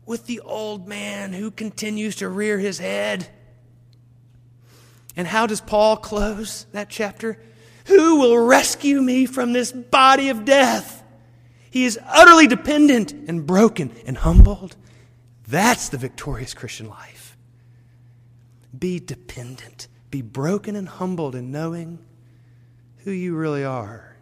with 0.04 0.26
the 0.26 0.40
old 0.40 0.86
man 0.86 1.32
who 1.32 1.50
continues 1.50 2.16
to 2.16 2.28
rear 2.28 2.58
his 2.58 2.78
head. 2.78 3.26
And 5.16 5.26
how 5.26 5.46
does 5.46 5.62
Paul 5.62 5.96
close 5.96 6.64
that 6.72 6.90
chapter? 6.90 7.38
Who 7.86 8.20
will 8.20 8.38
rescue 8.44 9.00
me 9.00 9.24
from 9.24 9.54
this 9.54 9.72
body 9.72 10.28
of 10.28 10.44
death? 10.44 11.02
He 11.70 11.86
is 11.86 11.98
utterly 12.06 12.46
dependent 12.46 13.12
and 13.12 13.46
broken 13.46 13.90
and 14.06 14.18
humbled. 14.18 14.76
That's 15.48 15.88
the 15.88 15.98
victorious 15.98 16.52
Christian 16.52 16.88
life. 16.88 17.13
Be 18.78 18.98
dependent. 19.00 19.88
Be 20.10 20.22
broken 20.22 20.76
and 20.76 20.88
humbled 20.88 21.34
in 21.34 21.50
knowing 21.50 21.98
who 22.98 23.10
you 23.10 23.34
really 23.34 23.64
are. 23.64 24.14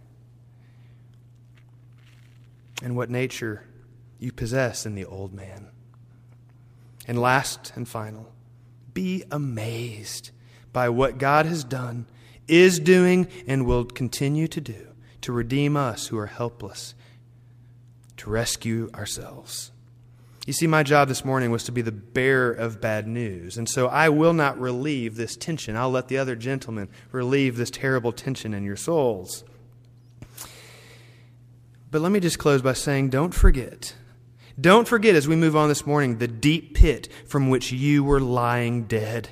and 2.82 2.96
what 2.96 3.08
nature 3.08 3.64
you 4.18 4.32
possess 4.32 4.84
in 4.84 4.94
the 4.94 5.04
old 5.04 5.32
man. 5.32 5.68
And 7.06 7.20
last 7.20 7.72
and 7.76 7.88
final, 7.88 8.32
be 8.92 9.24
amazed 9.30 10.30
by 10.72 10.88
what 10.88 11.18
God 11.18 11.46
has 11.46 11.64
done, 11.64 12.06
is 12.48 12.78
doing, 12.78 13.28
and 13.46 13.66
will 13.66 13.84
continue 13.84 14.48
to 14.48 14.60
do 14.60 14.88
to 15.20 15.32
redeem 15.32 15.76
us 15.76 16.08
who 16.08 16.18
are 16.18 16.26
helpless, 16.26 16.94
to 18.16 18.28
rescue 18.28 18.90
ourselves. 18.94 19.70
You 20.46 20.52
see, 20.52 20.66
my 20.66 20.82
job 20.82 21.06
this 21.06 21.24
morning 21.24 21.52
was 21.52 21.62
to 21.64 21.72
be 21.72 21.82
the 21.82 21.92
bearer 21.92 22.50
of 22.50 22.80
bad 22.80 23.06
news. 23.06 23.56
And 23.56 23.68
so 23.68 23.86
I 23.86 24.08
will 24.08 24.32
not 24.32 24.58
relieve 24.58 25.14
this 25.14 25.36
tension. 25.36 25.76
I'll 25.76 25.90
let 25.90 26.08
the 26.08 26.18
other 26.18 26.34
gentlemen 26.34 26.88
relieve 27.12 27.56
this 27.56 27.70
terrible 27.70 28.10
tension 28.10 28.52
in 28.52 28.64
your 28.64 28.76
souls. 28.76 29.44
But 31.92 32.00
let 32.00 32.10
me 32.10 32.18
just 32.18 32.40
close 32.40 32.60
by 32.60 32.72
saying 32.72 33.10
don't 33.10 33.34
forget. 33.34 33.94
Don't 34.60 34.88
forget 34.88 35.14
as 35.14 35.28
we 35.28 35.36
move 35.36 35.54
on 35.54 35.68
this 35.68 35.86
morning 35.86 36.18
the 36.18 36.28
deep 36.28 36.74
pit 36.74 37.08
from 37.28 37.48
which 37.48 37.70
you 37.70 38.02
were 38.02 38.20
lying 38.20 38.84
dead. 38.84 39.28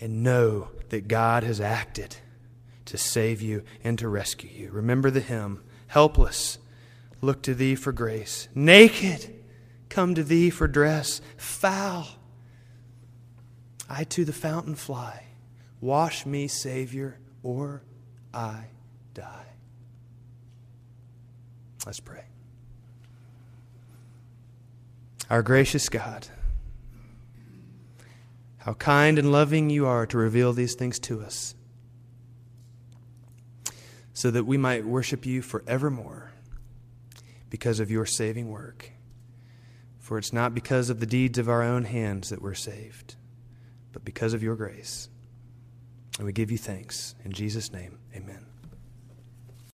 And 0.00 0.22
know 0.22 0.68
that 0.90 1.08
God 1.08 1.42
has 1.42 1.60
acted 1.60 2.16
to 2.84 2.96
save 2.96 3.42
you 3.42 3.64
and 3.82 3.98
to 3.98 4.08
rescue 4.08 4.50
you. 4.50 4.70
Remember 4.70 5.10
the 5.10 5.20
hymn 5.20 5.62
helpless 5.88 6.58
look 7.22 7.40
to 7.44 7.54
thee 7.54 7.74
for 7.74 7.92
grace. 7.92 8.48
Naked, 8.54 9.32
come 9.88 10.14
to 10.14 10.24
thee 10.24 10.50
for 10.50 10.68
dress. 10.68 11.22
Foul, 11.38 12.06
I 13.88 14.04
to 14.04 14.26
the 14.26 14.32
fountain 14.32 14.74
fly. 14.74 15.26
Wash 15.80 16.26
me, 16.26 16.48
Savior, 16.48 17.18
or 17.42 17.82
I 18.34 18.66
die. 19.14 19.46
Let's 21.86 22.00
pray. 22.00 22.24
Our 25.30 25.42
gracious 25.42 25.88
God, 25.88 26.26
how 28.58 28.74
kind 28.74 29.18
and 29.18 29.32
loving 29.32 29.70
you 29.70 29.86
are 29.86 30.06
to 30.06 30.18
reveal 30.18 30.52
these 30.52 30.74
things 30.74 30.98
to 31.00 31.22
us, 31.22 31.54
so 34.12 34.30
that 34.30 34.44
we 34.44 34.58
might 34.58 34.84
worship 34.84 35.24
you 35.24 35.40
forevermore 35.40 36.31
because 37.52 37.80
of 37.80 37.90
your 37.90 38.06
saving 38.06 38.48
work. 38.48 38.92
For 39.98 40.16
it's 40.16 40.32
not 40.32 40.54
because 40.54 40.88
of 40.88 41.00
the 41.00 41.06
deeds 41.06 41.36
of 41.36 41.50
our 41.50 41.62
own 41.62 41.84
hands 41.84 42.30
that 42.30 42.40
we're 42.40 42.54
saved, 42.54 43.16
but 43.92 44.06
because 44.06 44.32
of 44.32 44.42
your 44.42 44.56
grace. 44.56 45.10
And 46.16 46.24
we 46.24 46.32
give 46.32 46.50
you 46.50 46.56
thanks. 46.56 47.14
In 47.26 47.32
Jesus' 47.32 47.70
name, 47.70 47.98
amen. 48.16 48.51